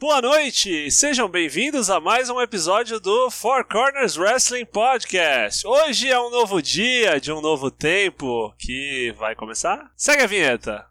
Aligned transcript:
Boa 0.00 0.22
noite! 0.22 0.90
Sejam 0.90 1.28
bem-vindos 1.28 1.90
a 1.90 2.00
mais 2.00 2.30
um 2.30 2.40
episódio 2.40 2.98
do 2.98 3.30
Four 3.30 3.66
Corners 3.66 4.16
Wrestling 4.16 4.64
Podcast. 4.64 5.66
Hoje 5.66 6.08
é 6.08 6.18
um 6.18 6.30
novo 6.30 6.62
dia 6.62 7.20
de 7.20 7.30
um 7.30 7.42
novo 7.42 7.70
tempo 7.70 8.50
que 8.58 9.14
vai 9.18 9.34
começar. 9.34 9.92
Segue 9.94 10.22
a 10.22 10.26
vinheta. 10.26 10.86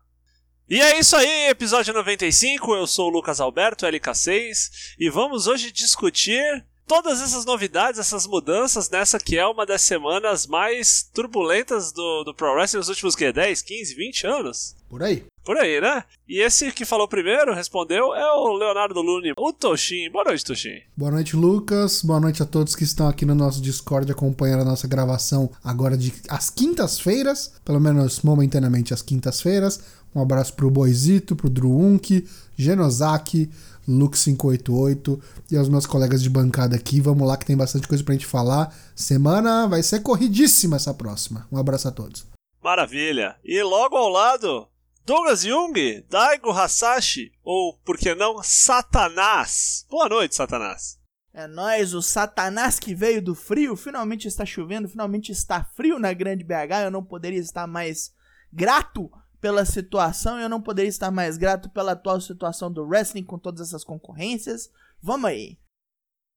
E 0.69 0.79
é 0.79 0.99
isso 0.99 1.15
aí, 1.15 1.49
episódio 1.49 1.91
95. 1.91 2.75
Eu 2.75 2.85
sou 2.85 3.07
o 3.07 3.11
Lucas 3.11 3.41
Alberto, 3.41 3.87
LK6, 3.87 4.95
e 4.99 5.09
vamos 5.09 5.47
hoje 5.47 5.71
discutir 5.71 6.63
todas 6.85 7.19
essas 7.19 7.45
novidades, 7.45 7.99
essas 7.99 8.27
mudanças 8.27 8.91
nessa 8.91 9.19
que 9.19 9.39
é 9.39 9.45
uma 9.47 9.65
das 9.65 9.81
semanas 9.81 10.45
mais 10.45 11.01
turbulentas 11.11 11.91
do, 11.91 12.23
do 12.25 12.35
Pro 12.35 12.53
Wrestling 12.53 12.77
nos 12.77 12.89
últimos 12.89 13.15
que, 13.15 13.31
10, 13.31 13.63
15, 13.63 13.95
20 13.95 14.27
anos? 14.27 14.75
Por 14.87 15.01
aí. 15.01 15.25
Por 15.49 15.57
aí, 15.57 15.81
né? 15.81 16.03
E 16.27 16.41
esse 16.41 16.71
que 16.71 16.85
falou 16.85 17.07
primeiro, 17.07 17.55
respondeu, 17.55 18.13
é 18.13 18.33
o 18.33 18.53
Leonardo 18.53 19.01
Lune, 19.01 19.33
o 19.35 19.51
Toshin. 19.51 20.07
Boa 20.11 20.25
noite, 20.25 20.45
Toshin. 20.45 20.79
Boa 20.95 21.09
noite, 21.09 21.35
Lucas. 21.35 22.03
Boa 22.03 22.19
noite 22.19 22.43
a 22.43 22.45
todos 22.45 22.75
que 22.75 22.83
estão 22.83 23.07
aqui 23.07 23.25
no 23.25 23.33
nosso 23.33 23.59
Discord 23.59 24.11
acompanhando 24.11 24.61
a 24.61 24.65
nossa 24.65 24.87
gravação 24.87 25.49
agora 25.63 25.97
de 25.97 26.13
às 26.29 26.51
quintas-feiras, 26.51 27.59
pelo 27.65 27.79
menos 27.79 28.21
momentaneamente 28.21 28.93
às 28.93 29.01
quintas-feiras. 29.01 29.81
Um 30.13 30.21
abraço 30.21 30.53
pro 30.53 30.69
Boizito, 30.69 31.35
pro 31.35 31.49
Druunk, 31.49 32.27
Genosaki, 32.55 33.49
Luke588 33.89 35.19
e 35.51 35.57
aos 35.57 35.67
meus 35.67 35.87
colegas 35.87 36.21
de 36.21 36.29
bancada 36.29 36.75
aqui. 36.75 37.01
Vamos 37.01 37.27
lá 37.27 37.35
que 37.35 37.47
tem 37.47 37.57
bastante 37.57 37.87
coisa 37.87 38.03
pra 38.03 38.13
gente 38.13 38.27
falar. 38.27 38.71
Semana 38.95 39.65
vai 39.65 39.81
ser 39.81 40.01
corridíssima 40.01 40.75
essa 40.75 40.93
próxima. 40.93 41.47
Um 41.51 41.57
abraço 41.57 41.87
a 41.87 41.91
todos. 41.91 42.27
Maravilha. 42.63 43.35
E 43.43 43.63
logo 43.63 43.97
ao 43.97 44.09
lado, 44.09 44.67
Douglas 45.09 45.41
Jung, 45.41 46.05
Daigo 46.07 46.51
Hasashi, 46.51 47.31
ou 47.43 47.73
por 47.79 47.97
que 47.97 48.13
não, 48.13 48.43
Satanás. 48.43 49.83
Boa 49.89 50.07
noite, 50.07 50.35
Satanás. 50.35 50.99
É 51.33 51.47
nós, 51.47 51.95
o 51.95 52.01
Satanás 52.03 52.77
que 52.77 52.93
veio 52.93 53.19
do 53.19 53.33
frio. 53.33 53.75
Finalmente 53.75 54.27
está 54.27 54.45
chovendo, 54.45 54.87
finalmente 54.87 55.31
está 55.31 55.63
frio 55.75 55.97
na 55.97 56.13
Grande 56.13 56.43
BH. 56.43 56.83
Eu 56.83 56.91
não 56.91 57.03
poderia 57.03 57.39
estar 57.39 57.65
mais 57.65 58.13
grato 58.53 59.09
pela 59.41 59.65
situação. 59.65 60.39
Eu 60.39 60.47
não 60.47 60.61
poderia 60.61 60.89
estar 60.89 61.09
mais 61.09 61.37
grato 61.37 61.71
pela 61.71 61.93
atual 61.93 62.21
situação 62.21 62.71
do 62.71 62.85
wrestling 62.85 63.25
com 63.25 63.39
todas 63.39 63.67
essas 63.67 63.83
concorrências. 63.83 64.69
Vamos 65.01 65.27
aí. 65.27 65.57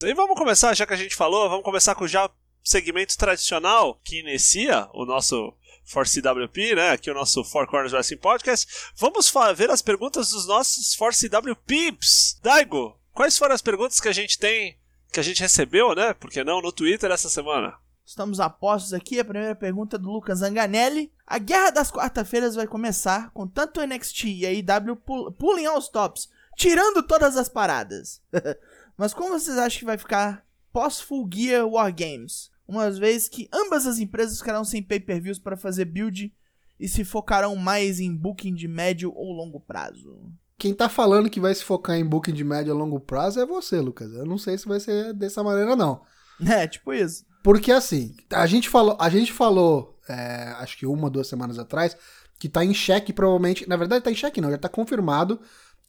E 0.01 0.15
vamos 0.15 0.35
começar, 0.35 0.73
já 0.73 0.87
que 0.87 0.93
a 0.93 0.97
gente 0.97 1.15
falou, 1.15 1.47
vamos 1.47 1.63
começar 1.63 1.93
com 1.93 2.07
já 2.07 2.27
segmento 2.63 3.15
tradicional 3.15 3.99
que 4.03 4.21
inicia 4.21 4.89
o 4.93 5.05
nosso 5.05 5.55
For 5.83 6.07
CWP, 6.07 6.75
né? 6.75 6.91
Aqui 6.91 7.11
o 7.11 7.13
nosso 7.13 7.43
Four 7.43 7.67
Corners 7.67 7.93
Wrestling 7.93 8.17
Podcast. 8.17 8.91
Vamos 8.95 9.31
ver 9.55 9.69
as 9.69 9.81
perguntas 9.81 10.29
dos 10.29 10.47
nossos 10.47 10.95
For 10.95 11.11
CW 11.13 11.55
Peeps. 11.65 12.39
Daigo, 12.41 12.99
quais 13.13 13.37
foram 13.37 13.53
as 13.53 13.61
perguntas 13.61 13.99
que 13.99 14.07
a 14.07 14.13
gente 14.13 14.39
tem, 14.39 14.77
que 15.11 15.19
a 15.19 15.23
gente 15.23 15.41
recebeu, 15.41 15.93
né? 15.93 16.13
Porque 16.13 16.43
não, 16.43 16.61
no 16.61 16.71
Twitter 16.71 17.11
essa 17.11 17.29
semana? 17.29 17.75
Estamos 18.05 18.39
a 18.39 18.49
postos 18.49 18.93
aqui. 18.93 19.19
A 19.19 19.25
primeira 19.25 19.55
pergunta 19.55 19.97
do 19.97 20.11
Lucas 20.11 20.39
Zanganelli. 20.39 21.11
A 21.25 21.37
guerra 21.37 21.71
das 21.71 21.91
quarta-feiras 21.91 22.55
vai 22.55 22.67
começar 22.67 23.31
com 23.31 23.47
tanto 23.47 23.81
NXT 23.81 24.25
e 24.25 24.45
a 24.45 24.51
IW 24.51 24.95
pulling 25.37 25.65
aos 25.65 25.87
tops, 25.87 26.29
tirando 26.57 27.01
todas 27.03 27.37
as 27.37 27.47
paradas. 27.47 28.21
Mas 28.97 29.13
como 29.13 29.39
vocês 29.39 29.57
acham 29.57 29.79
que 29.79 29.85
vai 29.85 29.97
ficar 29.97 30.45
pós-Full 30.71 31.29
Gear 31.31 31.67
War 31.67 31.93
Games? 31.93 32.51
Uma 32.67 32.89
vez 32.89 33.27
que 33.27 33.47
ambas 33.53 33.85
as 33.85 33.99
empresas 33.99 34.37
ficarão 34.37 34.63
sem 34.63 34.81
pay-per-views 34.81 35.39
para 35.39 35.57
fazer 35.57 35.85
build 35.85 36.33
e 36.79 36.87
se 36.87 37.03
focarão 37.03 37.55
mais 37.55 37.99
em 37.99 38.15
booking 38.15 38.53
de 38.53 38.67
médio 38.67 39.13
ou 39.15 39.31
longo 39.31 39.59
prazo. 39.59 40.31
Quem 40.57 40.73
tá 40.73 40.87
falando 40.87 41.29
que 41.29 41.39
vai 41.39 41.53
se 41.53 41.63
focar 41.63 41.97
em 41.97 42.05
booking 42.05 42.33
de 42.33 42.43
médio 42.43 42.73
ou 42.73 42.79
longo 42.79 42.99
prazo 42.99 43.39
é 43.39 43.45
você, 43.45 43.79
Lucas. 43.79 44.13
Eu 44.13 44.25
não 44.25 44.37
sei 44.37 44.57
se 44.57 44.67
vai 44.67 44.79
ser 44.79 45.13
dessa 45.13 45.43
maneira, 45.43 45.75
não. 45.75 46.01
É, 46.47 46.67
tipo 46.67 46.93
isso. 46.93 47.25
Porque 47.43 47.71
assim, 47.71 48.15
a 48.31 48.47
gente 48.47 48.69
falou, 48.69 48.97
a 48.99 49.09
gente 49.09 49.31
falou 49.31 49.93
é, 50.07 50.53
acho 50.59 50.77
que 50.77 50.85
uma, 50.85 51.09
duas 51.09 51.27
semanas 51.27 51.57
atrás, 51.57 51.95
que 52.39 52.49
tá 52.49 52.63
em 52.63 52.73
xeque, 52.73 53.13
provavelmente. 53.13 53.67
Na 53.67 53.77
verdade, 53.77 54.03
tá 54.03 54.11
em 54.11 54.15
xeque, 54.15 54.41
não, 54.41 54.51
já 54.51 54.57
tá 54.57 54.69
confirmado 54.69 55.39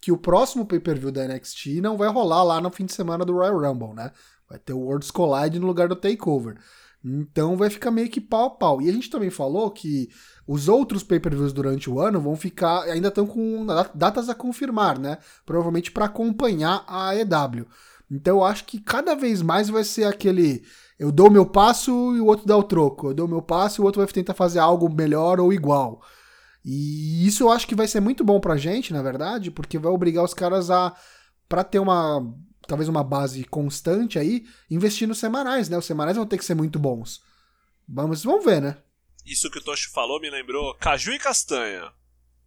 que 0.00 0.12
o 0.12 0.18
próximo 0.18 0.66
pay-per-view 0.66 1.10
da 1.10 1.26
NXT 1.26 1.80
não 1.80 1.96
vai 1.96 2.08
rolar 2.08 2.42
lá 2.42 2.60
no 2.60 2.70
fim 2.70 2.84
de 2.84 2.92
semana 2.92 3.24
do 3.24 3.32
Royal 3.32 3.58
Rumble, 3.58 3.94
né? 3.94 4.12
Vai 4.54 4.58
ter 4.60 4.72
o 4.72 4.78
Worlds 4.78 5.10
Collide 5.10 5.58
no 5.58 5.66
lugar 5.66 5.88
do 5.88 5.96
Takeover. 5.96 6.56
Então 7.04 7.56
vai 7.56 7.68
ficar 7.68 7.90
meio 7.90 8.08
que 8.08 8.20
pau 8.20 8.46
a 8.46 8.50
pau. 8.50 8.80
E 8.80 8.88
a 8.88 8.92
gente 8.92 9.10
também 9.10 9.28
falou 9.28 9.68
que 9.70 10.08
os 10.46 10.68
outros 10.68 11.02
pay-per-views 11.02 11.52
durante 11.52 11.90
o 11.90 12.00
ano 12.00 12.20
vão 12.20 12.36
ficar, 12.36 12.84
ainda 12.84 13.08
estão 13.08 13.26
com 13.26 13.66
datas 13.94 14.28
a 14.28 14.34
confirmar, 14.34 14.98
né? 14.98 15.18
Provavelmente 15.44 15.90
para 15.90 16.04
acompanhar 16.04 16.84
a 16.86 17.16
EW. 17.16 17.66
Então 18.08 18.36
eu 18.36 18.44
acho 18.44 18.64
que 18.64 18.80
cada 18.80 19.16
vez 19.16 19.42
mais 19.42 19.68
vai 19.68 19.82
ser 19.82 20.04
aquele 20.04 20.62
eu 20.98 21.10
dou 21.10 21.28
meu 21.28 21.44
passo 21.44 21.90
e 22.14 22.20
o 22.20 22.26
outro 22.26 22.46
dá 22.46 22.56
o 22.56 22.62
troco. 22.62 23.08
Eu 23.08 23.14
dou 23.14 23.26
meu 23.26 23.42
passo 23.42 23.80
e 23.80 23.82
o 23.82 23.84
outro 23.84 24.00
vai 24.00 24.10
tentar 24.12 24.34
fazer 24.34 24.60
algo 24.60 24.88
melhor 24.88 25.40
ou 25.40 25.52
igual. 25.52 26.00
E 26.64 27.26
isso 27.26 27.42
eu 27.42 27.50
acho 27.50 27.66
que 27.66 27.74
vai 27.74 27.88
ser 27.88 28.00
muito 28.00 28.24
bom 28.24 28.38
pra 28.38 28.56
gente, 28.56 28.92
na 28.92 29.02
verdade, 29.02 29.50
porque 29.50 29.78
vai 29.78 29.92
obrigar 29.92 30.24
os 30.24 30.32
caras 30.32 30.70
a 30.70 30.94
para 31.48 31.64
ter 31.64 31.78
uma 31.78 32.32
talvez 32.66 32.88
uma 32.88 33.04
base 33.04 33.44
constante 33.44 34.18
aí, 34.18 34.46
investir 34.70 35.06
nos 35.06 35.18
semanais, 35.18 35.68
né? 35.68 35.76
Os 35.76 35.84
semanais 35.84 36.16
vão 36.16 36.26
ter 36.26 36.38
que 36.38 36.44
ser 36.44 36.54
muito 36.54 36.78
bons. 36.78 37.22
Vamos, 37.88 38.24
vamos 38.24 38.44
ver, 38.44 38.60
né? 38.60 38.78
Isso 39.24 39.50
que 39.50 39.58
o 39.58 39.62
Toshi 39.62 39.88
falou 39.88 40.20
me 40.20 40.30
lembrou 40.30 40.74
caju 40.74 41.12
e 41.12 41.18
castanha. 41.18 41.92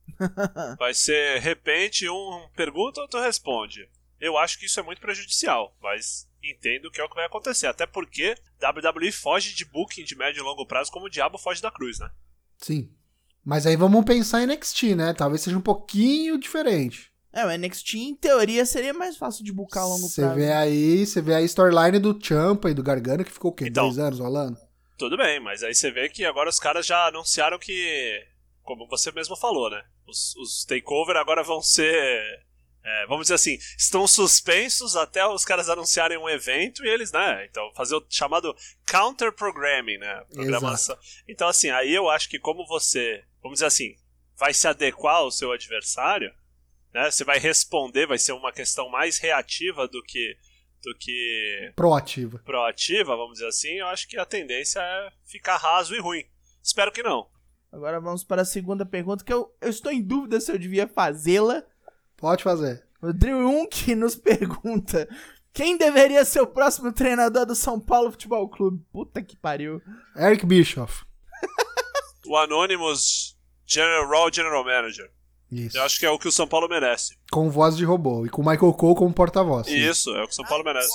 Vai 0.78 0.94
ser, 0.94 1.40
repente, 1.40 2.08
um 2.10 2.48
pergunta, 2.56 3.02
outro 3.02 3.22
responde. 3.22 3.90
Eu 4.20 4.38
acho 4.38 4.58
que 4.58 4.66
isso 4.66 4.80
é 4.80 4.84
muito 4.84 5.02
prejudicial, 5.02 5.76
mas 5.82 6.28
entendo 6.44 6.90
que 6.90 7.00
é 7.00 7.04
o 7.04 7.10
que 7.10 7.16
vai 7.16 7.26
acontecer. 7.26 7.68
Até 7.68 7.86
porque 7.86 8.36
WWE 8.62 9.12
foge 9.12 9.54
de 9.54 9.66
booking 9.66 10.04
de 10.04 10.16
médio 10.16 10.40
e 10.40 10.44
longo 10.44 10.66
prazo 10.66 10.92
como 10.92 11.06
o 11.06 11.10
diabo 11.10 11.38
foge 11.38 11.62
da 11.62 11.70
cruz, 11.70 12.00
né? 12.00 12.10
Sim. 12.58 12.92
Mas 13.46 13.66
aí 13.66 13.76
vamos 13.76 14.04
pensar 14.06 14.42
em 14.42 14.48
NXT, 14.48 14.96
né? 14.96 15.14
Talvez 15.14 15.42
seja 15.42 15.58
um 15.58 15.62
pouquinho 15.62 16.40
diferente. 16.40 17.12
É, 17.38 17.46
o 17.46 17.56
NXT 17.56 17.94
em 17.98 18.16
teoria 18.16 18.66
seria 18.66 18.96
mais 18.96 19.16
fácil 19.16 19.46
de 19.46 19.54
buscar 19.54 19.82
a 19.82 19.86
longo 19.86 20.12
prazo. 20.12 20.16
Você 20.16 20.34
vê 20.34 20.52
aí, 20.52 21.06
você 21.06 21.22
vê 21.22 21.36
a 21.36 21.42
storyline 21.44 22.00
do 22.00 22.18
Champa 22.20 22.72
e 22.72 22.74
do 22.74 22.82
Gargano 22.82 23.24
que 23.24 23.32
ficou 23.32 23.52
o 23.52 23.54
quê? 23.54 23.66
Então, 23.68 23.84
dois 23.86 24.00
anos 24.00 24.20
rolando? 24.20 24.58
Tudo 24.98 25.16
bem, 25.16 25.40
mas 25.40 25.62
aí 25.62 25.76
você 25.76 25.92
vê 25.92 26.10
que 26.10 26.26
agora 26.26 26.50
os 26.50 26.60
caras 26.60 26.84
já 26.84 27.06
anunciaram 27.06 27.60
que, 27.60 28.26
como 28.64 28.88
você 28.88 29.12
mesmo 29.12 29.36
falou, 29.36 29.70
né? 29.70 29.84
Os, 30.08 30.36
os 30.38 30.66
takeover 30.66 31.16
agora 31.16 31.44
vão 31.44 31.62
ser 31.62 32.44
é, 32.84 33.06
vamos 33.06 33.26
dizer 33.26 33.36
assim, 33.36 33.60
estão 33.78 34.08
suspensos 34.08 34.96
até 34.96 35.24
os 35.28 35.46
caras 35.46 35.70
anunciarem 35.70 36.18
um 36.18 36.28
evento 36.28 36.84
e 36.84 36.90
eles, 36.90 37.12
né? 37.12 37.46
Então, 37.46 37.72
fazer 37.76 37.98
o 37.98 38.06
chamado 38.10 38.56
counter 38.90 39.32
programming, 39.32 40.00
né? 40.00 40.24
Programação. 40.34 40.96
Exato. 40.96 41.24
Então, 41.28 41.48
assim, 41.48 41.70
aí 41.70 41.94
eu 41.94 42.10
acho 42.10 42.28
que 42.30 42.40
como 42.40 42.66
você, 42.66 43.24
vamos 43.44 43.58
dizer 43.58 43.68
assim, 43.68 43.96
vai 44.36 44.56
se 44.56 44.68
adequar 44.68 45.18
ao 45.18 45.30
seu 45.30 45.52
adversário, 45.52 46.34
né? 46.98 47.12
Você 47.12 47.24
vai 47.24 47.38
responder, 47.38 48.08
vai 48.08 48.18
ser 48.18 48.32
uma 48.32 48.52
questão 48.52 48.90
mais 48.90 49.20
reativa 49.20 49.88
do 49.88 50.02
que 50.02 50.36
do 50.84 50.96
que 50.98 51.74
proativa. 51.76 52.40
Proativa, 52.40 53.16
vamos 53.16 53.34
dizer 53.34 53.48
assim. 53.48 53.74
Eu 53.74 53.88
acho 53.88 54.08
que 54.08 54.18
a 54.18 54.26
tendência 54.26 54.80
é 54.80 55.12
ficar 55.26 55.58
raso 55.58 55.96
e 55.96 56.00
ruim. 56.00 56.24
Espero 56.62 56.92
que 56.92 57.04
não. 57.04 57.28
Agora 57.72 58.00
vamos 58.00 58.24
para 58.24 58.42
a 58.42 58.46
segunda 58.46 58.86
pergunta 58.86 59.24
que 59.24 59.34
eu, 59.34 59.54
eu 59.62 59.70
estou 59.70 59.92
em 59.92 60.02
dúvida 60.02 60.40
se 60.40 60.52
eu 60.52 60.58
devia 60.58 60.88
fazê-la. 60.88 61.64
Pode 62.16 62.44
fazer. 62.44 62.86
O 63.02 63.14
Drew 63.14 63.48
Unk 63.48 63.94
nos 63.96 64.16
pergunta: 64.16 65.08
quem 65.54 65.78
deveria 65.78 66.26
ser 66.26 66.42
o 66.42 66.48
próximo 66.48 66.92
treinador 66.92 67.46
do 67.46 67.56
São 67.56 67.80
Paulo 67.80 68.12
Futebol 68.12 68.50
Clube? 68.50 68.84
Puta 68.92 69.22
que 69.22 69.36
pariu. 69.36 69.82
Eric 70.16 70.46
Bischoff. 70.46 71.06
o 72.26 72.38
Anonymous 72.38 73.38
General 73.66 74.08
Raw 74.08 74.34
General 74.34 74.64
Manager. 74.64 75.12
Isso. 75.52 75.78
Eu 75.78 75.84
acho 75.84 76.00
que 76.00 76.06
é 76.06 76.10
o 76.10 76.20
que 76.20 76.28
o 76.28 76.32
São 76.32 76.48
Paulo 76.48 76.68
merece. 76.68 77.18
Com 77.32 77.50
voz 77.50 77.78
de 77.78 77.86
robô 77.86 78.26
e 78.26 78.30
com 78.30 78.42
o 78.42 78.46
Michael 78.46 78.74
Cole 78.74 78.96
como 78.96 79.14
porta-voz. 79.14 79.68
Isso, 79.68 80.10
é 80.16 80.24
o 80.24 80.28
que 80.28 80.34
o 80.34 80.36
São 80.36 80.46
Paulo 80.46 80.64
merece. 80.64 80.92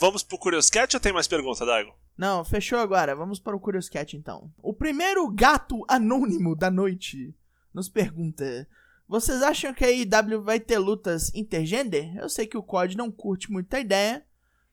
Vamos 0.00 0.22
pro 0.22 0.38
Curious 0.38 0.70
Cat 0.70 0.96
ou 0.96 1.00
tem 1.00 1.12
mais 1.12 1.28
pergunta, 1.28 1.64
Daigo? 1.64 1.94
Não, 2.16 2.44
fechou 2.44 2.78
agora. 2.78 3.14
Vamos 3.14 3.38
para 3.38 3.56
o 3.56 3.60
Curious 3.60 3.88
Cat 3.88 4.16
então. 4.16 4.50
O 4.62 4.72
primeiro 4.72 5.28
gato 5.30 5.84
anônimo 5.88 6.56
da 6.56 6.70
noite 6.70 7.34
nos 7.72 7.88
pergunta: 7.88 8.66
Vocês 9.08 9.42
acham 9.42 9.74
que 9.74 9.84
a 9.84 9.90
IW 9.90 10.42
vai 10.42 10.58
ter 10.58 10.78
lutas 10.78 11.32
intergender? 11.34 12.16
Eu 12.16 12.28
sei 12.28 12.46
que 12.46 12.56
o 12.56 12.62
COD 12.62 12.96
não 12.96 13.10
curte 13.10 13.50
muita 13.50 13.80
ideia, 13.80 14.24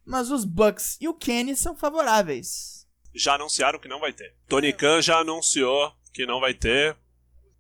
mas 0.06 0.32
os 0.32 0.46
Bucks 0.46 0.98
e 1.00 1.08
o 1.08 1.14
Kenny 1.14 1.56
são 1.56 1.76
favoráveis. 1.76 2.88
Já 3.14 3.36
anunciaram 3.36 3.80
que 3.80 3.90
não 3.90 4.00
vai 4.00 4.14
ter. 4.14 4.36
Tony 4.48 4.72
Khan 4.72 5.02
já 5.02 5.20
anunciou 5.20 5.94
que 6.14 6.26
não 6.26 6.40
vai 6.40 6.54
ter 6.54 6.96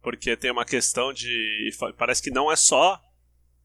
porque 0.01 0.36
tem 0.36 0.51
uma 0.51 0.65
questão 0.65 1.13
de. 1.13 1.69
Parece 1.98 2.21
que 2.21 2.31
não 2.31 2.51
é 2.51 2.56
só 2.56 3.01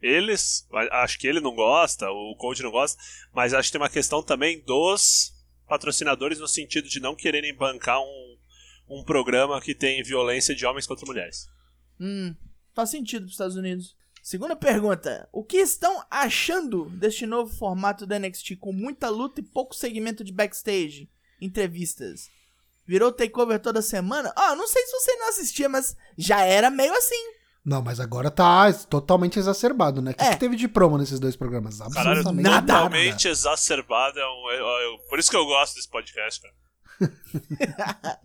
eles, 0.00 0.68
acho 0.92 1.18
que 1.18 1.26
ele 1.26 1.40
não 1.40 1.54
gosta, 1.54 2.10
o 2.10 2.36
coach 2.36 2.62
não 2.62 2.70
gosta, 2.70 3.02
mas 3.32 3.54
acho 3.54 3.68
que 3.68 3.72
tem 3.72 3.80
uma 3.80 3.88
questão 3.88 4.22
também 4.22 4.60
dos 4.60 5.32
patrocinadores 5.66 6.38
no 6.38 6.46
sentido 6.46 6.88
de 6.88 7.00
não 7.00 7.16
quererem 7.16 7.54
bancar 7.54 7.98
um, 8.00 8.38
um 8.88 9.04
programa 9.04 9.60
que 9.60 9.74
tem 9.74 10.02
violência 10.02 10.54
de 10.54 10.64
homens 10.66 10.86
contra 10.86 11.06
mulheres. 11.06 11.48
Hum, 11.98 12.34
faz 12.74 12.90
sentido 12.90 13.22
para 13.22 13.28
os 13.28 13.32
Estados 13.32 13.56
Unidos. 13.56 13.96
Segunda 14.22 14.56
pergunta. 14.56 15.28
O 15.32 15.44
que 15.44 15.58
estão 15.58 16.04
achando 16.10 16.90
deste 16.90 17.26
novo 17.26 17.56
formato 17.56 18.06
do 18.06 18.18
NXT 18.18 18.56
com 18.56 18.72
muita 18.72 19.08
luta 19.08 19.40
e 19.40 19.44
pouco 19.44 19.74
segmento 19.74 20.24
de 20.24 20.32
backstage? 20.32 21.08
Entrevistas. 21.40 22.28
Virou 22.86 23.10
takeover 23.12 23.58
toda 23.60 23.82
semana? 23.82 24.32
Ah, 24.36 24.54
não 24.54 24.66
sei 24.68 24.84
se 24.86 24.92
você 24.92 25.16
não 25.16 25.28
assistia, 25.28 25.68
mas 25.68 25.96
já 26.16 26.42
era 26.42 26.70
meio 26.70 26.92
assim. 26.94 27.32
Não, 27.64 27.82
mas 27.82 27.98
agora 27.98 28.30
tá 28.30 28.72
totalmente 28.88 29.38
exacerbado, 29.40 30.00
né? 30.00 30.12
O 30.12 30.14
que, 30.14 30.22
É. 30.22 30.30
que 30.30 30.36
teve 30.38 30.54
de 30.54 30.68
promo 30.68 30.96
nesses 30.96 31.18
dois 31.18 31.34
programas? 31.34 31.78
Caralho, 31.78 31.98
Absolutamente 32.20 32.42
nada. 32.48 32.72
totalmente 32.74 33.26
exacerbado. 33.26 34.18
É 34.20 34.24
um, 34.24 34.50
é- 34.50 34.94
é- 34.94 35.08
por 35.08 35.18
isso 35.18 35.28
que 35.30 35.36
eu 35.36 35.44
gosto 35.46 35.74
desse 35.74 35.88
podcast, 35.90 36.40
cara. 36.40 36.54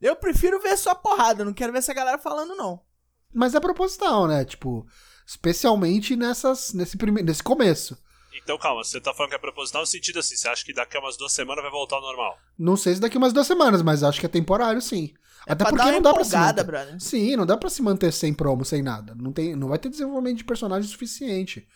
Eu 0.00 0.16
prefiro 0.16 0.60
ver 0.60 0.76
só 0.76 0.94
porrada, 0.94 1.44
não 1.44 1.52
quero 1.54 1.72
ver 1.72 1.78
essa 1.78 1.94
galera 1.94 2.18
falando, 2.18 2.54
não. 2.54 2.80
Mas 3.32 3.54
é 3.54 3.60
proposital, 3.60 4.26
né? 4.26 4.44
Tipo, 4.44 4.86
especialmente 5.26 6.14
nessas, 6.14 6.74
nesse, 6.74 6.96
prime... 6.98 7.22
nesse 7.22 7.42
começo. 7.42 7.96
Então, 8.34 8.58
calma, 8.58 8.82
você 8.82 9.00
tá 9.00 9.14
falando 9.14 9.30
que 9.30 9.36
é 9.36 9.38
proposital 9.38 9.82
no 9.82 9.86
sentido 9.86 10.18
assim, 10.18 10.36
você 10.36 10.48
acha 10.48 10.64
que 10.64 10.72
daqui 10.74 10.96
a 10.96 11.00
umas 11.00 11.16
duas 11.16 11.32
semanas 11.32 11.62
vai 11.62 11.70
voltar 11.70 11.96
ao 11.96 12.02
normal? 12.02 12.36
Não 12.58 12.76
sei 12.76 12.94
se 12.94 13.00
daqui 13.00 13.16
umas 13.16 13.32
duas 13.32 13.46
semanas, 13.46 13.82
mas 13.82 14.02
acho 14.02 14.20
que 14.20 14.26
é 14.26 14.28
temporário, 14.28 14.82
sim. 14.82 15.12
Até 15.46 15.64
pra 15.64 15.72
porque 15.72 15.90
não 15.92 16.02
dá 16.02 16.14
pra 16.14 16.24
se 16.24 16.36
manter. 16.36 16.64
brother. 16.64 17.00
Sim, 17.00 17.36
não 17.36 17.46
dá 17.46 17.56
pra 17.56 17.70
se 17.70 17.82
manter 17.82 18.12
sem 18.12 18.32
promo, 18.32 18.64
sem 18.64 18.82
nada. 18.82 19.14
Não, 19.14 19.32
tem, 19.32 19.54
não 19.54 19.68
vai 19.68 19.78
ter 19.78 19.88
desenvolvimento 19.88 20.38
de 20.38 20.44
personagem 20.44 20.88
suficiente. 20.90 21.66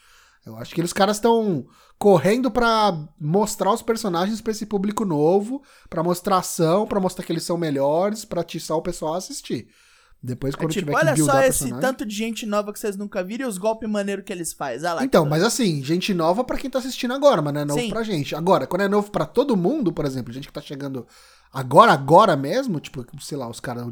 Eu 0.46 0.56
acho 0.56 0.75
que 0.75 0.81
os 0.81 0.93
caras 0.93 1.16
estão 1.16 1.66
correndo 1.99 2.50
pra 2.50 2.96
mostrar 3.20 3.72
os 3.72 3.82
personagens 3.82 4.40
pra 4.40 4.52
esse 4.52 4.64
público 4.64 5.04
novo, 5.04 5.62
pra 5.90 6.02
mostrar 6.02 6.38
ação, 6.38 6.87
pra 6.87 7.00
mostrar 7.00 7.25
que 7.25 7.32
eles 7.32 7.43
são 7.43 7.58
melhores, 7.58 8.25
pra 8.25 8.40
atiçar 8.40 8.76
o 8.76 8.82
pessoal 8.82 9.14
a 9.14 9.19
assistir. 9.19 9.69
Depois, 10.20 10.52
É 10.54 10.56
quando 10.56 10.70
tipo, 10.72 10.86
tiver 10.86 10.92
que 10.98 11.04
olha 11.06 11.14
buildar 11.14 11.36
só 11.36 11.42
esse 11.42 11.58
personagem... 11.60 11.80
tanto 11.80 12.04
de 12.04 12.14
gente 12.14 12.44
nova 12.44 12.72
que 12.72 12.78
vocês 12.80 12.96
nunca 12.96 13.22
viram 13.22 13.46
e 13.46 13.48
os 13.48 13.56
golpes 13.56 13.88
maneiros 13.88 14.24
que 14.24 14.32
eles 14.32 14.52
fazem. 14.52 14.88
Ah 14.88 14.94
lá, 14.94 15.04
Então, 15.04 15.22
que- 15.24 15.30
mas 15.30 15.44
assim, 15.44 15.82
gente 15.84 16.12
nova 16.12 16.42
pra 16.42 16.58
quem 16.58 16.68
tá 16.68 16.80
assistindo 16.80 17.14
agora, 17.14 17.40
mas 17.40 17.54
não 17.54 17.60
é 17.60 17.64
novo 17.64 17.80
Sim. 17.80 17.88
pra 17.88 18.02
gente. 18.02 18.34
Agora, 18.34 18.66
quando 18.66 18.82
é 18.82 18.88
novo 18.88 19.10
pra 19.12 19.24
todo 19.24 19.56
mundo, 19.56 19.92
por 19.92 20.04
exemplo, 20.04 20.32
gente 20.32 20.48
que 20.48 20.52
tá 20.52 20.60
chegando 20.60 21.06
agora, 21.52 21.92
agora 21.92 22.36
mesmo, 22.36 22.80
tipo, 22.80 23.06
sei 23.20 23.38
lá, 23.38 23.48
os 23.48 23.60
caras, 23.60 23.86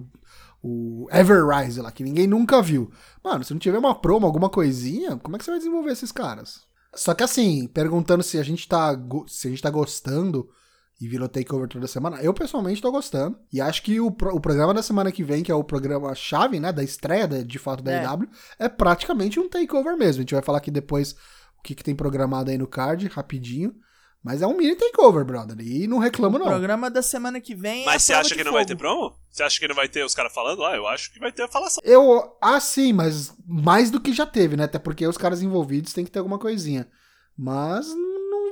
o 0.63 1.07
Everrise 1.13 1.81
lá, 1.81 1.93
que 1.93 2.03
ninguém 2.03 2.27
nunca 2.27 2.61
viu. 2.61 2.91
Mano, 3.23 3.45
se 3.45 3.53
não 3.53 3.61
tiver 3.61 3.79
uma 3.79 3.95
promo, 3.95 4.27
alguma 4.27 4.51
coisinha, 4.51 5.17
como 5.19 5.37
é 5.37 5.39
que 5.39 5.45
você 5.45 5.51
vai 5.53 5.59
desenvolver 5.61 5.93
esses 5.93 6.11
caras? 6.11 6.63
Só 6.95 7.15
que 7.15 7.23
assim, 7.23 7.69
perguntando 7.69 8.23
se 8.25 8.37
a 8.39 8.43
gente 8.43 8.67
tá, 8.67 8.99
se 9.29 9.47
a 9.47 9.51
gente 9.51 9.63
tá 9.63 9.71
gostando 9.71 10.49
e 11.01 11.07
virou 11.09 11.29
takeover 11.29 11.69
toda 11.69 11.87
semana, 11.87 12.21
eu 12.23 12.33
pessoalmente 12.33 12.81
tô 12.81 12.91
gostando. 12.91 13.39
E 13.53 13.61
acho 13.61 13.83
que 13.83 14.01
o, 14.01 14.11
pro- 14.11 14.35
o 14.35 14.41
programa 14.41 14.73
da 14.73 14.83
semana 14.83 15.13
que 15.13 15.23
vem, 15.23 15.43
que 15.43 15.53
é 15.53 15.55
o 15.55 15.63
programa 15.65 16.15
chave, 16.15 16.59
né, 16.59 16.73
da 16.73 16.83
estreia 16.83 17.27
da- 17.29 17.43
de 17.43 17.59
fato 17.59 17.83
da 17.83 17.93
É. 17.93 18.05
EW, 18.05 18.29
é 18.59 18.69
praticamente 18.69 19.39
um 19.39 19.49
takeover 19.49 19.97
mesmo. 19.97 20.21
A 20.21 20.23
gente 20.23 20.35
vai 20.35 20.43
falar 20.43 20.59
aqui 20.59 20.71
depois 20.71 21.13
o 21.59 21.63
que, 21.63 21.75
que 21.75 21.85
tem 21.85 21.95
programado 21.95 22.51
aí 22.51 22.57
no 22.59 22.67
card, 22.67 23.07
rapidinho. 23.09 23.75
Mas 24.25 24.43
é 24.43 24.47
um 24.47 24.57
mini 24.57 24.75
takeover, 24.75 25.25
brother. 25.25 25.57
E 25.61 25.87
não 25.87 25.99
reclamo, 25.99 26.35
O 26.37 26.39
não. 26.41 26.47
programa 26.47 26.91
da 26.91 27.01
semana 27.01 27.41
que 27.41 27.55
vem 27.55 27.83
é 27.83 27.87
Mas 27.87 28.03
você 28.03 28.13
a 28.13 28.19
acha 28.21 28.31
que 28.31 28.37
de 28.39 28.45
não 28.45 28.53
vai 28.55 28.65
ter 28.67 28.75
promo? 28.75 29.15
Você 29.31 29.43
acha 29.45 29.61
que 29.61 29.69
não 29.69 29.75
vai 29.77 29.89
ter 29.89 30.05
os 30.05 30.15
caras 30.17 30.33
falando 30.35 30.59
lá? 30.63 30.75
Eu 30.75 30.85
acho 30.89 31.13
que 31.13 31.21
vai 31.21 31.31
ter 31.31 31.43
a 31.43 31.49
falação. 31.49 31.81
Eu. 31.85 32.33
Ah, 32.43 32.59
sim, 32.59 32.93
mas 32.93 33.33
mais 33.47 33.89
do 33.89 34.01
que 34.01 34.13
já 34.13 34.27
teve, 34.27 34.57
né? 34.57 34.65
Até 34.65 34.81
porque 34.81 35.07
os 35.07 35.17
caras 35.17 35.43
envolvidos 35.43 35.93
têm 35.93 36.05
que 36.05 36.11
ter 36.11 36.19
alguma 36.19 36.41
coisinha. 36.41 36.89
Mas 37.39 37.87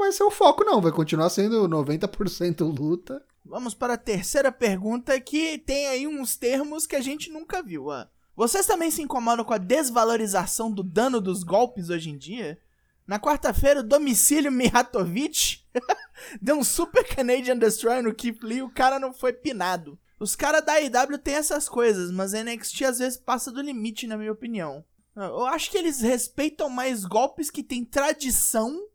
vai 0.04 0.12
ser 0.12 0.24
o 0.24 0.30
foco, 0.30 0.64
não. 0.64 0.80
Vai 0.80 0.92
continuar 0.92 1.30
sendo 1.30 1.68
90% 1.68 2.60
luta. 2.78 3.24
Vamos 3.44 3.74
para 3.74 3.94
a 3.94 3.98
terceira 3.98 4.50
pergunta 4.50 5.18
que 5.20 5.58
tem 5.58 5.86
aí 5.88 6.06
uns 6.06 6.36
termos 6.36 6.86
que 6.86 6.96
a 6.96 7.00
gente 7.00 7.30
nunca 7.30 7.62
viu. 7.62 7.86
ó. 7.86 8.06
Vocês 8.36 8.66
também 8.66 8.90
se 8.90 9.02
incomodam 9.02 9.44
com 9.44 9.54
a 9.54 9.58
desvalorização 9.58 10.70
do 10.70 10.82
dano 10.82 11.20
dos 11.20 11.42
golpes 11.42 11.88
hoje 11.88 12.10
em 12.10 12.18
dia? 12.18 12.58
Na 13.06 13.18
quarta-feira, 13.18 13.80
o 13.80 13.84
domicílio 13.84 14.50
Mihatovic 14.50 15.60
deu 16.40 16.56
um 16.56 16.64
Super 16.64 17.06
Canadian 17.06 17.56
Destroyer 17.58 18.02
no 18.02 18.14
Keith 18.14 18.42
Lee 18.42 18.58
e 18.58 18.62
o 18.62 18.70
cara 18.70 18.98
não 18.98 19.12
foi 19.12 19.32
pinado. 19.32 19.98
Os 20.18 20.34
caras 20.34 20.64
da 20.64 20.74
AEW 20.74 21.18
tem 21.18 21.34
essas 21.34 21.68
coisas, 21.68 22.10
mas 22.10 22.32
a 22.32 22.42
NXT 22.42 22.82
às 22.84 22.98
vezes 22.98 23.18
passa 23.18 23.52
do 23.52 23.60
limite, 23.60 24.06
na 24.06 24.16
minha 24.16 24.32
opinião. 24.32 24.84
Eu 25.14 25.46
acho 25.46 25.70
que 25.70 25.78
eles 25.78 26.00
respeitam 26.00 26.68
mais 26.68 27.04
golpes 27.04 27.50
que 27.50 27.62
tem 27.62 27.84
tradição 27.84 28.88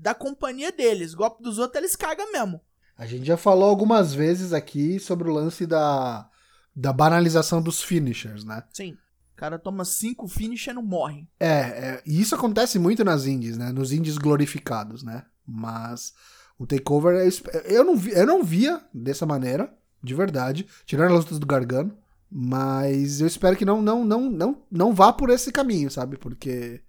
da 0.00 0.14
companhia 0.14 0.72
deles. 0.72 1.14
Golpe 1.14 1.42
dos 1.42 1.58
outros 1.58 1.76
eles 1.82 1.96
cagam 1.96 2.32
mesmo. 2.32 2.60
A 2.96 3.06
gente 3.06 3.24
já 3.26 3.36
falou 3.36 3.68
algumas 3.68 4.12
vezes 4.12 4.52
aqui 4.52 4.98
sobre 4.98 5.28
o 5.28 5.32
lance 5.32 5.66
da, 5.66 6.28
da 6.74 6.92
banalização 6.92 7.62
dos 7.62 7.82
finishers, 7.82 8.44
né? 8.44 8.62
Sim. 8.72 8.92
O 9.32 9.36
cara 9.36 9.58
toma 9.58 9.84
cinco 9.86 10.28
finish 10.28 10.66
e 10.66 10.72
não 10.72 10.82
morre. 10.82 11.26
É, 11.40 11.48
é, 11.48 12.02
e 12.06 12.20
isso 12.20 12.34
acontece 12.34 12.78
muito 12.78 13.02
nas 13.02 13.24
indies, 13.24 13.56
né? 13.56 13.72
Nos 13.72 13.90
indies 13.90 14.18
glorificados, 14.18 15.02
né? 15.02 15.24
Mas 15.46 16.12
o 16.58 16.66
takeover 16.66 17.14
eu, 17.20 17.26
esp- 17.28 17.48
eu 17.64 17.82
não 17.82 17.96
vi, 17.96 18.10
eu 18.12 18.26
não 18.26 18.44
via 18.44 18.82
dessa 18.92 19.24
maneira, 19.24 19.72
de 20.04 20.14
verdade, 20.14 20.66
tirando 20.84 21.12
as 21.14 21.24
lutas 21.24 21.38
do 21.38 21.46
Gargano, 21.46 21.96
mas 22.30 23.20
eu 23.22 23.26
espero 23.26 23.56
que 23.56 23.64
não 23.64 23.80
não 23.80 24.04
não 24.04 24.30
não, 24.30 24.62
não 24.70 24.94
vá 24.94 25.10
por 25.10 25.30
esse 25.30 25.50
caminho, 25.50 25.90
sabe? 25.90 26.18
Porque 26.18 26.82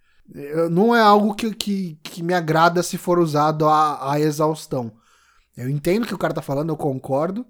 não 0.69 0.95
é 0.95 1.01
algo 1.01 1.35
que, 1.35 1.53
que, 1.53 1.95
que 2.03 2.23
me 2.23 2.33
agrada 2.33 2.81
se 2.83 2.97
for 2.97 3.19
usado 3.19 3.67
à, 3.67 4.13
à 4.13 4.19
exaustão. 4.19 4.91
Eu 5.55 5.69
entendo 5.69 6.03
o 6.03 6.07
que 6.07 6.15
o 6.15 6.17
cara 6.17 6.33
tá 6.33 6.41
falando, 6.41 6.69
eu 6.69 6.77
concordo, 6.77 7.45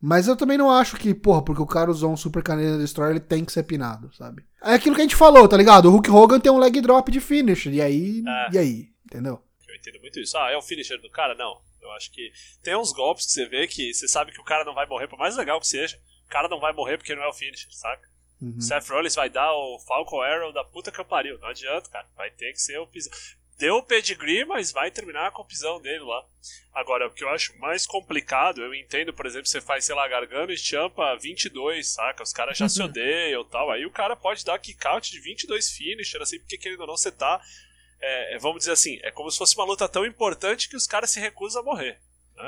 mas 0.00 0.26
eu 0.28 0.36
também 0.36 0.58
não 0.58 0.70
acho 0.70 0.96
que, 0.96 1.14
porra, 1.14 1.42
porque 1.42 1.62
o 1.62 1.66
cara 1.66 1.90
usou 1.90 2.12
um 2.12 2.16
Super 2.16 2.42
Canadian 2.42 2.78
Destroyer, 2.78 3.12
ele 3.12 3.20
tem 3.20 3.44
que 3.44 3.52
ser 3.52 3.62
pinado, 3.62 4.12
sabe? 4.14 4.42
É 4.62 4.74
aquilo 4.74 4.94
que 4.94 5.00
a 5.00 5.04
gente 5.04 5.16
falou, 5.16 5.48
tá 5.48 5.56
ligado? 5.56 5.86
O 5.86 5.90
Hulk 5.92 6.10
Hogan 6.10 6.40
tem 6.40 6.50
um 6.52 6.58
leg 6.58 6.80
drop 6.80 7.10
de 7.10 7.20
finisher, 7.20 7.72
e 7.72 7.80
aí, 7.80 8.22
É. 8.26 8.48
e 8.54 8.58
aí, 8.58 8.88
entendeu? 9.06 9.40
Eu 9.68 9.74
entendo 9.76 10.00
muito 10.00 10.18
isso. 10.20 10.36
Ah, 10.36 10.50
é 10.50 10.56
o 10.56 10.62
finisher 10.62 11.00
do 11.00 11.10
cara? 11.10 11.34
Não. 11.34 11.54
Eu 11.80 11.92
acho 11.92 12.10
que 12.10 12.32
tem 12.64 12.76
uns 12.76 12.92
golpes 12.92 13.26
que 13.26 13.32
você 13.32 13.46
vê 13.48 13.66
que 13.68 13.94
você 13.94 14.08
sabe 14.08 14.32
que 14.32 14.40
o 14.40 14.44
cara 14.44 14.64
não 14.64 14.74
vai 14.74 14.86
morrer, 14.86 15.06
por 15.06 15.18
mais 15.18 15.36
legal 15.36 15.60
que 15.60 15.68
seja. 15.68 15.96
O 16.26 16.28
cara 16.28 16.48
não 16.48 16.58
vai 16.58 16.72
morrer 16.72 16.98
porque 16.98 17.14
não 17.14 17.22
é 17.22 17.28
o 17.28 17.32
finisher, 17.32 17.68
saca? 17.70 18.08
Uhum. 18.40 18.60
Seth 18.60 18.88
Rollins 18.88 19.14
vai 19.14 19.30
dar 19.30 19.52
o 19.52 19.78
Falcon 19.80 20.20
Arrow 20.20 20.52
da 20.52 20.64
puta 20.64 20.92
que 20.92 21.00
eu 21.00 21.04
pariu. 21.04 21.38
Não 21.38 21.48
adianta, 21.48 21.88
cara. 21.90 22.06
Vai 22.16 22.30
ter 22.30 22.52
que 22.52 22.60
ser 22.60 22.78
o 22.78 22.86
pisão. 22.86 23.12
Deu 23.58 23.76
o 23.76 23.82
pedigree, 23.82 24.44
mas 24.44 24.70
vai 24.70 24.90
terminar 24.90 25.30
com 25.30 25.40
o 25.40 25.46
pisão 25.46 25.80
dele 25.80 26.04
lá. 26.04 26.22
Agora, 26.74 27.06
o 27.06 27.10
que 27.10 27.24
eu 27.24 27.30
acho 27.30 27.58
mais 27.58 27.86
complicado, 27.86 28.60
eu 28.60 28.74
entendo, 28.74 29.14
por 29.14 29.24
exemplo, 29.24 29.46
você 29.46 29.62
faz, 29.62 29.86
sei 29.86 29.94
lá, 29.94 30.06
Gargano 30.06 30.52
e 30.52 30.58
Champa 30.58 31.16
22, 31.16 31.88
saca? 31.88 32.22
Os 32.22 32.34
caras 32.34 32.58
já 32.58 32.68
se 32.68 32.82
odeiam 32.84 33.40
e 33.40 33.46
tal. 33.46 33.70
Aí 33.70 33.86
o 33.86 33.90
cara 33.90 34.14
pode 34.14 34.44
dar 34.44 34.58
kick-out 34.58 35.10
de 35.10 35.18
22 35.20 35.70
finisher, 35.70 36.20
assim, 36.20 36.38
porque 36.38 36.58
querendo 36.58 36.80
ou 36.80 36.86
não, 36.86 36.96
você 36.98 37.10
tá. 37.10 37.40
é, 37.98 38.34
é, 38.34 38.38
vamos 38.38 38.58
dizer 38.58 38.72
assim, 38.72 39.00
é 39.02 39.10
como 39.10 39.30
se 39.30 39.38
fosse 39.38 39.56
uma 39.56 39.64
luta 39.64 39.88
tão 39.88 40.04
importante 40.04 40.68
que 40.68 40.76
os 40.76 40.86
caras 40.86 41.08
se 41.08 41.18
recusam 41.18 41.62
a 41.62 41.64
morrer. 41.64 41.98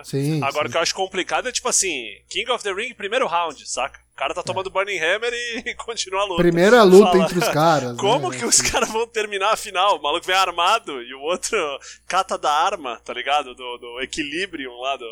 Sim. 0.04 0.42
Agora, 0.42 0.64
o 0.64 0.68
sim. 0.68 0.72
que 0.72 0.78
eu 0.78 0.82
acho 0.82 0.94
complicado 0.94 1.48
é 1.48 1.52
tipo 1.52 1.68
assim: 1.68 2.04
King 2.28 2.50
of 2.50 2.62
the 2.62 2.72
Ring, 2.72 2.94
primeiro 2.94 3.26
round, 3.26 3.68
saca? 3.68 4.00
O 4.12 4.16
cara 4.18 4.34
tá 4.34 4.42
tomando 4.42 4.70
Burning 4.70 4.98
Hammer 4.98 5.32
e 5.32 5.74
continua 5.78 6.22
a 6.22 6.24
luta. 6.24 6.42
Primeira 6.42 6.82
luta 6.82 7.12
Fala, 7.12 7.24
entre 7.24 7.38
os 7.38 7.48
caras. 7.48 7.96
Como 7.96 8.30
né? 8.30 8.38
que 8.38 8.44
os 8.44 8.60
caras 8.60 8.90
vão 8.90 9.06
terminar 9.06 9.52
a 9.52 9.56
final? 9.56 9.96
O 9.96 10.02
maluco 10.02 10.26
vem 10.26 10.34
armado 10.34 11.00
e 11.02 11.14
o 11.14 11.20
outro 11.20 11.56
cata 12.06 12.36
da 12.36 12.50
arma, 12.50 13.00
tá 13.04 13.14
ligado? 13.14 13.54
Do, 13.54 13.78
do 13.78 14.00
equilíbrio 14.00 14.70
lá 14.80 14.96
do. 14.96 15.06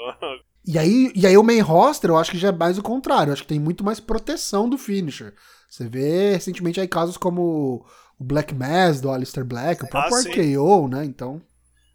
E 0.66 0.76
aí, 0.76 1.12
e 1.14 1.24
aí 1.24 1.36
o 1.36 1.44
main 1.44 1.60
roster, 1.60 2.10
eu 2.10 2.16
acho 2.16 2.32
que 2.32 2.38
já 2.38 2.48
é 2.48 2.52
mais 2.52 2.76
o 2.78 2.82
contrário. 2.82 3.30
Eu 3.30 3.34
acho 3.34 3.42
que 3.42 3.48
tem 3.48 3.60
muito 3.60 3.84
mais 3.84 4.00
proteção 4.00 4.68
do 4.68 4.76
finisher. 4.76 5.32
Você 5.70 5.88
vê 5.88 6.32
recentemente 6.32 6.80
aí 6.80 6.88
casos 6.88 7.16
como 7.16 7.86
o 8.18 8.24
Black 8.24 8.52
Mass 8.52 9.00
do 9.00 9.10
Alistair 9.10 9.46
Black, 9.46 9.84
o 9.84 9.88
próprio 9.88 10.16
Ah. 10.16 10.20
RKO, 10.20 10.88
né? 10.88 11.04
Então. 11.04 11.40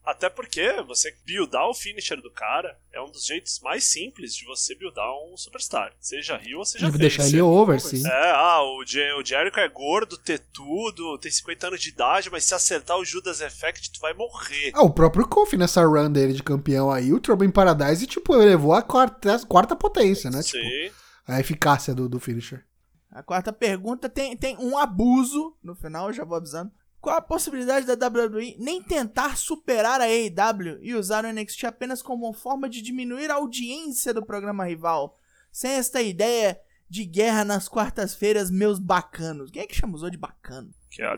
Até 0.03 0.29
porque 0.29 0.81
você 0.81 1.15
buildar 1.23 1.67
o 1.69 1.75
finisher 1.75 2.19
do 2.21 2.31
cara 2.31 2.75
é 2.91 2.99
um 2.99 3.11
dos 3.11 3.23
jeitos 3.23 3.59
mais 3.59 3.83
simples 3.83 4.35
de 4.35 4.43
você 4.45 4.73
buildar 4.73 5.05
um 5.31 5.37
superstar. 5.37 5.93
Seja 5.99 6.41
heel 6.43 6.57
ou 6.57 6.65
seja 6.65 6.87
Deve 6.87 6.97
deixar 6.97 7.27
ele 7.27 7.39
over, 7.39 7.79
sim. 7.79 8.05
É, 8.05 8.31
ah, 8.31 8.63
o, 8.63 8.83
Je- 8.83 9.13
o 9.13 9.23
Jericho 9.23 9.59
é 9.59 9.69
gordo, 9.69 10.17
tetudo, 10.17 11.17
tem 11.19 11.31
50 11.31 11.67
anos 11.67 11.81
de 11.81 11.89
idade, 11.89 12.29
mas 12.31 12.43
se 12.43 12.53
acertar 12.55 12.97
o 12.97 13.05
Judas 13.05 13.41
Effect, 13.41 13.91
tu 13.91 13.99
vai 13.99 14.13
morrer. 14.13 14.71
Ah, 14.73 14.81
o 14.81 14.89
próprio 14.91 15.27
Kofi 15.27 15.55
nessa 15.55 15.85
run 15.85 16.11
dele 16.11 16.33
de 16.33 16.41
campeão 16.43 16.89
aí, 16.91 17.13
o 17.13 17.19
Trouble 17.19 17.47
in 17.47 17.51
Paradise, 17.51 18.07
tipo, 18.07 18.33
elevou 18.35 18.73
a 18.73 18.81
quarta, 18.81 19.37
quarta 19.45 19.75
potência, 19.75 20.31
né? 20.31 20.41
Tipo, 20.41 20.57
Sim. 20.57 20.91
a 21.27 21.39
eficácia 21.39 21.93
do, 21.93 22.09
do 22.09 22.19
finisher. 22.19 22.65
A 23.11 23.21
quarta 23.21 23.53
pergunta 23.53 24.09
tem, 24.09 24.35
tem 24.35 24.57
um 24.57 24.77
abuso 24.77 25.55
no 25.63 25.75
final, 25.75 26.07
eu 26.07 26.13
já 26.13 26.23
vou 26.23 26.37
avisando. 26.37 26.71
Qual 27.01 27.17
a 27.17 27.21
possibilidade 27.21 27.87
da 27.87 28.07
WWE 28.07 28.55
nem 28.59 28.81
tentar 28.81 29.35
superar 29.35 29.99
a 29.99 30.05
AEW 30.05 30.77
e 30.83 30.93
usar 30.93 31.25
o 31.25 31.33
NXT 31.33 31.65
apenas 31.65 31.99
como 31.99 32.27
uma 32.27 32.33
forma 32.33 32.69
de 32.69 32.79
diminuir 32.79 33.31
a 33.31 33.35
audiência 33.35 34.13
do 34.13 34.23
programa 34.23 34.65
rival? 34.65 35.17
Sem 35.51 35.71
esta 35.71 35.99
ideia 35.99 36.61
de 36.87 37.03
guerra 37.03 37.43
nas 37.43 37.67
quartas-feiras, 37.67 38.51
meus 38.51 38.77
bacanos. 38.77 39.49
Quem 39.49 39.63
é 39.63 39.65
que 39.65 39.75
chamou 39.75 40.09
de 40.11 40.17
bacano? 40.17 40.69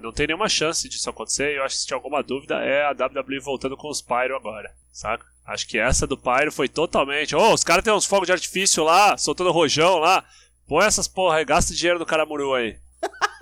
Não 0.02 0.14
tem 0.14 0.28
nenhuma 0.28 0.48
chance 0.48 0.88
disso 0.88 1.10
acontecer. 1.10 1.58
Eu 1.58 1.64
acho 1.64 1.76
que 1.76 1.82
se 1.82 1.88
tiver 1.88 1.96
alguma 1.96 2.24
dúvida 2.24 2.64
é 2.64 2.86
a 2.86 2.92
WWE 2.92 3.40
voltando 3.42 3.76
com 3.76 3.90
os 3.90 4.02
Pyro 4.02 4.38
agora, 4.38 4.74
saca? 4.92 5.26
Acho 5.46 5.68
que 5.68 5.78
essa 5.78 6.08
do 6.08 6.18
Pyro 6.18 6.52
foi 6.52 6.70
totalmente. 6.70 7.36
Ô, 7.36 7.54
os 7.54 7.64
caras 7.64 7.84
têm 7.84 7.92
uns 7.92 8.06
fogos 8.06 8.28
de 8.28 8.32
artifício 8.32 8.84
lá, 8.84 9.18
soltando 9.18 9.52
rojão 9.52 9.98
lá. 9.98 10.24
Põe 10.66 10.86
essas 10.86 11.08
porra 11.10 11.38
aí, 11.38 11.46
gasta 11.46 11.74
dinheiro 11.74 12.00
do 12.00 12.06
Caramuru 12.06 12.54
aí. 12.54 12.78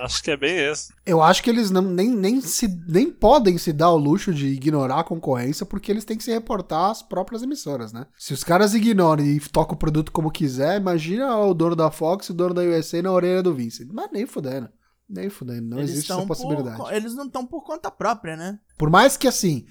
Acho 0.00 0.22
que 0.22 0.30
é 0.30 0.36
bem 0.36 0.56
isso. 0.72 0.92
Eu 1.04 1.22
acho 1.22 1.42
que 1.42 1.50
eles 1.50 1.70
não, 1.70 1.82
nem, 1.82 2.08
nem, 2.10 2.40
se, 2.40 2.66
nem 2.88 3.10
podem 3.10 3.58
se 3.58 3.72
dar 3.72 3.90
o 3.90 3.96
luxo 3.96 4.32
de 4.32 4.46
ignorar 4.48 5.00
a 5.00 5.04
concorrência, 5.04 5.66
porque 5.66 5.90
eles 5.92 6.04
têm 6.04 6.16
que 6.16 6.24
se 6.24 6.30
reportar 6.32 6.90
às 6.90 7.02
próprias 7.02 7.42
emissoras, 7.42 7.92
né? 7.92 8.06
Se 8.18 8.32
os 8.32 8.42
caras 8.42 8.74
ignoram 8.74 9.24
e 9.24 9.38
tocam 9.40 9.74
o 9.74 9.78
produto 9.78 10.10
como 10.12 10.30
quiser, 10.30 10.80
imagina 10.80 11.36
o 11.38 11.52
dono 11.54 11.76
da 11.76 11.90
Fox 11.90 12.26
e 12.28 12.32
o 12.32 12.34
dono 12.34 12.54
da 12.54 12.62
USA 12.62 13.02
na 13.02 13.12
orelha 13.12 13.42
do 13.42 13.54
Vince. 13.54 13.86
Mas 13.92 14.08
nem 14.12 14.26
fudendo. 14.26 14.68
Nem 15.08 15.28
fudendo, 15.28 15.62
não 15.68 15.78
Eles 15.78 15.90
existe 15.90 16.12
essa 16.12 16.24
possibilidade. 16.24 16.76
por- 16.76 16.92
eles 16.92 17.14
não 17.14 17.26
estão 17.26 17.44
por 17.44 17.62
conta 17.64 17.90
própria, 17.90 18.36
né? 18.36 18.58
Por 18.78 18.88
mais 18.88 19.16
que 19.16 19.26
assim, 19.26 19.66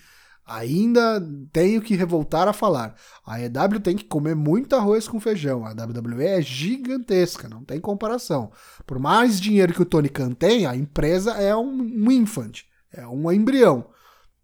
ainda 0.50 1.22
tenho 1.53 1.82
que 1.82 1.96
revoltar 1.96 2.48
a 2.48 2.53
falar. 2.53 2.96
A 3.25 3.39
EW 3.39 3.79
tem 3.79 3.96
que 3.96 4.03
comer 4.03 4.36
muito 4.36 4.75
arroz 4.75 5.08
com 5.08 5.20
feijão. 5.20 5.65
A 5.65 5.72
WWE 5.72 6.25
é 6.25 6.41
gigantesca, 6.41 7.48
não 7.48 7.63
tem 7.63 7.79
comparação. 7.79 8.51
Por 8.86 9.00
mais 9.00 9.39
dinheiro 9.39 9.74
que 9.74 9.82
o 9.82 9.86
Tony 9.86 10.10
Khan 10.10 10.32
tem, 10.32 10.65
a 10.65 10.75
empresa 10.75 11.34
é 11.34 11.56
um, 11.56 11.70
um 11.70 12.12
infant, 12.12 12.63
é 12.91 13.08
um 13.08 13.32
embrião. 13.32 13.88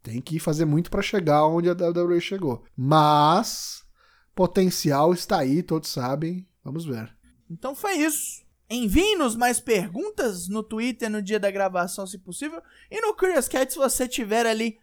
Tem 0.04 0.22
que 0.22 0.40
fazer 0.40 0.66
muito 0.66 0.92
para 0.92 1.02
chegar 1.02 1.48
onde 1.48 1.68
a 1.68 1.74
WWE 1.74 2.22
chegou. 2.22 2.64
Mas 2.78 3.84
potencial 4.36 5.14
está 5.14 5.40
aí, 5.40 5.64
todos 5.64 5.90
sabem. 5.90 6.48
Vamos 6.64 6.86
ver. 6.86 7.16
Então 7.50 7.74
foi 7.74 7.94
isso. 7.94 8.46
Envie-nos 8.70 9.36
mais 9.36 9.60
perguntas 9.60 10.48
no 10.48 10.64
Twitter 10.64 11.10
no 11.10 11.22
dia 11.22 11.40
da 11.40 11.52
gravação, 11.52 12.06
se 12.06 12.18
possível. 12.18 12.62
E 12.90 13.00
no 13.00 13.16
Curious 13.16 13.48
Cat, 13.48 13.72
se 13.72 13.78
você 13.78 14.08
tiver 14.08 14.46
ali 14.46 14.78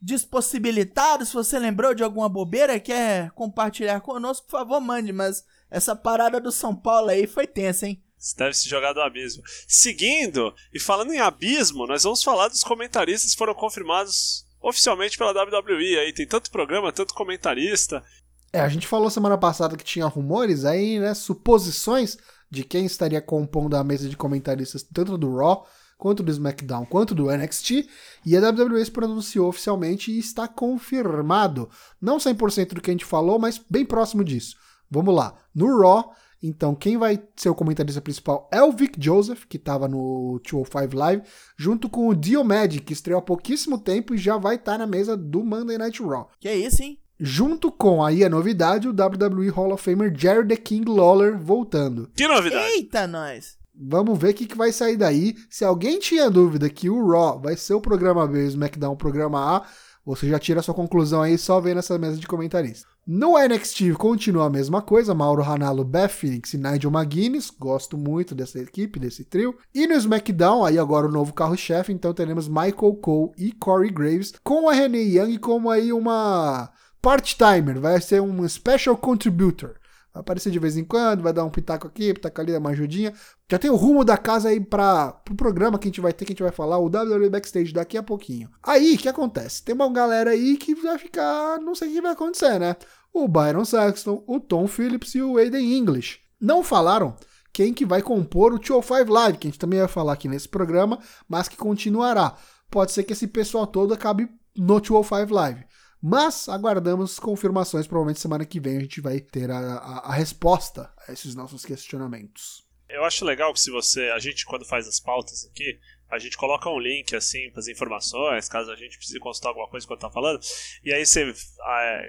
despossibilitado, 0.00 1.26
se 1.26 1.34
você 1.34 1.58
lembrou 1.58 1.94
de 1.94 2.02
alguma 2.02 2.28
bobeira 2.28 2.74
e 2.74 2.80
quer 2.80 3.30
compartilhar 3.32 4.00
conosco, 4.00 4.46
por 4.46 4.58
favor, 4.58 4.80
mande. 4.80 5.12
Mas 5.12 5.44
essa 5.70 5.94
parada 5.94 6.40
do 6.40 6.50
São 6.50 6.74
Paulo 6.74 7.10
aí 7.10 7.26
foi 7.26 7.46
tensa, 7.46 7.86
hein? 7.86 8.02
Você 8.16 8.36
deve 8.36 8.54
se 8.54 8.68
jogar 8.68 8.92
do 8.92 9.00
abismo. 9.00 9.42
Seguindo, 9.66 10.54
e 10.74 10.78
falando 10.78 11.12
em 11.12 11.20
abismo, 11.20 11.86
nós 11.86 12.02
vamos 12.02 12.22
falar 12.22 12.48
dos 12.48 12.62
comentaristas 12.62 13.32
que 13.32 13.38
foram 13.38 13.54
confirmados 13.54 14.44
oficialmente 14.60 15.16
pela 15.16 15.32
WWE. 15.32 15.98
Aí 15.98 16.12
tem 16.12 16.26
tanto 16.26 16.50
programa, 16.50 16.92
tanto 16.92 17.14
comentarista. 17.14 18.04
É, 18.52 18.60
a 18.60 18.68
gente 18.68 18.86
falou 18.86 19.08
semana 19.08 19.38
passada 19.38 19.76
que 19.76 19.84
tinha 19.84 20.06
rumores 20.06 20.64
aí, 20.64 20.98
né? 20.98 21.14
Suposições 21.14 22.18
de 22.50 22.64
quem 22.64 22.84
estaria 22.84 23.22
compondo 23.22 23.76
a 23.76 23.84
mesa 23.84 24.08
de 24.08 24.16
comentaristas, 24.16 24.82
tanto 24.82 25.16
do 25.16 25.36
Raw, 25.36 25.66
quanto 26.00 26.22
do 26.22 26.32
SmackDown, 26.32 26.86
quanto 26.86 27.14
do 27.14 27.30
NXT. 27.30 27.86
E 28.26 28.36
a 28.36 28.40
WWE 28.40 28.84
se 28.84 28.90
pronunciou 28.90 29.48
oficialmente 29.48 30.10
e 30.10 30.18
está 30.18 30.48
confirmado. 30.48 31.68
Não 32.00 32.16
100% 32.16 32.74
do 32.74 32.80
que 32.80 32.90
a 32.90 32.94
gente 32.94 33.04
falou, 33.04 33.38
mas 33.38 33.60
bem 33.70 33.84
próximo 33.84 34.24
disso. 34.24 34.56
Vamos 34.90 35.14
lá. 35.14 35.34
No 35.54 35.78
Raw, 35.78 36.12
então 36.42 36.74
quem 36.74 36.96
vai 36.96 37.22
ser 37.36 37.50
o 37.50 37.54
comentarista 37.54 38.00
principal 38.00 38.48
é 38.50 38.62
o 38.62 38.72
Vic 38.72 38.94
Joseph, 38.98 39.44
que 39.46 39.58
estava 39.58 39.86
no 39.86 40.40
205 40.42 40.96
Live, 40.96 41.22
junto 41.56 41.88
com 41.88 42.08
o 42.08 42.14
Dio 42.14 42.42
Magic, 42.42 42.80
que 42.84 42.92
estreou 42.94 43.18
há 43.18 43.22
pouquíssimo 43.22 43.78
tempo 43.78 44.14
e 44.14 44.18
já 44.18 44.38
vai 44.38 44.56
estar 44.56 44.78
na 44.78 44.86
mesa 44.86 45.16
do 45.16 45.44
Monday 45.44 45.78
Night 45.78 46.02
Raw 46.02 46.28
Que 46.40 46.50
isso, 46.52 46.82
hein? 46.82 46.98
junto 47.22 47.70
com 47.70 48.02
aí 48.02 48.24
a 48.24 48.30
novidade, 48.30 48.88
o 48.88 48.92
WWE 48.92 49.50
Hall 49.50 49.74
of 49.74 49.84
Famer 49.84 50.10
Jerry 50.16 50.48
the 50.48 50.56
King 50.56 50.90
Lawler 50.90 51.38
voltando. 51.38 52.10
Que 52.16 52.26
novidade! 52.26 52.64
Eita, 52.72 53.06
nós! 53.06 53.59
Vamos 53.82 54.18
ver 54.18 54.30
o 54.30 54.34
que, 54.34 54.46
que 54.46 54.56
vai 54.56 54.72
sair 54.72 54.96
daí. 54.96 55.34
Se 55.48 55.64
alguém 55.64 55.98
tinha 55.98 56.30
dúvida 56.30 56.68
que 56.68 56.90
o 56.90 57.08
Raw 57.08 57.40
vai 57.40 57.56
ser 57.56 57.72
o 57.72 57.80
programa 57.80 58.26
B 58.26 58.42
e 58.42 58.44
o 58.44 58.48
SmackDown 58.48 58.92
o 58.92 58.96
programa 58.96 59.56
A, 59.56 59.66
você 60.04 60.28
já 60.28 60.38
tira 60.38 60.60
sua 60.60 60.74
conclusão 60.74 61.22
aí 61.22 61.38
só 61.38 61.60
vendo 61.60 61.78
essa 61.78 61.98
mesa 61.98 62.16
de 62.16 62.26
comentaristas. 62.26 62.90
No 63.06 63.38
NXT 63.38 63.94
continua 63.96 64.46
a 64.46 64.50
mesma 64.50 64.82
coisa, 64.82 65.14
Mauro 65.14 65.42
Ranallo, 65.42 65.82
Beth 65.82 66.08
Phoenix 66.08 66.52
e 66.52 66.58
Nigel 66.58 66.90
McGuinness, 66.90 67.50
gosto 67.50 67.96
muito 67.96 68.34
dessa 68.34 68.58
equipe, 68.58 69.00
desse 69.00 69.24
trio. 69.24 69.56
E 69.74 69.86
no 69.86 69.94
SmackDown, 69.94 70.64
aí 70.64 70.78
agora 70.78 71.06
o 71.06 71.10
novo 71.10 71.32
carro-chefe, 71.32 71.92
então 71.92 72.12
teremos 72.12 72.48
Michael 72.48 72.94
Cole 73.00 73.32
e 73.38 73.50
Corey 73.52 73.90
Graves, 73.90 74.34
com 74.44 74.68
a 74.68 74.72
Renee 74.72 75.16
Young 75.16 75.38
como 75.38 75.70
aí 75.70 75.92
uma 75.92 76.70
part-timer, 77.00 77.80
vai 77.80 78.00
ser 78.00 78.20
um 78.20 78.46
special 78.46 78.96
contributor. 78.96 79.79
Vai 80.12 80.20
aparecer 80.22 80.50
de 80.50 80.58
vez 80.58 80.76
em 80.76 80.84
quando, 80.84 81.22
vai 81.22 81.32
dar 81.32 81.44
um 81.44 81.50
pitaco 81.50 81.86
aqui, 81.86 82.12
pitaco 82.12 82.40
ali, 82.40 82.56
uma 82.56 82.70
ajudinha. 82.70 83.12
Já 83.48 83.58
tem 83.58 83.70
o 83.70 83.76
rumo 83.76 84.04
da 84.04 84.16
casa 84.16 84.48
aí 84.48 84.60
para 84.60 85.12
pro 85.24 85.34
programa 85.34 85.78
que 85.78 85.86
a 85.86 85.90
gente 85.90 86.00
vai 86.00 86.12
ter, 86.12 86.24
que 86.24 86.32
a 86.32 86.34
gente 86.34 86.42
vai 86.42 86.52
falar, 86.52 86.78
o 86.78 86.86
WWE 86.86 87.30
Backstage 87.30 87.72
daqui 87.72 87.96
a 87.96 88.02
pouquinho. 88.02 88.50
Aí, 88.62 88.94
o 88.94 88.98
que 88.98 89.08
acontece? 89.08 89.62
Tem 89.62 89.74
uma 89.74 89.90
galera 89.92 90.30
aí 90.30 90.56
que 90.56 90.74
vai 90.74 90.98
ficar, 90.98 91.60
não 91.60 91.74
sei 91.74 91.88
o 91.88 91.92
que 91.92 92.00
vai 92.00 92.12
acontecer, 92.12 92.58
né? 92.58 92.76
O 93.12 93.28
Byron 93.28 93.64
Saxton, 93.64 94.22
o 94.26 94.40
Tom 94.40 94.66
Phillips 94.66 95.14
e 95.14 95.22
o 95.22 95.36
Aiden 95.36 95.76
English. 95.76 96.18
Não 96.40 96.64
falaram 96.64 97.14
quem 97.52 97.72
que 97.72 97.84
vai 97.84 98.02
compor 98.02 98.52
o 98.52 98.58
205 98.58 99.12
Live, 99.12 99.38
que 99.38 99.46
a 99.46 99.50
gente 99.50 99.58
também 99.58 99.78
vai 99.80 99.88
falar 99.88 100.12
aqui 100.14 100.28
nesse 100.28 100.48
programa, 100.48 100.98
mas 101.28 101.48
que 101.48 101.56
continuará. 101.56 102.36
Pode 102.70 102.92
ser 102.92 103.02
que 103.02 103.12
esse 103.12 103.26
pessoal 103.26 103.66
todo 103.66 103.94
acabe 103.94 104.28
no 104.56 104.80
205 104.80 105.34
Live. 105.34 105.64
Mas 106.02 106.48
aguardamos 106.48 107.18
confirmações. 107.18 107.86
Provavelmente 107.86 108.20
semana 108.20 108.44
que 108.44 108.58
vem 108.60 108.78
a 108.78 108.80
gente 108.80 109.00
vai 109.00 109.20
ter 109.20 109.50
a, 109.50 109.58
a- 109.58 109.98
a 110.10 110.14
resposta 110.14 110.92
a 111.06 111.12
esses 111.12 111.34
nossos 111.34 111.64
questionamentos. 111.64 112.64
Eu 112.88 113.04
acho 113.04 113.24
legal 113.24 113.52
que 113.52 113.60
se 113.60 113.70
você. 113.70 114.08
A 114.10 114.18
gente, 114.18 114.44
quando 114.44 114.64
faz 114.64 114.88
as 114.88 114.98
pautas 114.98 115.46
aqui, 115.46 115.78
a 116.10 116.18
gente 116.18 116.36
coloca 116.36 116.68
um 116.68 116.78
link 116.80 117.14
assim 117.14 117.48
para 117.50 117.60
as 117.60 117.68
informações, 117.68 118.48
caso 118.48 118.70
a 118.72 118.74
gente 118.76 118.96
precise 118.96 119.20
consultar 119.20 119.50
alguma 119.50 119.68
coisa 119.68 119.84
enquanto 119.84 120.00
tá 120.00 120.10
falando. 120.10 120.40
E 120.84 120.92
aí 120.92 121.06
você 121.06 121.32
ah, 121.62 122.02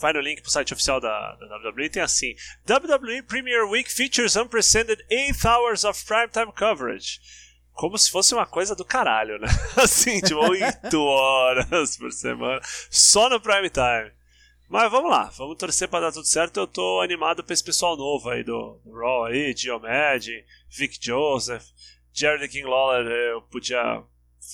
vai 0.00 0.12
no 0.12 0.20
link 0.20 0.40
pro 0.40 0.50
site 0.50 0.72
oficial 0.72 1.00
da, 1.00 1.34
da 1.36 1.68
WWE 1.70 1.88
tem 1.90 2.02
assim: 2.02 2.34
WWE 2.68 3.22
Premier 3.22 3.64
Week 3.68 3.90
features 3.90 4.36
unprecedented 4.36 5.04
8 5.10 5.48
hours 5.48 5.84
of 5.84 6.04
primetime 6.04 6.52
coverage. 6.52 7.18
Como 7.78 7.96
se 7.96 8.10
fosse 8.10 8.34
uma 8.34 8.44
coisa 8.44 8.74
do 8.74 8.84
caralho, 8.84 9.38
né? 9.38 9.46
Assim, 9.80 10.20
tipo, 10.20 10.40
8 10.40 11.00
horas 11.00 11.96
por 11.96 12.10
semana, 12.10 12.60
só 12.90 13.30
no 13.30 13.40
prime 13.40 13.70
time. 13.70 14.10
Mas 14.68 14.90
vamos 14.90 15.08
lá, 15.08 15.30
vamos 15.38 15.56
torcer 15.56 15.86
pra 15.86 16.00
dar 16.00 16.10
tudo 16.10 16.26
certo. 16.26 16.58
Eu 16.58 16.66
tô 16.66 17.00
animado 17.00 17.44
pra 17.44 17.54
esse 17.54 17.62
pessoal 17.62 17.96
novo 17.96 18.28
aí 18.30 18.42
do, 18.42 18.80
do 18.84 18.92
Raw 18.92 19.26
aí, 19.26 19.54
Geomad, 19.56 20.28
Vic 20.68 20.98
Joseph, 21.00 21.66
Jared 22.12 22.48
King 22.48 22.66
Lawler. 22.66 23.06
Eu 23.06 23.42
podia 23.42 24.02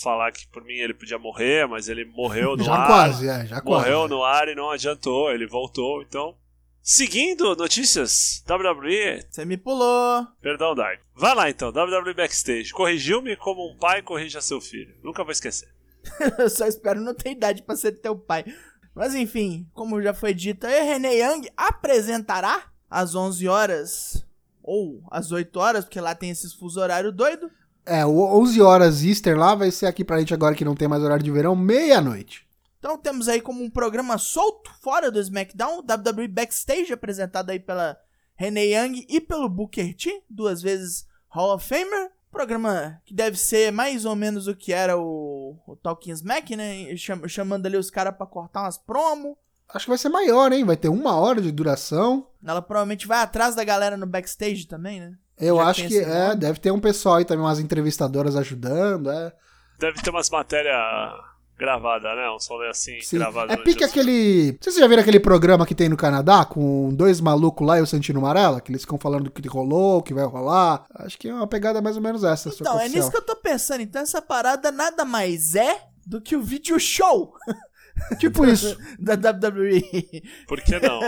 falar 0.02 0.30
que 0.30 0.46
por 0.48 0.62
mim 0.62 0.74
ele 0.74 0.92
podia 0.92 1.18
morrer, 1.18 1.66
mas 1.66 1.88
ele 1.88 2.04
morreu 2.04 2.58
no 2.58 2.64
já 2.64 2.74
ar. 2.74 2.86
quase, 2.86 3.26
é, 3.26 3.46
já 3.46 3.62
morreu 3.62 4.00
quase. 4.00 4.12
no 4.12 4.22
ar 4.22 4.48
e 4.48 4.54
não 4.54 4.70
adiantou, 4.70 5.32
ele 5.32 5.46
voltou, 5.46 6.02
então. 6.02 6.36
Seguindo 6.86 7.56
notícias, 7.56 8.44
WWE, 8.46 9.24
Você 9.30 9.42
me 9.46 9.56
pulou. 9.56 10.26
perdão, 10.42 10.74
Dark. 10.74 11.00
Vai 11.16 11.34
lá 11.34 11.48
então, 11.48 11.70
WWE 11.70 12.12
Backstage. 12.12 12.74
Corrigiu-me 12.74 13.36
como 13.36 13.72
um 13.72 13.78
pai 13.78 14.02
corrige 14.02 14.36
a 14.36 14.42
seu 14.42 14.60
filho. 14.60 14.94
Nunca 15.02 15.24
vou 15.24 15.32
esquecer. 15.32 15.66
Eu 16.38 16.50
só 16.50 16.66
espero 16.66 17.00
não 17.00 17.14
ter 17.14 17.30
idade 17.30 17.62
pra 17.62 17.74
ser 17.74 17.92
teu 17.92 18.14
pai. 18.14 18.44
Mas 18.94 19.14
enfim, 19.14 19.66
como 19.72 20.02
já 20.02 20.12
foi 20.12 20.34
dito, 20.34 20.66
aí 20.66 20.82
René 20.82 21.14
Young 21.22 21.48
apresentará 21.56 22.64
às 22.90 23.14
11 23.14 23.48
horas 23.48 24.26
ou 24.62 25.02
às 25.10 25.32
8 25.32 25.58
horas, 25.58 25.84
porque 25.86 25.98
lá 26.02 26.14
tem 26.14 26.28
esses 26.28 26.52
fuso 26.52 26.80
horário 26.80 27.10
doido. 27.10 27.50
É, 27.86 28.04
o 28.04 28.18
11 28.42 28.60
horas 28.60 29.02
Easter 29.02 29.38
lá 29.38 29.54
vai 29.54 29.70
ser 29.70 29.86
aqui 29.86 30.04
pra 30.04 30.18
gente 30.18 30.34
agora 30.34 30.54
que 30.54 30.66
não 30.66 30.74
tem 30.74 30.86
mais 30.86 31.02
horário 31.02 31.24
de 31.24 31.30
verão, 31.30 31.56
meia-noite. 31.56 32.46
Então 32.84 32.98
temos 32.98 33.28
aí 33.30 33.40
como 33.40 33.64
um 33.64 33.70
programa 33.70 34.18
solto 34.18 34.70
fora 34.82 35.10
do 35.10 35.18
SmackDown, 35.18 35.78
WWE 35.78 36.28
Backstage 36.28 36.92
apresentado 36.92 37.48
aí 37.48 37.58
pela 37.58 37.96
Renee 38.36 38.74
Young 38.74 39.06
e 39.08 39.22
pelo 39.22 39.48
Booker 39.48 39.96
T, 39.96 40.22
duas 40.28 40.60
vezes 40.60 41.06
Hall 41.28 41.54
of 41.54 41.66
Famer. 41.66 42.10
Programa 42.30 43.00
que 43.06 43.14
deve 43.14 43.38
ser 43.38 43.72
mais 43.72 44.04
ou 44.04 44.14
menos 44.14 44.46
o 44.48 44.54
que 44.54 44.70
era 44.70 44.98
o, 44.98 45.56
o 45.66 45.74
Talking 45.76 46.10
Smack, 46.12 46.54
né? 46.54 46.94
Cham- 46.98 47.26
chamando 47.26 47.64
ali 47.64 47.78
os 47.78 47.88
caras 47.90 48.14
pra 48.14 48.26
cortar 48.26 48.60
umas 48.64 48.76
promo. 48.76 49.38
Acho 49.72 49.86
que 49.86 49.90
vai 49.90 49.98
ser 49.98 50.10
maior, 50.10 50.52
hein? 50.52 50.62
Vai 50.62 50.76
ter 50.76 50.90
uma 50.90 51.16
hora 51.18 51.40
de 51.40 51.50
duração. 51.50 52.26
Ela 52.46 52.60
provavelmente 52.60 53.06
vai 53.06 53.20
atrás 53.22 53.54
da 53.54 53.64
galera 53.64 53.96
no 53.96 54.04
backstage 54.06 54.66
também, 54.66 55.00
né? 55.00 55.14
Eu 55.38 55.56
Já 55.56 55.68
acho 55.68 55.88
que 55.88 55.98
é, 56.00 56.26
nome? 56.28 56.36
deve 56.36 56.60
ter 56.60 56.70
um 56.70 56.80
pessoal 56.80 57.14
aí 57.14 57.24
também, 57.24 57.46
umas 57.46 57.60
entrevistadoras 57.60 58.36
ajudando, 58.36 59.10
é. 59.10 59.32
Deve 59.78 60.02
ter 60.02 60.10
umas 60.10 60.28
matérias 60.28 60.76
gravadas, 61.58 62.16
né? 62.16 62.30
Um 62.30 62.38
som 62.38 62.60
assim, 62.62 63.00
Sim. 63.00 63.18
gravado. 63.18 63.52
É 63.52 63.56
pique 63.56 63.84
aquele. 63.84 64.56
Vocês 64.60 64.76
já 64.76 64.86
viram 64.86 65.02
aquele 65.02 65.20
programa 65.20 65.66
que 65.66 65.74
tem 65.74 65.88
no 65.88 65.96
Canadá 65.96 66.44
com 66.44 66.94
dois 66.94 67.20
malucos 67.20 67.66
lá 67.66 67.78
e 67.78 67.82
o 67.82 67.86
Santino 67.86 68.18
Amarela? 68.18 68.60
Que 68.60 68.70
eles 68.70 68.82
ficam 68.82 68.98
falando 68.98 69.24
do 69.24 69.30
que 69.30 69.46
rolou, 69.48 69.98
o 69.98 70.02
que 70.02 70.14
vai 70.14 70.24
rolar. 70.24 70.86
Acho 70.94 71.18
que 71.18 71.28
é 71.28 71.34
uma 71.34 71.46
pegada 71.46 71.80
mais 71.80 71.96
ou 71.96 72.02
menos 72.02 72.24
essa. 72.24 72.48
Então, 72.48 72.74
é 72.74 72.76
oficial. 72.76 72.96
nisso 72.96 73.10
que 73.10 73.16
eu 73.16 73.22
tô 73.22 73.36
pensando. 73.36 73.80
Então 73.80 74.02
essa 74.02 74.20
parada 74.20 74.70
nada 74.72 75.04
mais 75.04 75.54
é 75.54 75.82
do 76.06 76.20
que 76.20 76.36
o 76.36 76.42
vídeo 76.42 76.78
show 76.78 77.34
Tipo 78.18 78.44
isso. 78.46 78.76
da 78.98 79.14
WWE. 79.14 80.22
Por 80.46 80.60
que 80.60 80.78
não? 80.78 81.00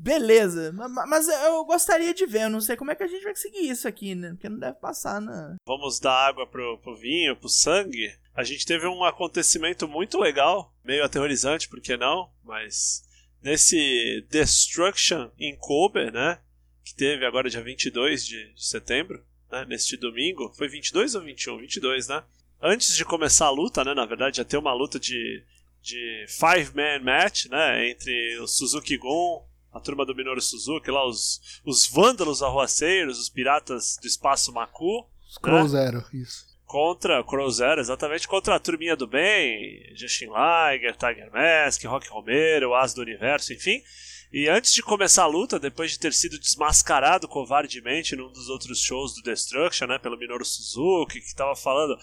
Beleza, 0.00 0.72
ma- 0.72 0.88
ma- 0.88 1.06
mas 1.06 1.28
eu 1.28 1.64
gostaria 1.64 2.14
de 2.14 2.24
ver, 2.26 2.42
eu 2.44 2.50
não 2.50 2.60
sei 2.60 2.76
como 2.76 2.90
é 2.90 2.94
que 2.94 3.02
a 3.02 3.06
gente 3.06 3.22
vai 3.22 3.32
conseguir 3.34 3.68
isso 3.68 3.86
aqui, 3.86 4.14
né? 4.14 4.30
Porque 4.30 4.48
não 4.48 4.58
deve 4.58 4.78
passar, 4.78 5.20
né? 5.20 5.56
Vamos 5.66 6.00
dar 6.00 6.14
água 6.28 6.46
pro, 6.46 6.78
pro 6.78 6.96
vinho, 6.96 7.36
pro 7.36 7.48
sangue. 7.48 8.12
A 8.34 8.42
gente 8.42 8.64
teve 8.64 8.86
um 8.86 9.04
acontecimento 9.04 9.86
muito 9.86 10.18
legal, 10.18 10.74
meio 10.84 11.04
aterrorizante, 11.04 11.68
por 11.68 11.80
que 11.80 11.96
não? 11.96 12.30
Mas 12.42 13.04
nesse 13.42 14.24
Destruction 14.30 15.30
em 15.38 15.54
Kobe, 15.56 16.10
né? 16.10 16.38
Que 16.84 16.94
teve 16.94 17.26
agora 17.26 17.50
dia 17.50 17.62
22 17.62 18.24
de, 18.24 18.52
de 18.54 18.64
setembro. 18.66 19.22
né, 19.52 19.64
neste 19.68 19.96
domingo. 19.96 20.52
Foi 20.56 20.68
22 20.68 21.14
ou 21.14 21.22
21? 21.22 21.58
22, 21.58 22.08
né? 22.08 22.22
Antes 22.62 22.94
de 22.96 23.04
começar 23.04 23.46
a 23.46 23.50
luta, 23.50 23.84
né? 23.84 23.94
Na 23.94 24.06
verdade, 24.06 24.40
ia 24.40 24.44
ter 24.44 24.56
uma 24.56 24.72
luta 24.72 24.98
de, 24.98 25.44
de 25.82 26.24
five-man 26.28 27.00
match, 27.02 27.46
né? 27.46 27.90
Entre 27.90 28.38
o 28.38 28.46
Suzuki 28.46 28.96
Gun, 28.96 29.42
a 29.72 29.80
turma 29.80 30.04
do 30.04 30.14
Minoru 30.14 30.40
Suzuki, 30.40 30.90
lá 30.90 31.06
os, 31.06 31.60
os 31.64 31.86
vândalos 31.86 32.42
arruaceiros, 32.42 33.18
os 33.18 33.28
piratas 33.28 33.98
do 34.00 34.06
espaço 34.06 34.52
Maku. 34.52 35.06
Os 35.28 35.38
Crow 35.38 35.66
Zero, 35.68 36.04
isso. 36.12 36.44
Contra 36.66 37.22
Crow 37.24 37.50
Zero, 37.50 37.80
exatamente, 37.80 38.28
contra 38.28 38.54
a 38.54 38.60
turminha 38.60 38.96
do 38.96 39.06
bem, 39.06 39.92
Justin 39.94 40.26
Liger, 40.26 40.96
Tiger 40.96 41.30
Mask, 41.32 41.84
Rock 41.84 42.08
Romero, 42.08 42.74
As 42.74 42.94
do 42.94 43.02
Universo, 43.02 43.52
enfim. 43.52 43.82
E 44.32 44.48
antes 44.48 44.72
de 44.72 44.80
começar 44.80 45.24
a 45.24 45.26
luta, 45.26 45.58
depois 45.58 45.90
de 45.90 45.98
ter 45.98 46.12
sido 46.12 46.38
desmascarado 46.38 47.26
covardemente 47.26 48.14
num 48.14 48.30
dos 48.30 48.48
outros 48.48 48.80
shows 48.80 49.12
do 49.12 49.22
Destruction, 49.22 49.88
né, 49.88 49.98
pelo 49.98 50.16
Minoru 50.16 50.44
Suzuki, 50.44 51.20
que 51.20 51.34
tava 51.34 51.56
falando: 51.56 51.98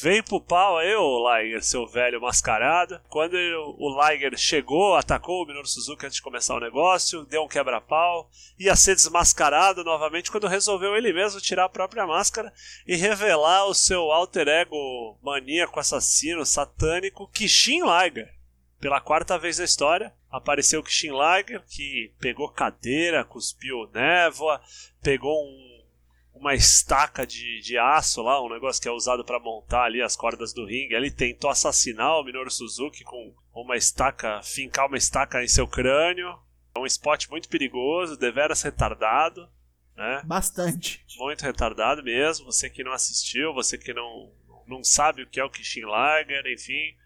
vem 0.00 0.22
pro 0.22 0.40
pau 0.40 0.78
aí, 0.78 0.94
ô 0.94 1.28
Liger, 1.28 1.60
seu 1.60 1.84
velho 1.84 2.20
mascarado. 2.20 3.00
Quando 3.08 3.36
ele, 3.36 3.56
o 3.56 4.00
Liger 4.00 4.38
chegou, 4.38 4.94
atacou 4.94 5.42
o 5.42 5.46
Minoru 5.46 5.66
Suzuki 5.66 6.06
antes 6.06 6.16
de 6.16 6.22
começar 6.22 6.54
o 6.54 6.60
negócio, 6.60 7.24
deu 7.24 7.42
um 7.42 7.48
quebra-pau, 7.48 8.30
ia 8.56 8.76
ser 8.76 8.94
desmascarado 8.94 9.82
novamente 9.82 10.30
quando 10.30 10.46
resolveu 10.46 10.96
ele 10.96 11.12
mesmo 11.12 11.40
tirar 11.40 11.64
a 11.64 11.68
própria 11.68 12.06
máscara 12.06 12.52
e 12.86 12.94
revelar 12.94 13.66
o 13.66 13.74
seu 13.74 14.12
alter 14.12 14.46
ego 14.46 15.18
maníaco, 15.20 15.80
assassino, 15.80 16.46
satânico, 16.46 17.26
Kishin 17.26 17.80
Liger 17.82 18.32
pela 18.82 19.00
quarta 19.00 19.38
vez 19.38 19.58
na 19.58 19.64
história, 19.64 20.12
apareceu 20.32 20.80
o 20.80 20.82
Kishin 20.82 21.10
Liger, 21.12 21.62
que 21.66 22.12
pegou 22.18 22.48
cadeira, 22.48 23.24
cuspiu 23.24 23.88
névoa, 23.92 24.60
pegou 25.02 25.44
um, 25.44 25.84
uma 26.34 26.54
estaca 26.54 27.26
de, 27.26 27.60
de 27.60 27.76
aço 27.76 28.22
lá, 28.22 28.42
um 28.42 28.48
negócio 28.48 28.80
que 28.80 28.88
é 28.88 28.90
usado 28.90 29.24
para 29.24 29.38
montar 29.38 29.84
ali 29.84 30.00
as 30.00 30.16
cordas 30.16 30.54
do 30.54 30.64
ringue. 30.64 30.94
Ele 30.94 31.10
tentou 31.10 31.50
assassinar 31.50 32.18
o 32.18 32.24
Minoru 32.24 32.50
Suzuki 32.50 33.04
com 33.04 33.34
uma 33.54 33.76
estaca, 33.76 34.42
fincar 34.42 34.86
uma 34.86 34.96
estaca 34.96 35.44
em 35.44 35.48
seu 35.48 35.68
crânio. 35.68 36.36
É 36.74 36.78
um 36.78 36.86
spot 36.86 37.28
muito 37.28 37.50
perigoso, 37.50 38.16
deveras 38.16 38.62
retardado. 38.62 39.46
Né? 39.94 40.22
Bastante. 40.24 41.04
Muito 41.18 41.42
retardado 41.42 42.02
mesmo. 42.02 42.46
Você 42.46 42.70
que 42.70 42.82
não 42.82 42.92
assistiu, 42.92 43.52
você 43.52 43.76
que 43.76 43.92
não, 43.92 44.32
não 44.66 44.82
sabe 44.82 45.22
o 45.22 45.26
que 45.28 45.38
é 45.38 45.44
o 45.44 45.50
Kishin 45.50 45.82
Liger, 45.84 46.46
enfim 46.46 46.96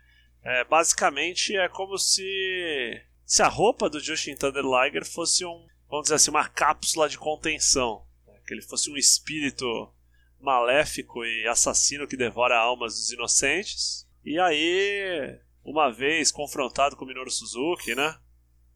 é, 0.47 0.62
basicamente 0.62 1.56
é 1.56 1.68
como 1.68 1.99
se, 1.99 3.02
se 3.26 3.42
a 3.42 3.49
roupa 3.49 3.90
do 3.90 3.99
Justin 3.99 4.37
Thunder 4.37 4.64
Liger 4.64 5.04
fosse 5.04 5.45
um, 5.45 5.66
vamos 5.90 6.04
dizer 6.04 6.14
assim, 6.14 6.30
uma 6.30 6.49
cápsula 6.49 7.09
de 7.09 7.18
contenção. 7.18 8.06
Né? 8.25 8.35
Que 8.47 8.54
ele 8.54 8.62
fosse 8.62 8.88
um 8.88 8.97
espírito 8.97 9.92
maléfico 10.40 11.25
e 11.25 11.49
assassino 11.49 12.06
que 12.06 12.16
devora 12.16 12.56
almas 12.56 12.95
dos 12.95 13.11
inocentes. 13.11 14.09
E 14.25 14.38
aí, 14.38 15.40
uma 15.64 15.90
vez 15.90 16.30
confrontado 16.30 16.95
com 16.95 17.04
o 17.04 17.09
Minoru 17.09 17.30
Suzuki, 17.30 17.97
né? 17.97 18.16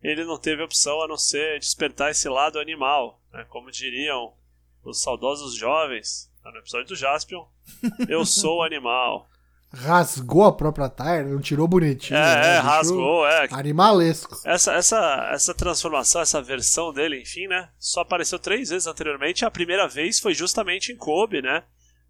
Ele 0.03 0.25
não 0.25 0.39
teve 0.39 0.63
opção 0.63 1.01
a 1.01 1.07
não 1.07 1.17
ser 1.17 1.61
despertar 1.61 2.11
esse 2.11 2.29
lado 2.29 2.59
animal, 2.59 3.23
né? 3.33 3.45
Como 3.49 3.71
diriam 3.71 4.35
os 4.83 5.01
saudosos 5.01 5.55
jovens 5.55 6.29
no 6.43 6.59
episódio 6.59 6.89
do 6.89 6.97
Jaspion, 6.97 7.47
eu 8.09 8.25
sou 8.27 8.59
o 8.59 8.63
animal 8.63 9.31
rasgou 9.73 10.45
a 10.45 10.53
própria 10.53 10.89
tire, 10.89 11.31
não 11.31 11.41
tirou 11.41 11.67
bonitinho. 11.69 12.19
É, 12.19 12.41
né? 12.41 12.57
é 12.57 12.59
rasgou, 12.59 13.27
é. 13.27 13.49
Animalesco. 13.51 14.37
Essa, 14.45 14.75
essa, 14.75 15.31
essa 15.33 15.55
transformação, 15.55 16.21
essa 16.21 16.43
versão 16.43 16.93
dele, 16.93 17.21
enfim, 17.21 17.47
né? 17.47 17.69
Só 17.79 18.01
apareceu 18.01 18.39
três 18.39 18.71
vezes 18.71 18.87
anteriormente. 18.87 19.45
A 19.45 19.51
primeira 19.51 19.87
vez 19.87 20.19
foi 20.19 20.35
justamente 20.35 20.93
em 20.93 20.97
Kobe, 20.97 21.41
né? 21.41 21.63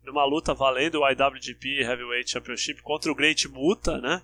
Numa 0.05 0.25
luta 0.25 0.55
valendo 0.55 1.01
o 1.01 1.09
IWGP 1.09 1.83
Heavyweight 1.83 2.31
Championship 2.31 2.83
contra 2.83 3.13
o 3.13 3.15
Great 3.15 3.47
Muta, 3.49 3.99
né? 3.99 4.23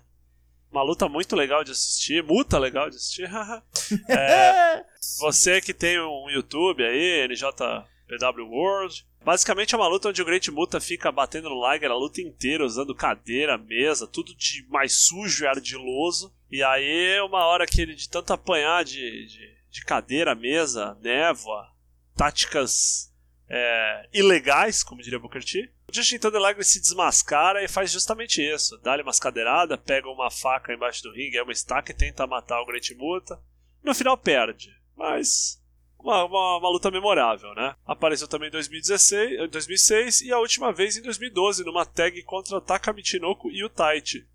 Uma 0.71 0.83
luta 0.83 1.07
muito 1.07 1.35
legal 1.35 1.63
de 1.63 1.71
assistir, 1.71 2.23
muta 2.23 2.57
legal 2.57 2.89
de 2.89 2.97
assistir. 2.97 3.29
é, 4.09 4.83
você 5.19 5.61
que 5.61 5.73
tem 5.73 5.99
um 5.99 6.29
YouTube 6.29 6.83
aí, 6.83 7.27
NJPW 7.27 8.49
World, 8.49 9.06
Basicamente 9.23 9.75
é 9.75 9.77
uma 9.77 9.87
luta 9.87 10.09
onde 10.09 10.21
o 10.21 10.25
Great 10.25 10.49
Muta 10.51 10.79
fica 10.79 11.11
batendo 11.11 11.49
no 11.49 11.71
Liger 11.71 11.91
a 11.91 11.95
luta 11.95 12.21
inteira, 12.21 12.63
usando 12.63 12.95
cadeira, 12.95 13.57
mesa, 13.57 14.07
tudo 14.07 14.33
de 14.35 14.65
mais 14.69 14.93
sujo 14.93 15.43
e 15.43 15.47
ardiloso. 15.47 16.33
E 16.49 16.63
aí, 16.63 17.19
uma 17.21 17.45
hora 17.45 17.65
que 17.65 17.81
ele, 17.81 17.93
de 17.93 18.07
tanto 18.07 18.31
apanhar 18.31 18.85
de, 18.85 19.25
de, 19.25 19.57
de 19.69 19.83
cadeira, 19.83 20.33
mesa, 20.33 20.97
névoa, 21.01 21.67
táticas 22.15 23.13
é, 23.49 24.09
ilegais, 24.13 24.83
como 24.83 25.01
diria 25.01 25.19
Booker 25.19 25.43
T, 25.43 25.69
o 25.89 25.95
Justin 25.95 26.19
Thunder 26.19 26.63
se 26.65 26.81
desmascara 26.81 27.63
e 27.63 27.67
faz 27.67 27.91
justamente 27.91 28.41
isso. 28.41 28.77
Dá-lhe 28.79 29.03
umas 29.03 29.19
cadeiradas, 29.19 29.79
pega 29.85 30.09
uma 30.09 30.29
faca 30.29 30.73
embaixo 30.73 31.03
do 31.03 31.13
ringue, 31.13 31.37
é 31.37 31.43
uma 31.43 31.53
estaca 31.53 31.91
e 31.91 31.95
tenta 31.95 32.27
matar 32.27 32.61
o 32.61 32.65
Great 32.65 32.93
Muta. 32.95 33.41
No 33.83 33.95
final 33.95 34.17
perde, 34.17 34.69
mas 34.95 35.61
uma, 36.07 36.23
uma, 36.23 36.57
uma, 36.57 36.69
luta 36.69 36.89
memorável, 36.89 37.53
né? 37.53 37.75
Apareceu 37.85 38.27
também 38.27 38.47
em 38.47 38.51
2016, 38.51 39.49
2006 39.49 40.21
e 40.21 40.31
a 40.31 40.39
última 40.39 40.71
vez 40.71 40.95
em 40.95 41.01
2012 41.01 41.65
numa 41.65 41.85
tag 41.85 42.23
contra 42.23 42.61
Taka 42.61 42.93
Michinoku 42.93 43.51
e 43.51 43.63
o 43.63 43.69
Taichi, 43.69 44.25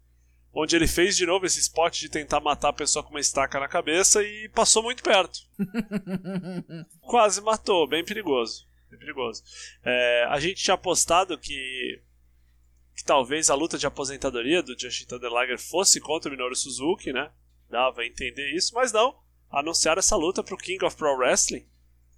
onde 0.53 0.77
ele 0.77 0.87
fez 0.87 1.17
de 1.17 1.25
novo 1.25 1.47
esse 1.47 1.61
spot 1.61 1.99
de 1.99 2.11
tentar 2.11 2.41
matar 2.41 2.69
a 2.69 2.75
pessoa 2.75 3.03
com 3.03 3.11
uma 3.11 3.21
estaca 3.21 3.59
na 3.59 3.69
cabeça 3.69 4.23
e 4.23 4.51
passou 4.51 4.83
muito 4.83 5.03
perto. 5.03 5.41
Quase 7.01 7.41
matou, 7.41 7.89
bem 7.89 8.05
perigoso. 8.05 8.67
Bem 8.91 8.99
perigoso. 8.99 9.43
É, 9.83 10.27
a 10.29 10.39
gente 10.39 10.63
tinha 10.63 10.75
apostado 10.75 11.39
que 11.39 12.03
que 12.95 13.03
talvez 13.03 13.49
a 13.49 13.55
luta 13.55 13.79
de 13.79 13.87
aposentadoria 13.87 14.63
do 14.63 14.79
Jushin 14.79 15.07
Thunder 15.07 15.31
Liger 15.33 15.59
fosse 15.59 15.99
contra 15.99 16.29
o 16.29 16.31
Minoru 16.31 16.55
Suzuki, 16.55 17.11
né? 17.11 17.31
Dava 17.71 18.03
a 18.03 18.07
entender 18.07 18.55
isso, 18.55 18.75
mas 18.75 18.93
não 18.93 19.22
anunciaram 19.53 19.99
essa 19.99 20.17
luta 20.17 20.43
pro 20.43 20.57
King 20.57 20.85
of 20.85 20.97
Pro 20.97 21.17
Wrestling, 21.17 21.67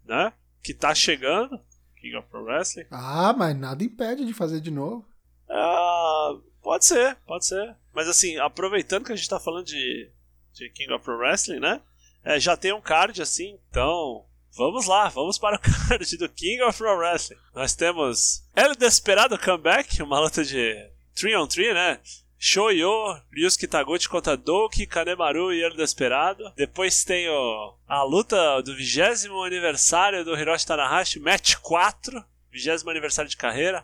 né? 0.04 0.32
Que 0.62 0.72
tá 0.72 0.94
chegando. 0.94 1.60
King 2.00 2.16
of 2.16 2.28
Pro 2.28 2.44
Wrestling. 2.44 2.86
Ah, 2.90 3.34
mas 3.36 3.56
nada 3.56 3.82
impede 3.82 4.24
de 4.24 4.32
fazer 4.32 4.60
de 4.60 4.70
novo. 4.70 5.06
Ah, 5.48 6.36
pode 6.62 6.84
ser, 6.84 7.16
pode 7.26 7.46
ser. 7.46 7.76
Mas 7.94 8.08
assim, 8.08 8.36
aproveitando 8.38 9.04
que 9.04 9.12
a 9.12 9.16
gente 9.16 9.28
tá 9.28 9.40
falando 9.40 9.66
de, 9.66 10.10
de 10.52 10.70
King 10.70 10.92
of 10.92 11.04
Pro 11.04 11.18
Wrestling, 11.18 11.60
né? 11.60 11.80
É, 12.22 12.40
já 12.40 12.56
tem 12.56 12.72
um 12.72 12.80
card 12.80 13.20
assim, 13.20 13.58
então 13.70 14.24
vamos 14.56 14.86
lá, 14.86 15.08
vamos 15.08 15.38
para 15.38 15.56
o 15.56 15.60
card 15.88 16.16
do 16.16 16.28
King 16.28 16.62
of 16.62 16.78
Pro 16.78 16.96
Wrestling. 16.96 17.36
Nós 17.54 17.74
temos 17.74 18.44
El 18.54 18.74
Desperado 18.74 19.38
Comeback, 19.38 20.02
uma 20.02 20.20
luta 20.20 20.44
de 20.44 20.74
3 21.14 21.36
on 21.36 21.46
3, 21.46 21.74
né? 21.74 22.00
Shoyo, 22.46 23.18
Ryusuke 23.32 23.66
Taguchi 23.66 24.06
contra 24.06 24.36
Douki, 24.36 24.86
Kanemaru 24.86 25.50
e 25.50 25.62
El 25.62 25.74
Desperado. 25.74 26.52
Depois 26.54 27.02
tem 27.02 27.26
o, 27.26 27.74
a 27.88 28.02
luta 28.02 28.60
do 28.60 28.76
20 28.76 29.00
aniversário 29.46 30.22
do 30.26 30.36
Hiroshi 30.36 30.66
Tanahashi, 30.66 31.20
Match 31.20 31.54
4, 31.62 32.22
20 32.52 32.86
aniversário 32.86 33.30
de 33.30 33.36
carreira. 33.38 33.82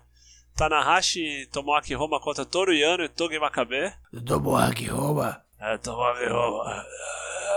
Tanahashi 0.55 1.49
Tomoaki 1.51 1.95
Roma 1.95 2.21
contra 2.21 2.45
Toru 2.45 2.75
Yano 2.75 3.03
e 3.05 3.09
Togi 3.09 3.39
Makabe. 3.39 3.95
Tomoaki 4.27 4.85
Roma. 4.89 5.43
É, 5.59 5.79
Tomoaki 5.79 6.27
Roma. 6.27 6.85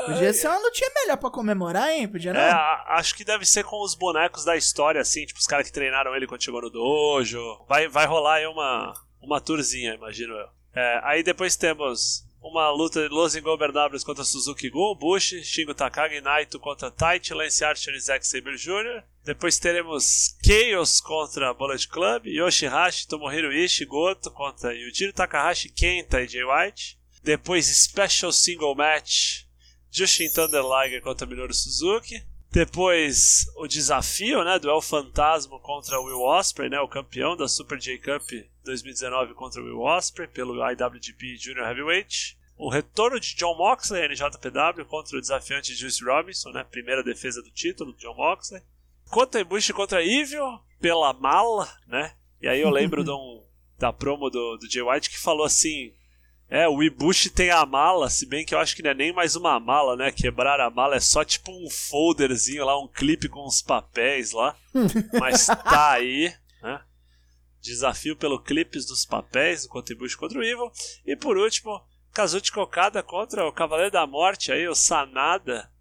Podia 0.06 0.32
ser 0.32 0.48
uma 0.48 0.60
lutinha 0.60 0.90
melhor 0.96 1.18
pra 1.18 1.30
comemorar, 1.30 1.92
hein? 1.92 2.08
Podia 2.08 2.32
não? 2.32 2.40
É, 2.40 2.84
acho 2.88 3.14
que 3.14 3.26
deve 3.26 3.46
ser 3.46 3.66
com 3.66 3.84
os 3.84 3.94
bonecos 3.94 4.46
da 4.46 4.56
história, 4.56 5.02
assim, 5.02 5.26
tipo 5.26 5.38
os 5.38 5.48
caras 5.48 5.68
que 5.68 5.74
treinaram 5.74 6.16
ele 6.16 6.28
quando 6.28 6.44
chegou 6.44 6.62
no 6.62 6.70
dojo. 6.70 7.42
Vai, 7.68 7.90
vai 7.90 8.06
rolar 8.06 8.36
aí 8.36 8.48
uma, 8.48 8.94
uma 9.22 9.42
tourzinha, 9.42 9.96
imagino 9.96 10.34
eu. 10.34 10.63
É, 10.76 11.00
aí 11.04 11.24
depois 11.24 11.56
temos 11.56 12.26
uma 12.42 12.70
luta 12.70 13.02
de 13.02 13.14
Los 13.14 13.36
Ingobernables 13.36 14.04
contra 14.04 14.24
Suzuki 14.24 14.70
Gun, 14.70 14.96
Bush, 14.96 15.34
Shingo 15.44 15.74
Takagi, 15.74 16.20
Naito 16.20 16.60
contra 16.60 16.92
Taichi, 16.92 17.34
Lance 17.34 17.64
Archer 17.64 17.94
e 17.94 18.00
Zack 18.00 18.28
Sabre 18.28 18.58
Jr. 18.58 19.04
Depois 19.24 19.58
teremos 19.58 20.36
Chaos 20.44 21.00
contra 21.00 21.54
Bullet 21.54 21.88
Club, 21.88 22.26
Yoshihashi, 22.26 23.08
Tomohiro 23.08 23.54
Ishii, 23.54 23.86
Goto 23.86 24.30
contra 24.30 24.74
Yujiro 24.74 25.14
Takahashi, 25.14 25.70
Kenta 25.70 26.22
e 26.22 26.28
Jay 26.28 26.44
White. 26.44 26.98
Depois 27.24 27.66
Special 27.66 28.34
Single 28.34 28.76
Match, 28.76 29.46
Jushin 29.90 30.30
Thunder 30.30 30.62
Liger 30.62 31.02
contra 31.02 31.26
Minoru 31.26 31.54
Suzuki. 31.54 32.22
Depois 32.52 33.46
o 33.56 33.66
desafio, 33.66 34.44
né, 34.44 34.60
do 34.60 34.70
El 34.70 34.82
Fantasma 34.82 35.58
contra 35.60 36.00
Will 36.02 36.22
Ospreay, 36.22 36.70
né, 36.70 36.80
o 36.82 36.88
campeão 36.88 37.38
da 37.38 37.48
Super 37.48 37.80
J 37.80 37.98
Cup 38.00 38.30
2019 38.64 39.34
contra 39.34 39.62
Will 39.62 39.82
Ospreay 39.82 40.28
pelo 40.28 40.56
IWGP 40.72 41.38
Junior 41.38 41.68
Heavyweight. 41.68 42.38
O 42.58 42.70
retorno 42.70 43.20
de 43.20 43.36
John 43.36 43.58
Moxley, 43.58 44.08
NJPW, 44.08 44.86
contra 44.86 45.18
o 45.18 45.22
desafiante 45.22 45.76
Juice 45.76 46.04
Robinson, 46.04 46.52
né, 46.52 46.64
primeira 46.64 47.04
defesa 47.04 47.42
do 47.42 47.52
título 47.52 47.96
John 47.98 48.16
Moxley. 48.16 48.62
Kota 49.10 49.40
Ibushi 49.40 49.74
contra 49.74 50.04
Evil 50.04 50.60
pela 50.80 51.14
mala, 51.14 51.70
né? 51.88 52.14
E 52.42 52.48
aí 52.48 52.62
eu 52.62 52.70
lembro 52.70 53.04
um, 53.04 53.44
da 53.78 53.94
promo 53.94 54.30
do, 54.30 54.58
do 54.58 54.70
Jay 54.70 54.82
White 54.82 55.10
que 55.10 55.20
falou 55.20 55.46
assim: 55.46 55.94
é, 56.50 56.68
o 56.68 56.84
Ibushi 56.84 57.30
tem 57.30 57.50
a 57.50 57.66
mala, 57.66 58.10
se 58.10 58.26
bem 58.26 58.46
que 58.46 58.54
eu 58.54 58.60
acho 58.60 58.76
que 58.76 58.84
não 58.84 58.92
é 58.92 58.94
nem 58.94 59.14
mais 59.14 59.36
uma 59.36 59.60
mala, 59.60 59.96
né? 59.96 60.12
Quebrar 60.12 60.60
a 60.60 60.70
mala 60.70 60.96
é 60.96 61.00
só 61.00 61.24
tipo 61.24 61.52
um 61.52 61.70
folderzinho 61.70 62.66
lá, 62.66 62.80
um 62.80 62.88
clipe 62.88 63.28
com 63.28 63.46
uns 63.46 63.62
papéis 63.62 64.32
lá. 64.32 64.56
Mas 65.20 65.48
tá 65.48 65.92
aí? 65.92 66.34
Desafio 67.64 68.16
pelo 68.18 68.42
Clipes 68.42 68.86
dos 68.86 69.06
Papéis, 69.06 69.64
do 69.64 69.70
Contribution 69.70 70.20
contra 70.20 70.38
o 70.38 70.44
Evil. 70.44 70.70
E 71.06 71.16
por 71.16 71.38
último, 71.38 71.82
Kazuchi 72.12 72.52
Kokada 72.52 73.02
contra 73.02 73.48
o 73.48 73.54
Cavaleiro 73.54 73.92
da 73.92 74.06
Morte, 74.06 74.52
aí, 74.52 74.68
o 74.68 74.76
Sanada. 74.76 75.72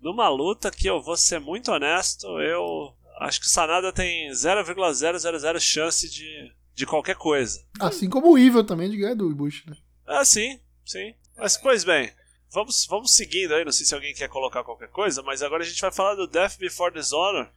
Numa 0.00 0.28
luta 0.28 0.70
que 0.70 0.86
eu 0.86 1.02
vou 1.02 1.16
ser 1.16 1.40
muito 1.40 1.72
honesto, 1.72 2.26
eu 2.40 2.94
acho 3.18 3.40
que 3.40 3.46
o 3.46 3.48
Sanada 3.48 3.90
tem 3.90 4.30
0,000 4.32 5.60
chance 5.60 6.10
de, 6.10 6.52
de 6.74 6.84
qualquer 6.84 7.16
coisa. 7.16 7.64
Assim 7.80 8.10
como 8.10 8.30
o 8.32 8.38
Evil 8.38 8.62
também 8.62 8.90
de 8.90 8.98
ganhar 8.98 9.14
do 9.14 9.30
Ibushi, 9.30 9.70
né? 9.70 9.76
Ah, 10.06 10.26
sim, 10.26 10.60
sim. 10.84 11.14
Mas, 11.38 11.56
pois 11.56 11.84
bem, 11.84 12.12
vamos, 12.50 12.86
vamos 12.86 13.14
seguindo 13.14 13.54
aí. 13.54 13.64
Não 13.64 13.72
sei 13.72 13.86
se 13.86 13.94
alguém 13.94 14.14
quer 14.14 14.28
colocar 14.28 14.62
qualquer 14.62 14.90
coisa, 14.90 15.22
mas 15.22 15.42
agora 15.42 15.62
a 15.62 15.66
gente 15.66 15.80
vai 15.80 15.90
falar 15.90 16.16
do 16.16 16.26
Death 16.26 16.58
Before 16.58 16.92
Dishonor. 16.92 17.48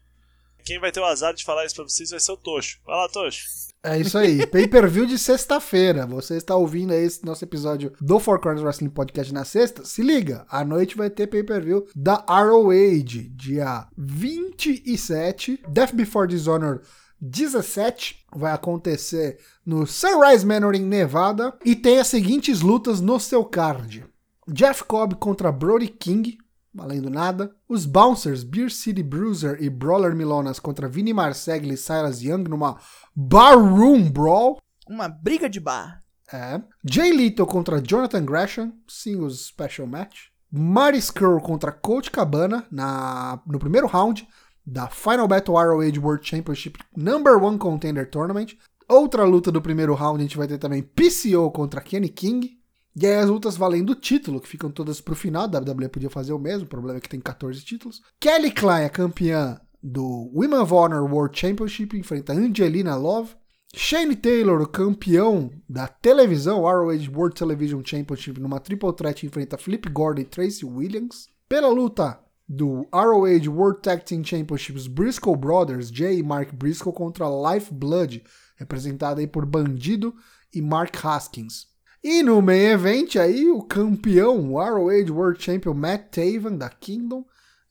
Quem 0.68 0.80
vai 0.80 0.92
ter 0.92 1.00
o 1.00 1.06
azar 1.06 1.34
de 1.34 1.46
falar 1.46 1.66
isso 1.66 1.76
pra 1.76 1.86
vocês 1.86 2.10
vai 2.10 2.20
ser 2.20 2.34
o 2.34 2.36
Tocho. 2.36 2.80
Vai 2.86 2.94
lá, 2.94 3.08
Tocho. 3.08 3.46
É 3.82 3.98
isso 3.98 4.18
aí, 4.18 4.46
pay-per-view 4.52 5.06
de 5.06 5.18
sexta-feira. 5.18 6.06
Você 6.08 6.36
está 6.36 6.58
ouvindo 6.58 6.92
aí 6.92 7.06
esse 7.06 7.26
nosso 7.26 7.42
episódio 7.46 7.94
do 8.02 8.20
Four 8.20 8.42
Corners 8.42 8.62
Wrestling 8.62 8.90
Podcast 8.90 9.34
na 9.34 9.46
sexta? 9.46 9.86
Se 9.86 10.02
liga, 10.02 10.46
à 10.50 10.66
noite 10.66 10.98
vai 10.98 11.10
ter 11.10 11.28
pay-per-view 11.28 11.88
da 11.96 12.16
ROH, 12.28 13.30
dia 13.32 13.88
27, 13.98 15.64
Death 15.70 15.94
Before 15.94 16.28
Dishonor 16.28 16.82
17, 17.22 18.26
vai 18.36 18.52
acontecer 18.52 19.40
no 19.66 19.88
Sunrise 19.88 20.46
Manor 20.46 20.76
em 20.76 20.82
Nevada 20.82 21.58
e 21.64 21.78
tem 21.78 21.98
as 21.98 22.08
seguintes 22.08 22.60
lutas 22.60 23.00
no 23.00 23.22
seu 23.22 23.46
card. 23.46 24.06
Jeff 24.50 24.84
Cobb 24.84 25.16
contra 25.16 25.50
Brody 25.50 25.88
King, 25.88 26.38
valendo 26.78 27.10
nada. 27.10 27.52
Os 27.68 27.86
Bouncers, 27.86 28.44
Beer 28.44 28.72
City 28.72 29.02
Bruiser 29.02 29.58
e 29.60 29.70
Brawler 29.70 30.16
Milonas 30.16 30.60
contra 30.60 30.88
Vinny 30.88 31.12
Marsegli 31.12 31.74
e 31.74 31.78
Silas 31.78 32.22
Young 32.22 32.44
numa 32.44 32.78
Barroom 33.16 34.10
Brawl. 34.10 34.62
Uma 34.88 35.10
briga 35.10 35.50
de 35.50 35.60
bar. 35.60 36.04
É. 36.32 36.62
Jay 36.86 37.12
Lito 37.12 37.46
contra 37.46 37.82
Jonathan 37.82 38.24
Gresham, 38.24 38.74
singles 38.88 39.48
special 39.48 39.88
match. 39.88 40.28
Marty 40.52 41.00
Skrull 41.00 41.42
contra 41.42 41.72
Coach 41.72 42.10
Cabana 42.10 42.66
na, 42.72 43.42
no 43.46 43.60
primeiro 43.60 43.88
round 43.88 44.26
da 44.66 44.88
Final 44.88 45.28
Battle 45.28 45.56
ROH 45.56 46.00
World 46.00 46.26
Championship 46.26 46.78
Number 46.96 47.42
One 47.42 47.58
Contender 47.58 48.10
Tournament. 48.10 48.58
Outra 48.88 49.26
luta 49.26 49.52
do 49.52 49.62
primeiro 49.62 49.94
round, 49.94 50.20
a 50.20 50.22
gente 50.24 50.38
vai 50.38 50.48
ter 50.48 50.58
também 50.58 50.82
PCO 50.82 51.52
contra 51.52 51.82
Kenny 51.82 52.08
King. 52.08 52.58
E 53.00 53.06
aí 53.06 53.14
as 53.14 53.30
lutas 53.30 53.56
valendo 53.56 53.92
o 53.92 53.96
título, 53.96 54.42
que 54.42 54.48
ficam 54.48 54.72
todas 54.72 55.00
pro 55.00 55.16
final. 55.16 55.44
A 55.44 55.60
WWE 55.60 55.88
podia 55.88 56.10
fazer 56.10 56.34
o 56.34 56.40
mesmo, 56.40 56.66
o 56.66 56.70
problema 56.70 56.98
é 56.98 57.02
que 57.02 57.08
tem 57.08 57.20
14 57.20 57.64
títulos. 57.64 58.02
Kelly 58.20 58.50
Klein 58.50 58.86
é 58.86 58.90
campeã 58.90 59.62
do 59.84 60.32
Women 60.34 60.60
of 60.62 60.74
Honor 60.74 61.04
World 61.04 61.40
Championship, 61.40 61.96
enfrenta 61.96 62.34
Angelina 62.34 62.96
Love. 62.96 63.36
Shane 63.76 64.16
Taylor, 64.16 64.62
o 64.62 64.68
campeão 64.68 65.52
da 65.70 65.88
televisão, 65.88 66.62
ROH 66.62 67.08
World 67.14 67.36
Television 67.36 67.82
Championship, 67.86 68.40
numa 68.40 68.60
triple 68.60 68.92
threat, 68.94 69.24
enfrenta 69.26 69.58
Flip 69.58 69.88
Gordon 69.90 70.22
e 70.22 70.26
Tracy 70.26 70.66
Williams. 70.66 71.28
Pela 71.48 71.68
luta 71.68 72.20
do 72.50 72.88
ROH 72.92 73.48
World 73.48 73.82
Tag 73.84 74.06
Team 74.06 74.24
Championships, 74.24 74.88
Briscoe 74.88 75.36
Brothers, 75.36 75.90
Jay 75.90 76.18
e 76.18 76.24
Mark 76.24 76.52
Briscoe 76.56 76.94
contra 76.94 77.28
Lifeblood, 77.28 78.24
representada 78.56 79.20
aí 79.20 79.28
por 79.28 79.46
Bandido 79.46 80.16
e 80.52 80.62
Mark 80.62 80.96
Haskins. 81.06 81.77
E 82.10 82.24
no 82.24 82.42
main 82.42 82.68
event 82.68 83.18
aí, 83.18 83.50
o 83.52 83.62
campeão, 83.62 84.54
o 84.54 84.60
ROH 84.62 85.12
World 85.12 85.44
Champion 85.44 85.74
Matt 85.74 86.04
Taven 86.16 86.58
da 86.58 86.70
Kingdom, 86.70 87.26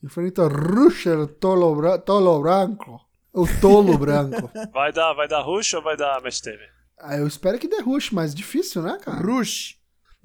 enfrenta 0.05 0.47
Rusher 0.47 1.27
Tolo, 1.27 1.75
Bra 1.75 1.97
Tolo 1.99 2.43
Branco. 2.43 3.01
O 3.33 3.47
Tolo 3.63 3.97
Branco. 3.97 4.51
Vai 4.75 4.93
dar, 4.93 5.15
vai 5.15 5.27
dar 5.27 5.41
Rush 5.41 5.73
ou 5.75 5.83
vai 5.83 5.97
dar 5.97 6.21
Match 6.23 6.41
TV? 6.41 6.59
Ah, 6.99 7.17
eu 7.17 7.27
espero 7.27 7.59
que 7.59 7.67
dê 7.69 7.81
Rush, 7.81 8.11
mas 8.11 8.35
difícil, 8.35 8.83
né, 8.83 8.99
cara? 9.03 9.21
Rush. 9.27 9.77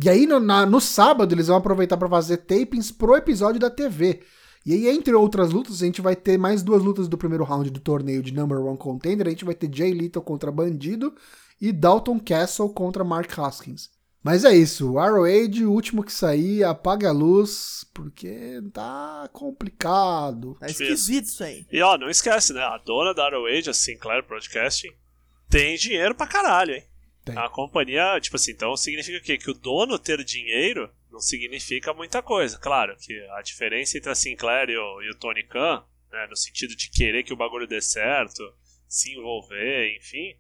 E 0.04 0.10
aí, 0.10 0.26
no, 0.26 0.40
na- 0.42 0.66
no 0.66 0.82
sábado, 0.82 1.34
eles 1.34 1.48
vão 1.48 1.56
aproveitar 1.58 1.96
pra 1.96 2.10
fazer 2.10 2.38
tapings 2.38 2.92
pro 2.92 3.16
episódio 3.16 3.60
da 3.62 3.70
TV. 3.70 4.22
E 4.66 4.74
aí, 4.74 4.90
entre 4.90 5.14
outras 5.14 5.52
lutas, 5.52 5.82
a 5.82 5.86
gente 5.86 6.02
vai 6.02 6.16
ter 6.18 6.38
mais 6.38 6.62
duas 6.64 6.84
lutas 6.84 7.08
do 7.08 7.18
primeiro 7.18 7.44
round 7.46 7.70
do 7.70 7.80
torneio 7.80 8.22
de 8.22 8.34
Number 8.34 8.60
One 8.60 8.78
Contender. 8.78 9.28
A 9.28 9.30
gente 9.30 9.46
vai 9.46 9.56
ter 9.56 9.70
Jay 9.74 9.92
Little 9.92 10.22
contra 10.22 10.52
Bandido 10.52 11.14
e 11.62 11.72
Dalton 11.72 12.20
Castle 12.20 12.70
contra 12.74 13.04
Mark 13.04 13.38
Haskins. 13.40 13.90
Mas 14.24 14.46
é 14.46 14.56
isso, 14.56 14.92
o 14.92 15.00
ROH, 15.00 15.66
o 15.66 15.72
último 15.72 16.04
que 16.04 16.14
sair, 16.14 16.64
apaga 16.64 17.10
a 17.10 17.14
luz, 17.14 17.84
porque 17.92 18.62
tá 18.72 19.28
complicado. 19.34 20.56
Tá 20.60 20.68
esquisito 20.68 21.26
isso 21.26 21.44
aí. 21.44 21.66
E 21.72 21.82
ó, 21.82 21.98
não 21.98 22.10
esquece, 22.10 22.54
né? 22.54 22.62
A 22.62 22.78
dona 22.78 23.16
da 23.16 23.28
ROH, 23.30 23.70
a 23.70 23.74
Sinclair 23.74 24.24
Broadcasting, 24.28 24.92
tem 25.50 25.76
dinheiro 25.76 26.14
pra 26.14 26.28
caralho, 26.28 26.76
hein? 26.76 26.84
Tem. 27.26 27.38
A 27.38 27.50
companhia, 27.50 28.20
tipo 28.20 28.36
assim, 28.36 28.52
então 28.52 28.76
significa 28.78 29.18
o 29.18 29.22
quê? 29.22 29.38
Que 29.38 29.50
o 29.50 29.56
dono 29.56 29.98
ter 29.98 30.24
dinheiro 30.24 30.92
não 31.12 31.20
significa 31.20 31.94
muita 31.94 32.22
coisa. 32.22 32.58
Claro 32.60 32.96
que 32.98 33.14
a 33.38 33.42
diferença 33.42 33.98
entre 33.98 34.12
a 34.12 34.16
Sinclair 34.16 34.70
e 34.70 34.78
o, 34.78 35.02
e 35.02 35.10
o 35.10 35.18
Tony 35.18 35.44
Khan, 35.44 35.84
né, 36.12 36.28
no 36.30 36.36
sentido 36.36 36.76
de 36.76 36.90
querer 36.90 37.24
que 37.24 37.34
o 37.34 37.38
bagulho 37.38 37.68
dê 37.68 37.82
certo, 37.82 38.42
se 38.88 39.12
envolver, 39.14 39.98
enfim, 39.98 40.38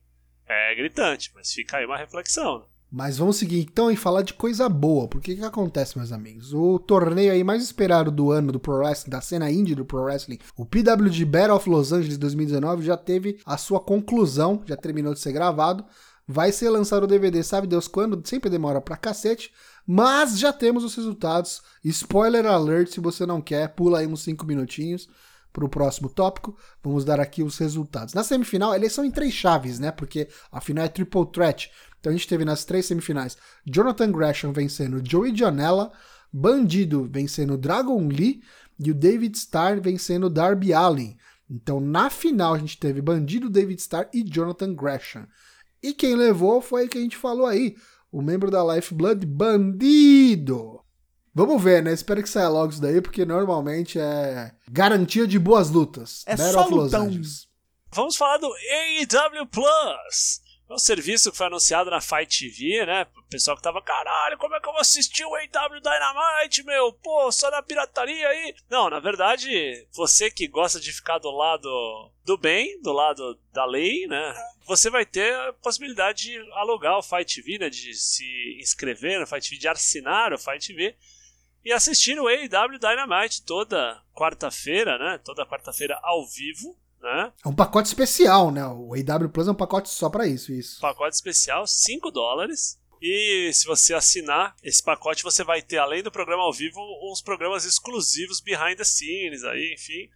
é 0.47 0.75
gritante. 0.75 1.31
Mas 1.33 1.51
fica 1.51 1.77
aí 1.77 1.85
uma 1.85 1.97
reflexão, 1.97 2.59
né? 2.59 2.65
Mas 2.91 3.17
vamos 3.17 3.37
seguir 3.37 3.61
então 3.61 3.89
e 3.89 3.95
falar 3.95 4.21
de 4.21 4.33
coisa 4.33 4.67
boa. 4.67 5.07
Porque 5.07 5.31
o 5.31 5.37
que 5.37 5.43
acontece, 5.45 5.97
meus 5.97 6.11
amigos? 6.11 6.53
O 6.53 6.77
torneio 6.77 7.31
aí 7.31 7.41
mais 7.41 7.63
esperado 7.63 8.11
do 8.11 8.31
ano 8.31 8.51
do 8.51 8.59
Pro 8.59 8.79
Wrestling, 8.79 9.09
da 9.09 9.21
cena 9.21 9.49
indie 9.49 9.73
do 9.73 9.85
Pro 9.85 10.03
Wrestling, 10.03 10.39
o 10.57 10.65
PWG 10.65 11.23
Battle 11.23 11.55
of 11.55 11.69
Los 11.69 11.93
Angeles 11.93 12.17
2019, 12.17 12.83
já 12.83 12.97
teve 12.97 13.39
a 13.45 13.55
sua 13.55 13.79
conclusão, 13.79 14.61
já 14.65 14.75
terminou 14.75 15.13
de 15.13 15.21
ser 15.21 15.31
gravado. 15.31 15.85
Vai 16.27 16.51
ser 16.51 16.69
lançado 16.69 17.03
o 17.03 17.07
DVD, 17.07 17.41
sabe 17.43 17.65
Deus 17.65 17.87
quando? 17.87 18.21
Sempre 18.27 18.49
demora 18.49 18.81
pra 18.81 18.97
cacete. 18.97 19.53
Mas 19.87 20.37
já 20.37 20.51
temos 20.51 20.83
os 20.83 20.93
resultados. 20.93 21.61
Spoiler 21.83 22.45
alert, 22.45 22.89
se 22.89 22.99
você 22.99 23.25
não 23.25 23.41
quer, 23.41 23.69
pula 23.69 23.99
aí 23.99 24.07
uns 24.07 24.21
5 24.23 24.45
minutinhos 24.45 25.09
pro 25.51 25.69
próximo 25.69 26.09
tópico. 26.09 26.55
Vamos 26.83 27.03
dar 27.03 27.19
aqui 27.19 27.43
os 27.43 27.57
resultados. 27.57 28.13
Na 28.13 28.23
semifinal, 28.23 28.73
eles 28.73 28.93
são 28.93 29.03
em 29.03 29.11
três 29.11 29.33
chaves, 29.33 29.79
né? 29.79 29.91
Porque 29.91 30.27
a 30.51 30.61
final 30.61 30.85
é 30.85 30.87
triple 30.87 31.25
threat. 31.31 31.71
Então 32.01 32.11
a 32.11 32.15
gente 32.15 32.27
teve 32.27 32.43
nas 32.43 32.65
três 32.65 32.87
semifinais 32.87 33.37
Jonathan 33.65 34.11
Gresham 34.11 34.51
vencendo 34.51 35.01
Joey 35.07 35.33
Janela, 35.35 35.93
Bandido 36.33 37.07
vencendo 37.09 37.57
Dragon 37.57 38.07
Lee 38.07 38.41
e 38.79 38.89
o 38.89 38.95
David 38.95 39.37
Starr 39.37 39.79
vencendo 39.79 40.29
Darby 40.29 40.73
Allin. 40.73 41.15
Então 41.49 41.79
na 41.79 42.09
final 42.09 42.55
a 42.55 42.57
gente 42.57 42.77
teve 42.77 43.01
Bandido, 43.01 43.49
David 43.49 43.79
Starr 43.79 44.09
e 44.13 44.23
Jonathan 44.23 44.73
Gresham. 44.73 45.27
E 45.81 45.93
quem 45.93 46.15
levou 46.15 46.59
foi 46.59 46.85
o 46.85 46.89
que 46.89 46.97
a 46.97 47.01
gente 47.01 47.17
falou 47.17 47.45
aí, 47.45 47.75
o 48.11 48.21
membro 48.21 48.49
da 48.49 48.63
Lifeblood, 48.75 49.25
Bandido. 49.25 50.81
Vamos 51.33 51.63
ver, 51.63 51.81
né? 51.81 51.93
Espero 51.93 52.21
que 52.21 52.29
saia 52.29 52.49
logo 52.49 52.71
isso 52.71 52.81
daí, 52.81 52.99
porque 52.99 53.25
normalmente 53.25 53.97
é 53.97 54.51
garantia 54.69 55.25
de 55.25 55.39
boas 55.39 55.69
lutas. 55.69 56.23
É 56.25 56.35
Battle 56.35 56.51
só 56.51 56.67
lutão. 56.67 57.21
Vamos 57.93 58.15
falar 58.15 58.37
do 58.37 58.47
AEW 58.47 59.47
Plus. 59.47 60.41
É 60.71 60.73
um 60.73 60.79
serviço 60.79 61.29
que 61.29 61.37
foi 61.37 61.47
anunciado 61.47 61.91
na 61.91 61.99
Fight 61.99 62.49
TV, 62.49 62.85
né? 62.85 63.05
O 63.17 63.23
pessoal 63.23 63.57
que 63.57 63.63
tava, 63.63 63.81
caralho, 63.81 64.37
como 64.37 64.55
é 64.55 64.59
que 64.61 64.69
eu 64.69 64.71
vou 64.71 64.79
assistir 64.79 65.25
o 65.25 65.35
AEW 65.35 65.81
Dynamite, 65.81 66.63
meu? 66.63 66.93
Pô, 66.93 67.29
só 67.29 67.51
na 67.51 67.61
pirataria 67.61 68.25
aí. 68.25 68.55
Não, 68.69 68.89
na 68.89 68.97
verdade, 69.01 69.85
você 69.91 70.31
que 70.31 70.47
gosta 70.47 70.79
de 70.79 70.93
ficar 70.93 71.17
do 71.17 71.29
lado 71.29 72.09
do 72.23 72.37
bem, 72.37 72.81
do 72.81 72.93
lado 72.93 73.37
da 73.51 73.65
lei, 73.65 74.07
né? 74.07 74.33
Você 74.65 74.89
vai 74.89 75.05
ter 75.05 75.35
a 75.35 75.51
possibilidade 75.51 76.23
de 76.23 76.51
alugar 76.53 76.97
o 76.97 77.03
Fight 77.03 77.35
TV, 77.35 77.59
né? 77.59 77.69
De 77.69 77.93
se 77.93 78.57
inscrever 78.57 79.19
no 79.19 79.27
Fight 79.27 79.49
TV, 79.49 79.59
de 79.59 79.67
assinar 79.67 80.31
o 80.31 80.37
Fight 80.37 80.65
TV 80.65 80.95
e 81.65 81.73
assistir 81.73 82.17
o 82.17 82.29
AEW 82.29 82.79
Dynamite 82.79 83.43
toda 83.43 84.01
quarta-feira, 84.15 84.97
né? 84.97 85.19
Toda 85.21 85.45
quarta-feira 85.45 85.99
ao 86.01 86.25
vivo, 86.25 86.77
né? 87.01 87.33
É 87.43 87.47
um 87.47 87.55
pacote 87.55 87.87
especial, 87.87 88.51
né? 88.51 88.65
O 88.65 88.93
AW 88.93 89.29
Plus 89.29 89.47
é 89.47 89.51
um 89.51 89.55
pacote 89.55 89.89
só 89.89 90.09
pra 90.09 90.27
isso, 90.27 90.51
isso. 90.51 90.79
pacote 90.79 91.15
especial, 91.15 91.65
5 91.65 92.11
dólares. 92.11 92.79
E 93.01 93.51
se 93.51 93.65
você 93.65 93.95
assinar 93.95 94.55
esse 94.61 94.83
pacote, 94.83 95.23
você 95.23 95.43
vai 95.43 95.61
ter, 95.61 95.77
além 95.77 96.03
do 96.03 96.11
programa 96.11 96.43
ao 96.43 96.53
vivo, 96.53 96.79
uns 97.11 97.19
programas 97.21 97.65
exclusivos 97.65 98.39
behind 98.39 98.77
the 98.77 98.83
scenes, 98.83 99.43
aí, 99.43 99.73
enfim. 99.73 100.07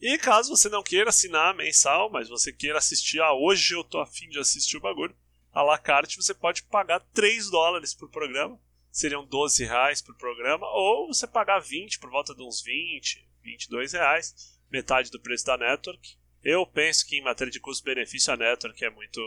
E 0.00 0.18
caso 0.18 0.54
você 0.54 0.68
não 0.68 0.82
queira 0.82 1.10
assinar 1.10 1.54
mensal, 1.54 2.10
mas 2.10 2.28
você 2.28 2.52
queira 2.52 2.78
assistir, 2.78 3.20
ah, 3.20 3.32
hoje 3.32 3.74
eu 3.74 3.84
tô 3.84 4.00
afim 4.00 4.28
de 4.28 4.40
assistir 4.40 4.76
o 4.76 4.80
bagulho, 4.80 5.14
a 5.52 5.62
la 5.62 5.78
carte 5.78 6.16
você 6.16 6.34
pode 6.34 6.64
pagar 6.64 7.00
3 7.14 7.48
dólares 7.48 7.94
por 7.94 8.10
programa, 8.10 8.58
seriam 8.90 9.24
12 9.24 9.64
reais 9.64 10.02
por 10.02 10.16
programa, 10.16 10.66
ou 10.72 11.06
você 11.06 11.28
pagar 11.28 11.60
20, 11.60 12.00
por 12.00 12.10
volta 12.10 12.34
de 12.34 12.42
uns 12.42 12.60
20, 12.60 13.24
22 13.44 13.92
reais, 13.92 14.34
metade 14.70 15.10
do 15.10 15.20
preço 15.20 15.46
da 15.46 15.56
network. 15.56 16.16
Eu 16.44 16.66
penso 16.66 17.06
que 17.06 17.16
em 17.16 17.22
matéria 17.22 17.50
de 17.50 17.60
custo-benefício 17.60 18.32
a 18.32 18.36
network 18.36 18.84
é 18.84 18.90
muito 18.90 19.20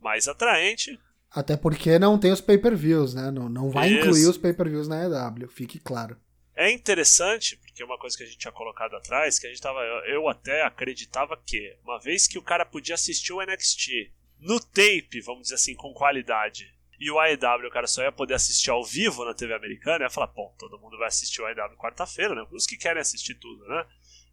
mais 0.00 0.26
atraente. 0.26 0.98
Até 1.30 1.56
porque 1.56 1.98
não 1.98 2.18
tem 2.18 2.32
os 2.32 2.40
pay-per-views, 2.40 3.14
né? 3.14 3.30
Não, 3.30 3.48
não 3.48 3.70
vai 3.70 3.88
Isso. 3.88 3.98
incluir 3.98 4.26
os 4.26 4.38
pay-per-views 4.38 4.88
na 4.88 5.04
EW, 5.04 5.48
fique 5.48 5.78
claro. 5.78 6.16
É 6.54 6.70
interessante, 6.70 7.56
porque 7.58 7.84
uma 7.84 7.98
coisa 7.98 8.16
que 8.16 8.22
a 8.22 8.26
gente 8.26 8.38
tinha 8.38 8.52
colocado 8.52 8.96
atrás, 8.96 9.38
que 9.38 9.46
a 9.46 9.50
gente 9.50 9.60
tava. 9.60 9.78
Eu 10.06 10.26
até 10.26 10.62
acreditava 10.62 11.36
que, 11.36 11.76
uma 11.84 12.00
vez 12.00 12.26
que 12.26 12.38
o 12.38 12.42
cara 12.42 12.64
podia 12.64 12.94
assistir 12.94 13.34
o 13.34 13.42
NXT 13.42 14.10
no 14.40 14.58
tape, 14.58 15.20
vamos 15.20 15.42
dizer 15.42 15.56
assim, 15.56 15.74
com 15.74 15.92
qualidade, 15.92 16.74
e 16.98 17.10
o 17.10 17.20
AEW 17.20 17.68
o 17.68 17.70
cara 17.70 17.86
só 17.86 18.02
ia 18.02 18.10
poder 18.10 18.34
assistir 18.34 18.70
ao 18.70 18.82
vivo 18.82 19.24
na 19.24 19.34
TV 19.34 19.52
americana, 19.52 20.04
ia 20.04 20.10
falar, 20.10 20.28
bom, 20.28 20.54
todo 20.58 20.78
mundo 20.78 20.96
vai 20.96 21.08
assistir 21.08 21.42
o 21.42 21.46
AEW 21.46 21.76
quarta-feira, 21.76 22.34
né? 22.34 22.46
Os 22.50 22.66
que 22.66 22.78
querem 22.78 23.02
assistir 23.02 23.34
tudo, 23.34 23.62
né? 23.68 23.86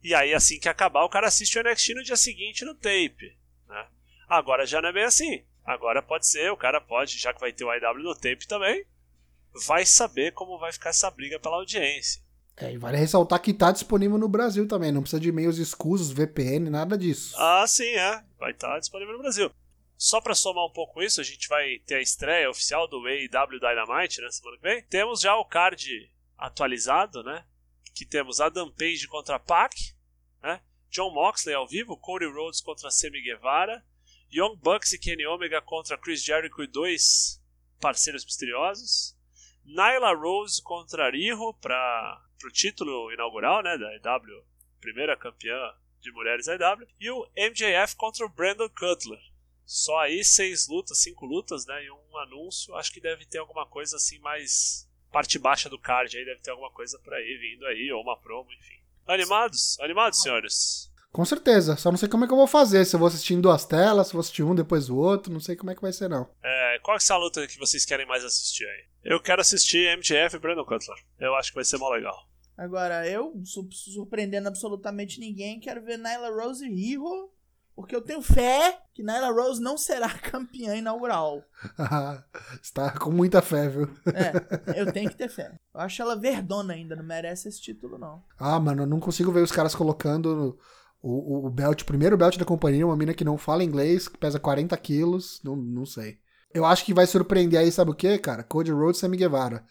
E 0.03 0.13
aí, 0.13 0.33
assim 0.33 0.59
que 0.59 0.67
acabar, 0.67 1.03
o 1.03 1.09
cara 1.09 1.27
assiste 1.27 1.57
o 1.57 1.63
NXT 1.63 1.93
no 1.95 2.03
dia 2.03 2.17
seguinte 2.17 2.65
no 2.65 2.75
tape, 2.75 3.37
né? 3.67 3.87
Agora 4.27 4.65
já 4.65 4.81
não 4.81 4.89
é 4.89 4.93
bem 4.93 5.03
assim. 5.03 5.43
Agora 5.65 6.01
pode 6.01 6.27
ser, 6.27 6.51
o 6.51 6.57
cara 6.57 6.81
pode, 6.81 7.17
já 7.17 7.33
que 7.33 7.39
vai 7.39 7.53
ter 7.53 7.63
o 7.63 7.69
AEW 7.69 8.03
no 8.03 8.13
tape 8.13 8.45
também, 8.47 8.85
vai 9.65 9.85
saber 9.85 10.33
como 10.33 10.59
vai 10.59 10.73
ficar 10.73 10.89
essa 10.89 11.09
briga 11.09 11.39
pela 11.39 11.55
audiência. 11.55 12.21
É, 12.57 12.71
e 12.71 12.77
vale 12.77 12.97
ressaltar 12.97 13.41
que 13.41 13.53
tá 13.53 13.71
disponível 13.71 14.17
no 14.17 14.27
Brasil 14.27 14.67
também, 14.67 14.91
não 14.91 15.01
precisa 15.01 15.19
de 15.19 15.29
e-mails 15.29 15.57
escusos, 15.57 16.11
VPN, 16.11 16.69
nada 16.69 16.97
disso. 16.97 17.33
Ah, 17.37 17.65
sim, 17.65 17.95
é. 17.95 18.23
Vai 18.37 18.51
estar 18.51 18.73
tá 18.73 18.79
disponível 18.79 19.13
no 19.13 19.21
Brasil. 19.21 19.49
Só 19.97 20.19
para 20.19 20.35
somar 20.35 20.65
um 20.65 20.73
pouco 20.73 21.01
isso, 21.01 21.21
a 21.21 21.23
gente 21.23 21.47
vai 21.47 21.79
ter 21.85 21.95
a 21.95 22.01
estreia 22.01 22.49
oficial 22.49 22.87
do 22.89 22.97
AEW 23.07 23.59
Dynamite 23.59 24.19
na 24.19 24.25
né, 24.25 24.31
semana 24.31 24.57
que 24.57 24.63
vem. 24.63 24.83
Temos 24.83 25.21
já 25.21 25.35
o 25.35 25.45
card 25.45 26.11
atualizado, 26.37 27.23
né? 27.23 27.45
Que 27.93 28.05
temos 28.05 28.39
Adam 28.39 28.71
Page 28.71 29.07
contra 29.07 29.39
Pac, 29.39 29.75
né? 30.41 30.61
John 30.89 31.11
Moxley 31.11 31.55
ao 31.55 31.67
vivo, 31.67 31.97
Cody 31.97 32.25
Rhodes 32.25 32.61
contra 32.61 32.91
Sammy 32.91 33.21
Guevara, 33.21 33.83
Young 34.31 34.55
Bucks 34.57 34.93
e 34.93 34.99
Kenny 34.99 35.25
Omega 35.25 35.61
contra 35.61 35.97
Chris 35.97 36.23
Jericho 36.23 36.63
e 36.63 36.67
dois 36.67 37.41
parceiros 37.79 38.25
misteriosos, 38.25 39.15
Nyla 39.65 40.13
Rose 40.13 40.61
contra 40.61 41.09
Riho 41.09 41.53
para 41.55 42.21
o 42.43 42.49
título 42.49 43.11
inaugural, 43.11 43.61
né, 43.61 43.77
da 43.77 43.95
EW, 43.95 44.43
primeira 44.81 45.15
campeã 45.15 45.55
de 46.01 46.11
mulheres 46.11 46.47
da 46.47 46.55
EW, 46.55 46.87
e 46.99 47.09
o 47.09 47.27
MJF 47.37 47.95
contra 47.95 48.25
o 48.25 48.29
Brandon 48.29 48.69
Cutler. 48.69 49.19
Só 49.65 49.99
aí 49.99 50.23
seis 50.23 50.67
lutas, 50.67 51.01
cinco 51.01 51.25
lutas, 51.25 51.65
né, 51.65 51.85
e 51.85 51.91
um 51.91 52.17
anúncio. 52.17 52.75
Acho 52.75 52.91
que 52.91 52.99
deve 52.99 53.25
ter 53.25 53.37
alguma 53.37 53.65
coisa 53.65 53.95
assim 53.95 54.19
mais 54.19 54.89
parte 55.13 55.37
baixa 55.37 55.69
do 55.69 55.77
card 55.77 56.17
aí, 56.17 56.25
deve 56.25 56.41
ter 56.41 56.49
alguma 56.49 56.71
coisa 56.71 56.97
por 56.99 57.13
aí 57.13 57.37
vindo 57.37 57.65
aí, 57.67 57.91
ou 57.91 58.01
uma 58.01 58.17
promo, 58.17 58.51
enfim. 58.51 58.81
Animados? 59.07 59.79
Animados, 59.79 60.21
senhores? 60.21 60.91
Com 61.11 61.23
certeza, 61.23 61.77
só 61.77 61.91
não 61.91 61.97
sei 61.97 62.09
como 62.09 62.25
é 62.25 62.27
que 62.27 62.33
eu 62.33 62.37
vou 62.37 62.47
fazer, 62.47 62.83
se 62.85 62.95
eu 62.95 62.99
vou 62.99 63.07
assistir 63.07 63.35
em 63.35 63.41
duas 63.41 63.63
telas, 63.65 64.07
se 64.07 64.13
eu 64.13 64.17
vou 64.17 64.21
assistir 64.21 64.41
um 64.41 64.55
depois 64.55 64.87
do 64.87 64.97
outro, 64.97 65.31
não 65.31 65.39
sei 65.39 65.55
como 65.55 65.69
é 65.69 65.75
que 65.75 65.81
vai 65.81 65.93
ser 65.93 66.09
não. 66.09 66.27
É, 66.43 66.79
qual 66.81 66.95
é 66.95 66.97
essa 66.97 67.15
luta 67.15 67.45
que 67.45 67.59
vocês 67.59 67.85
querem 67.85 68.07
mais 68.07 68.25
assistir 68.25 68.65
aí? 68.65 68.85
Eu 69.03 69.21
quero 69.21 69.39
assistir 69.39 69.95
MJF 69.95 70.35
e 70.35 70.39
Brandon 70.39 70.65
Cutler. 70.65 70.97
Eu 71.19 71.35
acho 71.35 71.51
que 71.51 71.55
vai 71.55 71.63
ser 71.63 71.77
mó 71.77 71.89
legal. 71.89 72.27
Agora, 72.57 73.07
eu, 73.07 73.31
surpreendendo 73.71 74.47
absolutamente 74.47 75.19
ninguém, 75.19 75.59
quero 75.59 75.83
ver 75.83 75.97
Nyla 75.99 76.29
Rose 76.29 76.65
e 76.65 76.69
Riho, 76.69 77.31
porque 77.75 77.95
eu 77.95 78.01
tenho 78.01 78.21
fé 78.21 78.79
que 78.93 79.03
Nyla 79.03 79.31
Rose 79.31 79.61
não 79.61 79.77
será 79.77 80.09
campeã 80.19 80.75
inaugural. 80.75 81.43
Está 82.61 82.91
com 82.91 83.11
muita 83.11 83.41
fé, 83.41 83.67
viu? 83.67 83.89
É, 84.07 84.79
eu 84.79 84.91
tenho 84.91 85.09
que 85.09 85.17
ter 85.17 85.29
fé. 85.29 85.51
Eu 85.73 85.81
acho 85.81 86.01
ela 86.01 86.15
verdona 86.15 86.73
ainda, 86.73 86.95
não 86.95 87.03
merece 87.03 87.47
esse 87.47 87.61
título, 87.61 87.97
não. 87.97 88.23
Ah, 88.37 88.59
mano, 88.59 88.83
eu 88.83 88.87
não 88.87 88.99
consigo 88.99 89.31
ver 89.31 89.41
os 89.41 89.51
caras 89.51 89.73
colocando 89.73 90.57
o, 91.01 91.47
o, 91.47 91.49
belt, 91.49 91.81
o 91.81 91.85
primeiro 91.85 92.17
belt 92.17 92.37
da 92.37 92.45
companhia, 92.45 92.85
uma 92.85 92.95
mina 92.95 93.13
que 93.13 93.25
não 93.25 93.37
fala 93.37 93.63
inglês, 93.63 94.07
que 94.07 94.17
pesa 94.17 94.39
40 94.39 94.75
quilos, 94.77 95.41
não, 95.43 95.55
não 95.55 95.85
sei. 95.85 96.17
Eu 96.53 96.65
acho 96.65 96.85
que 96.85 96.93
vai 96.93 97.05
surpreender 97.05 97.59
aí, 97.59 97.71
sabe 97.71 97.91
o 97.91 97.95
que, 97.95 98.17
cara? 98.19 98.43
Cody 98.43 98.71
Rhodes 98.71 98.97
e 98.97 99.01
Sammy 99.01 99.17
Guevara. 99.17 99.65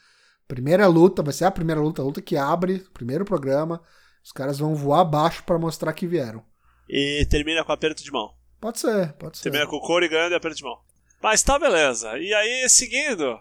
Primeira 0.46 0.86
luta, 0.86 1.22
vai 1.22 1.32
ser 1.32 1.46
a 1.46 1.50
primeira 1.50 1.80
luta, 1.80 2.02
a 2.02 2.04
luta 2.04 2.20
que 2.20 2.36
abre, 2.36 2.84
primeiro 2.92 3.24
programa. 3.24 3.80
Os 4.22 4.32
caras 4.32 4.58
vão 4.58 4.74
voar 4.74 5.00
abaixo 5.00 5.42
para 5.44 5.58
mostrar 5.58 5.92
que 5.92 6.06
vieram. 6.06 6.44
E 6.88 7.26
termina 7.28 7.64
com 7.64 7.72
aperto 7.72 8.02
de 8.02 8.10
mão. 8.10 8.34
Pode 8.60 8.78
ser, 8.78 9.12
pode 9.14 9.38
ser. 9.38 9.44
Termina 9.44 9.66
com 9.66 9.76
o 9.76 9.80
Cody 9.80 10.08
ganhando 10.08 10.32
e 10.32 10.34
aperto 10.34 10.56
de 10.56 10.64
mão. 10.64 10.78
Mas 11.22 11.42
tá 11.42 11.58
beleza. 11.58 12.18
E 12.18 12.32
aí, 12.34 12.68
seguindo, 12.68 13.38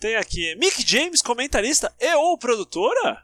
tem 0.00 0.16
aqui 0.16 0.54
Mick 0.56 0.82
James, 0.86 1.22
comentarista 1.22 1.94
e 2.00 2.14
ou 2.14 2.38
produtora? 2.38 3.22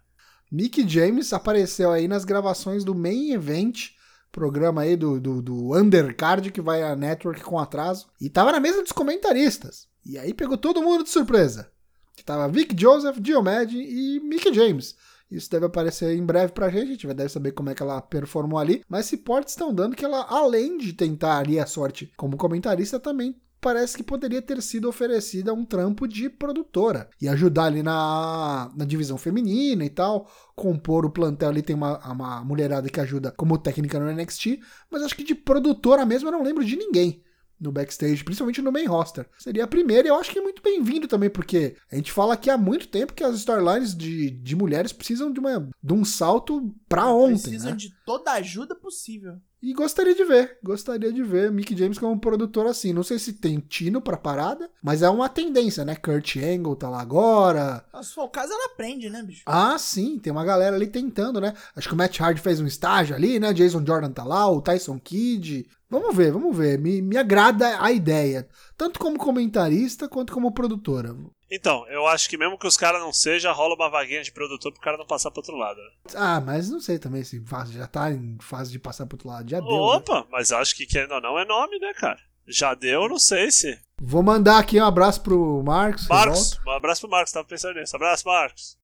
Mick 0.51 0.87
James 0.89 1.33
apareceu 1.33 1.91
aí 1.91 2.07
nas 2.07 2.25
gravações 2.25 2.85
do 2.85 2.95
Main 2.95 3.33
Event 3.33 3.93
programa 4.33 4.81
aí 4.81 4.97
do, 4.97 5.21
do, 5.21 5.43
do 5.43 5.77
Undercard 5.77 6.51
que 6.51 6.61
vai 6.61 6.83
a 6.83 6.97
network 6.97 7.43
com 7.43 7.59
atraso. 7.59 8.09
E 8.21 8.31
tava 8.31 8.51
na 8.51 8.59
mesa 8.59 8.83
dos 8.83 8.91
comentaristas. 8.91 9.87
E 10.05 10.19
aí 10.19 10.33
pegou 10.33 10.57
todo 10.57 10.83
mundo 10.83 11.05
de 11.05 11.11
surpresa. 11.11 11.71
Que 12.17 12.25
tava 12.25 12.49
Vic 12.49 12.75
Joseph, 12.79 13.19
Diomed 13.19 13.77
e 13.77 14.21
Mickey 14.21 14.53
James. 14.53 14.97
Isso 15.33 15.51
deve 15.51 15.67
aparecer 15.67 16.17
em 16.17 16.25
breve 16.25 16.53
pra 16.53 16.69
gente, 16.69 16.83
a 16.83 16.93
gente 16.93 17.15
deve 17.15 17.29
saber 17.29 17.53
como 17.53 17.71
é 17.71 17.75
que 17.75 17.83
ela 17.83 18.01
performou 18.01 18.59
ali. 18.59 18.83
Mas 18.89 19.07
se 19.07 19.17
portes 19.17 19.55
estão 19.55 19.75
dando 19.75 19.97
que 19.97 20.05
ela, 20.05 20.27
além 20.29 20.77
de 20.79 20.93
tentar 20.93 21.39
ali 21.39 21.59
a 21.59 21.67
sorte 21.67 22.13
como 22.17 22.37
comentarista, 22.37 23.01
também 23.01 23.35
parece 23.63 23.97
que 23.97 24.03
poderia 24.03 24.43
ter 24.43 24.61
sido 24.61 24.89
oferecida 24.89 25.55
um 25.55 25.65
trampo 25.65 26.09
de 26.09 26.29
produtora 26.29 27.09
e 27.21 27.29
ajudar 27.29 27.67
ali 27.67 27.81
na, 27.81 28.73
na 28.77 28.85
divisão 28.85 29.17
feminina 29.17 29.85
e 29.85 29.89
tal, 29.89 30.29
compor 30.57 31.07
o 31.07 31.11
plantel 31.11 31.49
ali 31.49 31.63
tem 31.63 31.77
uma, 31.77 31.97
uma 32.11 32.45
mulherada 32.45 32.91
que 32.91 33.01
ajuda 33.01 33.31
como 33.31 33.57
técnica 33.57 34.01
no 34.01 34.13
NXT, 34.13 34.59
mas 34.91 35.03
acho 35.03 35.15
que 35.15 35.23
de 35.23 35.37
produtora 35.37 36.05
mesmo 36.05 36.29
eu 36.29 36.33
não 36.33 36.43
lembro 36.43 36.65
de 36.65 36.77
ninguém 36.77 37.23
no 37.63 37.71
backstage, 37.71 38.25
principalmente 38.25 38.61
no 38.61 38.73
main 38.73 38.87
roster. 38.87 39.25
Seria 39.39 39.65
a 39.65 39.69
primeira 39.69 40.09
e 40.09 40.11
eu 40.11 40.17
acho 40.17 40.31
que 40.31 40.39
é 40.39 40.43
muito 40.43 40.61
bem-vindo 40.61 41.07
também, 41.07 41.31
porque 41.31 41.77
a 41.91 41.95
gente 41.95 42.11
fala 42.11 42.35
aqui 42.35 42.51
há 42.51 42.59
muito 42.59 42.89
tempo 42.89 43.13
que 43.13 43.23
as 43.23 43.37
storylines 43.37 43.97
de, 43.97 44.31
de 44.31 44.57
mulheres 44.57 44.93
precisam 44.93 45.33
de, 45.33 45.39
uma, 45.39 45.69
de 45.83 45.93
um 45.93 46.05
salto 46.05 46.75
pra 46.89 47.07
ontem. 47.07 47.41
Precisam 47.41 47.71
né? 47.71 47.77
de 47.77 47.95
toda 48.05 48.33
a 48.33 48.35
ajuda 48.35 48.75
possível. 48.75 49.39
E 49.63 49.73
gostaria 49.73 50.13
de 50.13 50.25
ver, 50.25 50.59
gostaria 50.61 51.13
de 51.13 51.23
ver 51.23 51.53
Mick 51.53 51.77
James 51.77 51.97
como 51.97 52.19
produtor 52.19 52.67
assim. 52.67 52.93
Não 52.93 53.05
sei 53.05 53.17
se 53.17 53.35
tem 53.35 53.61
tino 53.61 54.01
pra 54.01 54.17
parada, 54.17 54.69
mas 54.83 55.03
é 55.03 55.09
uma 55.09 55.29
tendência, 55.29 55.85
né? 55.85 55.95
Kurt 55.95 56.37
Angle 56.37 56.75
tá 56.75 56.89
lá 56.89 57.01
agora. 57.01 57.85
Se 58.03 58.13
for 58.13 58.25
o 58.25 58.29
caso, 58.29 58.53
ela 58.53 58.73
aprende, 58.73 59.09
né, 59.09 59.23
bicho? 59.23 59.43
Ah, 59.47 59.79
sim, 59.79 60.19
tem 60.19 60.33
uma 60.33 60.45
galera 60.45 60.75
ali 60.75 60.89
tentando, 60.89 61.41
né? 61.41 61.55
Acho 61.77 61.87
que 61.87 61.95
o 61.95 61.97
Matt 61.97 62.21
Hardy 62.21 62.41
fez 62.41 62.59
um 62.61 62.67
estágio 62.67 63.15
ali, 63.15 63.39
né? 63.39 63.53
Jason 63.53 63.87
Jordan 63.87 64.11
tá 64.11 64.25
lá, 64.25 64.51
o 64.51 64.61
Tyson 64.61 64.99
Kidd. 64.99 65.65
Vamos 65.89 66.17
ver, 66.17 66.33
vamos 66.33 66.57
ver. 66.57 66.77
Me, 66.81 67.01
me 67.01 67.17
agrada 67.17 67.81
a 67.81 67.93
ideia, 67.93 68.49
tanto 68.77 68.99
como 68.99 69.17
comentarista 69.17 70.09
quanto 70.09 70.33
como 70.33 70.51
produtora. 70.51 71.15
Então, 71.55 71.87
eu 71.89 72.07
acho 72.07 72.31
que 72.31 72.39
mesmo 72.39 72.57
que 72.57 72.67
os 72.67 72.79
caras 72.79 72.99
não 73.03 73.13
sejam, 73.13 73.53
rola 73.53 73.75
uma 73.75 73.91
vaguinha 73.91 74.23
de 74.23 74.33
produtor 74.33 74.73
pro 74.73 74.81
cara 74.81 74.97
não 74.97 75.05
passar 75.05 75.31
pro 75.31 75.41
outro 75.41 75.55
lado. 75.55 75.77
Né? 75.77 75.91
Ah, 76.15 76.41
mas 76.41 76.71
não 76.71 76.81
sei 76.81 76.99
também 76.99 77.23
se 77.23 77.45
já 77.73 77.87
tá 77.87 78.11
em 78.11 78.39
fase 78.41 78.73
de 78.73 78.79
passar 78.79 79.05
pro 79.05 79.17
outro 79.17 79.29
lado. 79.29 79.51
Já 79.51 79.61
deu. 79.61 79.69
Né? 79.69 79.77
Opa, 79.77 80.21
né? 80.21 80.27
mas 80.31 80.51
acho 80.51 80.75
que 80.75 80.87
querendo 80.87 81.13
ou 81.13 81.21
não 81.21 81.39
é 81.39 81.45
nome, 81.45 81.79
né, 81.79 81.93
cara? 81.93 82.19
Já 82.49 82.73
deu, 82.73 83.07
não 83.07 83.19
sei 83.19 83.51
se. 83.51 83.79
Vou 84.01 84.23
mandar 84.23 84.61
aqui 84.61 84.81
um 84.81 84.85
abraço 84.85 85.21
pro 85.21 85.63
Marcos. 85.63 86.09
Marcos, 86.09 86.59
um 86.67 86.71
abraço 86.71 87.03
pro 87.03 87.11
Marcos, 87.11 87.33
tava 87.35 87.47
pensando 87.47 87.79
nisso. 87.79 87.95
Abraço, 87.97 88.27
Marcos. 88.27 88.79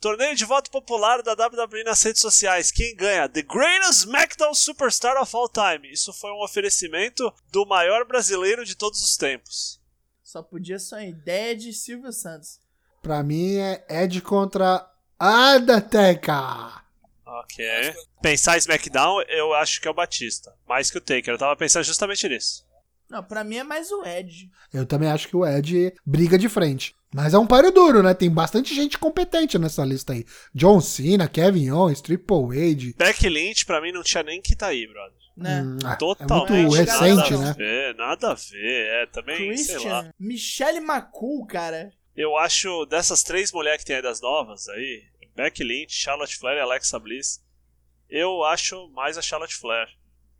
Torneio 0.00 0.34
de 0.34 0.44
voto 0.46 0.70
popular 0.70 1.22
da 1.22 1.32
WWE 1.32 1.84
nas 1.84 2.02
redes 2.02 2.22
sociais. 2.22 2.70
Quem 2.70 2.96
ganha? 2.96 3.28
The 3.28 3.42
Greatest 3.42 4.06
SmackDown 4.06 4.54
Superstar 4.54 5.20
of 5.20 5.36
All 5.36 5.50
Time. 5.50 5.92
Isso 5.92 6.14
foi 6.14 6.30
um 6.30 6.42
oferecimento 6.42 7.30
do 7.52 7.66
maior 7.66 8.06
brasileiro 8.06 8.64
de 8.64 8.74
todos 8.74 9.02
os 9.02 9.18
tempos. 9.18 9.79
Só 10.30 10.44
podia 10.44 10.78
ser 10.78 10.94
uma 10.94 11.04
ideia 11.06 11.56
de 11.56 11.72
Silvio 11.72 12.12
Santos. 12.12 12.60
Pra 13.02 13.20
mim 13.20 13.56
é 13.56 13.84
Ed 13.90 14.20
contra 14.20 14.88
Undertaker. 15.20 16.84
Ok. 17.26 17.66
Pensar 18.22 18.54
em 18.54 18.58
SmackDown, 18.58 19.22
eu 19.22 19.52
acho 19.54 19.80
que 19.80 19.88
é 19.88 19.90
o 19.90 19.94
Batista. 19.94 20.54
Mais 20.68 20.88
que 20.88 20.98
o 20.98 21.00
Taker. 21.00 21.34
Eu 21.34 21.38
tava 21.38 21.56
pensando 21.56 21.82
justamente 21.82 22.28
nisso. 22.28 22.64
Não, 23.08 23.24
pra 23.24 23.42
mim 23.42 23.56
é 23.56 23.64
mais 23.64 23.90
o 23.90 24.04
Ed. 24.04 24.48
Eu 24.72 24.86
também 24.86 25.10
acho 25.10 25.26
que 25.26 25.36
o 25.36 25.44
Ed 25.44 25.92
briga 26.06 26.38
de 26.38 26.48
frente. 26.48 26.94
Mas 27.12 27.34
é 27.34 27.38
um 27.38 27.46
páreo 27.46 27.72
duro, 27.72 28.00
né? 28.00 28.14
Tem 28.14 28.30
bastante 28.30 28.72
gente 28.72 29.00
competente 29.00 29.58
nessa 29.58 29.84
lista 29.84 30.12
aí. 30.12 30.24
John 30.54 30.80
Cena, 30.80 31.26
Kevin 31.26 31.72
Owens, 31.72 32.00
Triple 32.00 32.36
H. 32.56 32.94
Beck 32.96 33.28
Lynch, 33.28 33.66
pra 33.66 33.80
mim, 33.80 33.90
não 33.90 34.04
tinha 34.04 34.22
nem 34.22 34.40
que 34.40 34.54
tá 34.54 34.68
aí, 34.68 34.86
brother. 34.86 35.19
Né? 35.36 35.62
Hum, 35.62 35.78
Totalmente. 35.98 36.52
É 36.52 36.62
muito 36.62 36.74
recente, 36.76 37.32
nada 37.32 37.38
né? 37.38 37.50
A 37.50 37.52
ver, 37.52 37.94
nada 37.94 38.30
a 38.30 38.34
ver, 38.34 38.86
é, 38.88 39.06
também, 39.06 39.36
Christian, 39.36 39.78
sei 39.78 39.90
lá. 39.90 40.14
Michelle 40.18 40.78
McCool, 40.78 41.46
cara. 41.46 41.92
Eu 42.14 42.36
acho, 42.36 42.84
dessas 42.86 43.22
três 43.22 43.52
mulheres 43.52 43.80
que 43.80 43.86
tem 43.86 43.96
aí 43.96 44.02
das 44.02 44.20
novas 44.20 44.68
aí, 44.68 45.04
Becky 45.34 45.64
Lynch, 45.64 45.94
Charlotte 45.94 46.36
Flair 46.36 46.58
e 46.58 46.60
Alexa 46.60 46.98
Bliss, 46.98 47.42
eu 48.08 48.44
acho 48.44 48.90
mais 48.90 49.16
a 49.16 49.22
Charlotte 49.22 49.54
Flair. 49.54 49.88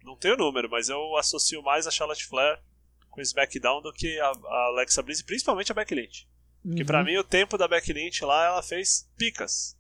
Não 0.03 0.17
tenho 0.17 0.37
número, 0.37 0.69
mas 0.69 0.89
eu 0.89 1.17
associo 1.17 1.63
mais 1.63 1.87
a 1.87 1.91
Charlotte 1.91 2.27
Flair 2.27 2.59
com 3.09 3.21
o 3.21 3.23
SmackDown 3.23 3.81
do 3.83 3.93
que 3.93 4.19
a, 4.21 4.27
a 4.27 4.67
Alexa 4.75 5.03
Bliss, 5.03 5.21
e 5.21 5.25
principalmente 5.25 5.73
a 5.73 5.75
Becky 5.75 5.95
Lynch. 5.95 6.29
Uhum. 6.65 6.75
Que 6.75 6.85
pra 6.85 7.03
mim 7.03 7.17
o 7.17 7.25
tempo 7.25 7.57
da 7.57 7.67
Becky 7.67 7.93
Lynch 7.93 8.25
lá, 8.25 8.47
ela 8.47 8.63
fez 8.63 9.09
picas. 9.17 9.77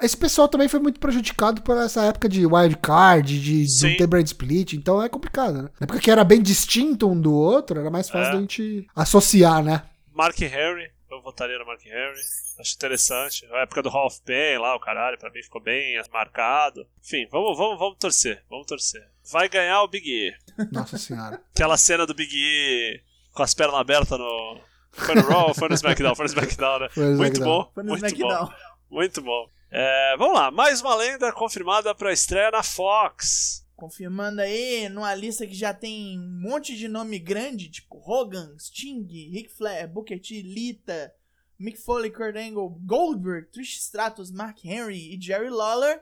Esse 0.00 0.16
pessoal 0.16 0.48
também 0.48 0.68
foi 0.68 0.80
muito 0.80 1.00
prejudicado 1.00 1.62
por 1.62 1.76
essa 1.76 2.02
época 2.04 2.28
de 2.28 2.46
wild 2.46 2.76
card, 2.78 3.40
de 3.40 3.68
Sim. 3.68 3.90
não 3.90 3.96
ter 3.96 4.06
brand 4.06 4.26
split, 4.26 4.72
então 4.74 5.02
é 5.02 5.08
complicado, 5.08 5.62
né? 5.62 5.70
Na 5.80 5.84
época 5.84 6.00
que 6.00 6.10
era 6.10 6.24
bem 6.24 6.42
distinto 6.42 7.10
um 7.10 7.20
do 7.20 7.34
outro, 7.34 7.80
era 7.80 7.90
mais 7.90 8.08
fácil 8.08 8.30
é. 8.30 8.32
da 8.34 8.40
gente 8.40 8.86
associar, 8.94 9.62
né? 9.62 9.82
Mark 10.12 10.40
Henry, 10.40 10.90
eu 11.10 11.20
votaria 11.22 11.58
no 11.58 11.66
Mark 11.66 11.84
Henry. 11.84 12.20
Acho 12.58 12.74
interessante. 12.76 13.46
A 13.52 13.62
época 13.62 13.82
do 13.82 13.88
Hall 13.88 14.06
of 14.06 14.20
Fame 14.24 14.58
lá, 14.58 14.76
o 14.76 14.80
caralho, 14.80 15.18
pra 15.18 15.30
mim 15.30 15.42
ficou 15.42 15.60
bem 15.60 16.00
marcado. 16.12 16.86
Enfim, 17.04 17.26
vamos, 17.30 17.56
vamos, 17.58 17.78
vamos 17.78 17.98
torcer. 17.98 18.42
Vamos 18.48 18.66
torcer. 18.66 19.04
Vai 19.30 19.48
ganhar 19.48 19.82
o 19.82 19.88
Big 19.88 20.08
E. 20.08 20.34
Nossa 20.70 20.96
senhora. 20.96 21.40
Aquela 21.52 21.76
cena 21.76 22.06
do 22.06 22.14
Big 22.14 22.32
E 22.32 23.00
com 23.32 23.42
as 23.42 23.54
pernas 23.54 23.80
abertas 23.80 24.18
no. 24.18 24.60
Foi 24.92 25.14
no 25.16 25.22
Raw 25.22 25.48
ou 25.48 25.54
foi 25.54 25.68
no 25.68 25.74
SmackDown? 25.74 26.14
Foi 26.14 26.24
no 26.24 26.30
SmackDown, 26.30 26.78
né? 26.78 26.88
Foi 26.90 27.04
no 27.04 27.16
Muito 27.16 27.32
SmackDown. 27.32 27.58
bom. 27.58 27.70
Foi 27.74 27.82
no 27.82 27.90
muito 27.90 28.06
SmackDown. 28.06 28.46
bom. 28.46 28.52
Muito 28.90 29.22
bom. 29.22 29.48
É, 29.76 30.16
vamos 30.16 30.34
lá, 30.34 30.52
mais 30.52 30.80
uma 30.80 30.94
lenda 30.94 31.32
confirmada 31.32 31.92
pra 31.92 32.12
estreia 32.12 32.48
na 32.48 32.62
Fox. 32.62 33.66
Confirmando 33.74 34.40
aí, 34.40 34.88
numa 34.88 35.12
lista 35.16 35.44
que 35.48 35.52
já 35.52 35.74
tem 35.74 36.16
um 36.16 36.40
monte 36.48 36.76
de 36.76 36.86
nome 36.86 37.18
grande, 37.18 37.68
tipo 37.68 38.00
Hogan, 38.06 38.54
Sting, 38.56 39.04
Ric 39.32 39.48
Flair, 39.48 39.88
Booker 39.88 40.20
T, 40.20 40.42
Lita, 40.42 41.12
Mick 41.58 41.76
Foley, 41.76 42.12
Kurt 42.12 42.36
Angle, 42.36 42.78
Goldberg, 42.86 43.48
Trish 43.50 43.78
Stratus, 43.78 44.30
Mark 44.30 44.64
Henry 44.64 45.12
e 45.12 45.20
Jerry 45.20 45.50
Lawler. 45.50 46.00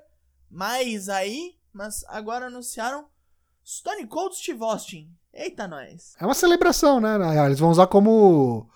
Mas 0.51 1.09
aí, 1.09 1.55
mas 1.73 2.05
agora 2.09 2.49
anunciaram 2.49 3.07
Stone 3.65 4.07
Cold 4.07 4.37
Steve 4.37 4.63
Austin. 4.63 5.11
Eita, 5.33 5.67
nós. 5.67 6.15
É 6.21 6.27
uma 6.27 6.35
celebração, 6.35 7.01
né? 7.01 7.17
Na 7.17 7.31
real, 7.31 7.47
eles 7.47 7.59
vão 7.59 7.71
usar 7.71 7.87
como 7.87 8.69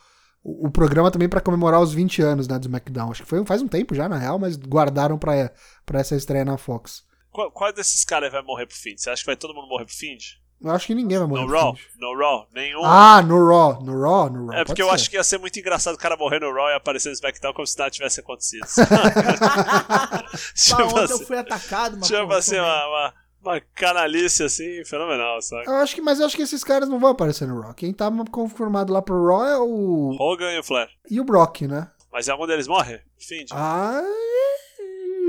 o, 0.46 0.68
o 0.68 0.70
programa 0.70 1.11
também 1.11 1.28
pra 1.28 1.40
comemorar 1.40 1.80
os 1.80 1.92
20 1.92 2.22
anos 2.22 2.46
né, 2.46 2.56
do 2.56 2.62
SmackDown. 2.62 3.11
Acho 3.11 3.24
que 3.24 3.28
foi 3.28 3.44
faz 3.44 3.61
um 3.61 3.66
tempo 3.66 3.96
já, 3.96 4.09
na 4.09 4.16
real, 4.16 4.38
mas 4.38 4.56
guardaram 4.56 5.18
pra, 5.18 5.52
pra 5.85 5.98
essa 5.98 6.14
estreia 6.14 6.44
na 6.44 6.56
Fox. 6.56 7.04
Qual, 7.32 7.50
qual 7.50 7.72
desses 7.72 8.04
caras 8.04 8.30
vai 8.30 8.42
morrer 8.42 8.66
pro 8.66 8.76
fim? 8.76 8.96
Você 8.96 9.11
acha 9.11 9.22
que 9.22 9.26
vai 9.26 9.37
todo 9.37 9.52
mundo 9.52 9.66
morrer 9.68 9.85
pro 9.85 9.94
fim? 9.94 10.16
Eu 10.62 10.70
acho 10.70 10.87
que 10.87 10.94
ninguém 10.94 11.18
vai 11.18 11.26
morrer. 11.26 11.42
No 11.42 11.48
pro 11.48 11.59
Raw? 11.59 11.74
fim. 11.74 11.82
No 11.98 12.16
Raw? 12.16 12.48
Nenhum? 12.54 12.85
Ah, 12.85 13.20
no 13.22 13.46
Raw. 13.46 13.82
No 13.82 14.00
Raw, 14.00 14.30
no 14.30 14.46
Raw. 14.46 14.54
é 14.54 14.64
porque 14.64 14.80
pode 14.80 14.82
eu 14.82 14.88
ser. 14.88 14.94
acho 14.94 15.11
que 15.11 15.16
ia 15.16 15.24
ser 15.24 15.38
muito 15.38 15.59
engraçado 15.59 15.96
o 15.96 15.98
cara 15.98 16.16
morrer 16.16 16.40
no 16.40 16.54
Raw 16.54 16.68
e 16.70 16.74
aparecer 16.74 17.09
no 17.09 17.14
SmackDown 17.14 17.52
como 17.52 17.66
se 17.66 17.76
nada 17.76 17.90
tivesse 17.90 18.20
acontecido. 18.20 18.64
Tipo 20.54 20.82
ontem 20.82 21.04
assim, 21.04 21.12
eu 21.12 21.26
fui 21.26 21.37
atacado, 21.37 21.98
mas 21.98 22.06
tipo 22.06 22.32
assim 22.32 22.56
uma, 22.56 22.87
uma, 22.87 23.14
uma 23.46 23.61
canalice 23.74 24.42
assim, 24.42 24.85
fenomenal, 24.85 25.40
sabe? 25.40 25.66
Eu 25.66 25.74
acho 25.74 25.94
que, 25.94 26.00
mas 26.00 26.20
eu 26.20 26.26
acho 26.26 26.37
que 26.37 26.42
esses 26.42 26.64
caras 26.64 26.88
não 26.88 26.98
vão 26.98 27.11
aparecer 27.11 27.46
no 27.46 27.61
Raw. 27.61 27.74
Quem 27.74 27.92
tá 27.92 28.11
confirmado 28.30 28.92
lá 28.92 29.00
pro 29.00 29.26
Raw 29.26 29.44
é 29.44 29.59
o. 29.59 30.16
Hogan 30.18 30.52
e 30.52 30.59
o 30.59 30.64
Flair. 30.64 30.88
E 31.11 31.20
o 31.20 31.24
Brock, 31.24 31.62
né? 31.62 31.90
Mas 32.12 32.28
algum 32.28 32.46
deles 32.46 32.66
morre? 32.66 33.00
Fim. 33.18 33.44
Ah, 33.52 34.02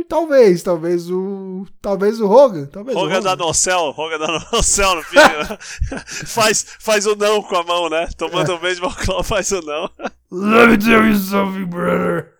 talvez, 0.07 0.63
talvez 0.63 1.09
o. 1.09 1.65
Talvez 1.81 2.19
o 2.19 2.29
Hogan. 2.29 2.65
Talvez 2.67 2.97
o 2.97 2.99
Hogan 2.99 3.21
dá 3.21 3.35
no 3.35 3.53
céu, 3.53 3.93
Hogan 3.95 4.17
dá 4.17 4.27
no 4.27 4.63
céu 4.63 4.95
no 4.95 5.03
fim, 5.03 5.17
né? 5.17 5.57
faz, 6.25 6.65
faz 6.79 7.05
o 7.05 7.15
não 7.15 7.41
com 7.43 7.55
a 7.55 7.63
mão, 7.63 7.89
né? 7.89 8.07
Tomando 8.17 8.55
um 8.55 8.59
beijo 8.59 8.81
claw, 9.03 9.23
faz 9.23 9.51
o 9.51 9.61
não. 9.61 9.89
Let 10.31 10.69
me 10.69 10.77
tell 10.77 11.05
you 11.05 11.15
something, 11.15 11.65
brother. 11.65 12.33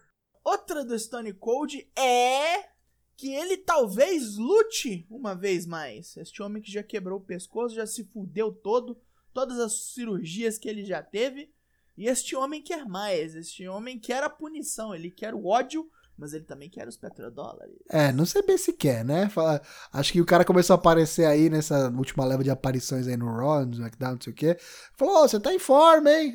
Outra 0.44 0.86
do 0.86 0.98
Stone 0.98 1.34
Cold 1.34 1.86
é 1.98 2.77
que 3.18 3.34
ele 3.34 3.58
talvez 3.58 4.38
lute 4.38 5.08
uma 5.10 5.34
vez 5.34 5.66
mais. 5.66 6.16
Este 6.16 6.44
homem 6.44 6.62
que 6.62 6.72
já 6.72 6.84
quebrou 6.84 7.20
o 7.20 7.24
pescoço, 7.24 7.74
já 7.74 7.88
se 7.88 8.04
fudeu 8.04 8.52
todo, 8.52 8.96
todas 9.34 9.60
as 9.60 9.74
cirurgias 9.92 10.60
que 10.60 10.70
ele 10.70 10.86
já 10.86 11.02
teve. 11.02 11.52
E 11.98 12.06
este 12.06 12.36
homem 12.36 12.62
quer 12.62 12.86
mais. 12.86 13.34
Este 13.34 13.68
homem 13.68 14.00
quer 14.00 14.24
a 14.24 14.30
punição, 14.30 14.94
ele 14.94 15.10
quer 15.10 15.34
o 15.34 15.48
ódio, 15.48 15.90
mas 16.18 16.34
ele 16.34 16.44
também 16.44 16.70
quer 16.70 16.88
os 16.88 16.98
petrodólares. 16.98 17.76
É, 17.90 18.12
não 18.12 18.26
sei 18.26 18.42
bem 18.42 18.58
se 18.58 18.74
quer, 18.74 19.06
né? 19.06 19.30
Fala- 19.30 19.62
acho 19.94 20.12
que 20.12 20.22
o 20.22 20.26
cara 20.26 20.44
começou 20.44 20.74
a 20.74 20.78
aparecer 20.78 21.26
aí 21.26 21.50
nessa 21.50 21.90
última 21.90 22.26
leva 22.26 22.44
de 22.44 22.50
aparições 22.50 23.08
aí 23.08 23.16
no 23.16 23.26
Raw, 23.28 23.66
no 23.66 23.74
SmackDown, 23.74 24.14
não 24.14 24.22
sei 24.22 24.34
o 24.34 24.36
quê. 24.36 24.58
Falou, 24.96 25.24
ô, 25.24 25.28
você 25.28 25.40
tá 25.40 25.54
em 25.54 25.60
forma, 25.60 26.10
hein? 26.12 26.34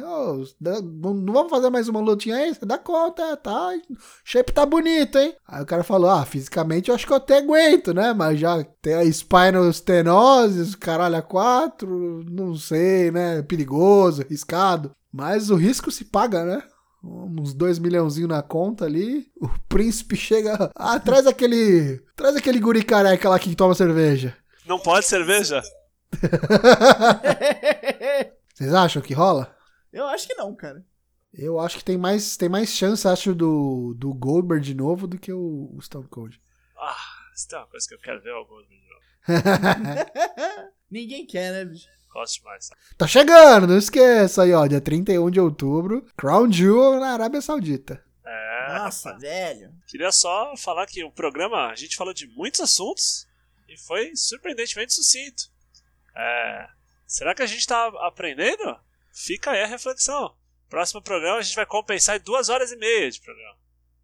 Dá- 0.61 0.81
não, 0.81 1.15
não 1.15 1.33
vamos 1.33 1.51
fazer 1.51 1.71
mais 1.71 1.89
uma 1.89 2.01
lutinha 2.01 2.37
aí? 2.37 2.55
Você 2.55 2.65
dá 2.65 2.79
conta, 2.79 3.37
tá? 3.37 3.71
Shape 4.25 4.53
tá 4.53 4.65
bonito, 4.65 5.19
hein? 5.19 5.35
Aí 5.47 5.63
o 5.63 5.67
cara 5.67 5.83
falou, 5.83 6.11
ah, 6.11 6.25
fisicamente 6.25 6.89
eu 6.89 6.95
acho 6.95 7.07
que 7.07 7.13
eu 7.13 7.17
até 7.17 7.39
aguento, 7.39 7.93
né? 7.93 8.13
Mas 8.13 8.39
já 8.39 8.63
tem 8.81 8.95
a 8.95 9.05
spinal 9.05 9.73
stenose, 9.73 10.77
caralho, 10.77 11.17
a 11.17 11.23
quatro, 11.23 12.25
não 12.31 12.55
sei, 12.55 13.11
né? 13.11 13.43
Perigoso, 13.43 14.23
arriscado. 14.23 14.95
Mas 15.13 15.51
o 15.51 15.57
risco 15.57 15.91
se 15.91 16.05
paga, 16.07 16.45
né? 16.45 16.63
Uns 17.03 17.53
dois 17.53 17.79
milhãozinho 17.79 18.29
na 18.29 18.43
conta 18.43 18.85
ali, 18.85 19.31
o 19.41 19.49
príncipe 19.69 20.17
chega, 20.17 20.71
ah, 20.75 21.01
traz 21.01 21.27
aquele, 21.27 21.99
traz 22.15 22.37
aquele 22.37 22.61
guri 22.61 22.85
careca 22.85 23.29
lá 23.29 23.39
que 23.39 23.55
toma 23.57 23.75
cerveja. 23.75 24.37
Não 24.65 24.79
pode 24.79 25.07
cerveja? 25.07 25.61
Vocês 28.55 28.73
acham 28.73 29.03
que 29.03 29.15
rola? 29.15 29.55
Eu 29.93 30.07
acho 30.07 30.27
que 30.27 30.35
não, 30.35 30.55
cara. 30.55 30.85
Eu 31.35 31.59
acho 31.59 31.79
que 31.79 31.85
tem 31.85 31.97
mais, 31.97 32.37
tem 32.37 32.49
mais 32.49 32.69
chance, 32.69 33.09
acho, 33.09 33.35
do, 33.35 33.95
do 33.97 34.13
Goldberg 34.13 34.63
de 34.63 34.75
novo 34.75 35.07
do 35.07 35.19
que 35.19 35.33
o, 35.33 35.71
o 35.75 35.81
Stone 35.81 36.07
Cold. 36.09 36.41
Ah, 36.79 36.97
isso 37.35 37.49
tem 37.49 37.59
uma 37.59 37.67
coisa 37.67 37.89
que 37.89 37.95
eu 37.95 37.99
quero 37.99 38.23
ver 38.23 38.33
alguns 38.33 38.69
de 38.69 38.75
novo. 38.77 38.83
Ninguém 40.91 41.27
quer, 41.27 41.53
né, 41.53 41.65
bicho? 41.65 41.89
Gosto 42.13 42.41
demais. 42.41 42.69
tá 42.99 43.07
chegando, 43.07 43.67
não 43.67 43.79
esqueça 43.79 44.43
aí, 44.43 44.53
ó, 44.53 44.67
dia 44.67 44.81
31 44.81 45.31
de 45.31 45.41
outubro, 45.41 46.07
Crown 46.17 46.51
Jewel 46.53 47.01
na 47.01 47.13
Arábia 47.15 47.41
Saudita. 47.41 48.05
É, 48.25 48.79
Nossa, 48.79 49.17
velho. 49.19 49.73
Queria 49.89 50.13
só 50.13 50.55
falar 50.57 50.87
que 50.87 51.03
o 51.03 51.11
programa, 51.11 51.69
a 51.69 51.75
gente 51.75 51.97
falou 51.97 52.13
de 52.13 52.27
muitos 52.29 52.61
assuntos 52.61 53.27
e 53.69 53.79
foi 53.79 54.15
surpreendentemente 54.15 54.93
sucinto. 54.93 55.45
É, 56.15 56.69
será 57.07 57.35
que 57.35 57.43
a 57.43 57.47
gente 57.47 57.67
tá 57.67 57.87
aprendendo? 58.07 58.79
Fica 59.13 59.51
aí 59.53 59.63
a 59.63 59.67
reflexão. 59.67 60.37
Próximo 60.69 61.03
programa 61.03 61.39
a 61.39 61.43
gente 61.43 61.57
vai 61.57 61.67
compensar 61.67 62.17
em 62.17 62.23
duas 62.23 62.49
horas 62.49 62.73
e 62.73 62.77
meia 62.77 63.11
de 63.11 63.21
programa. 63.21 63.57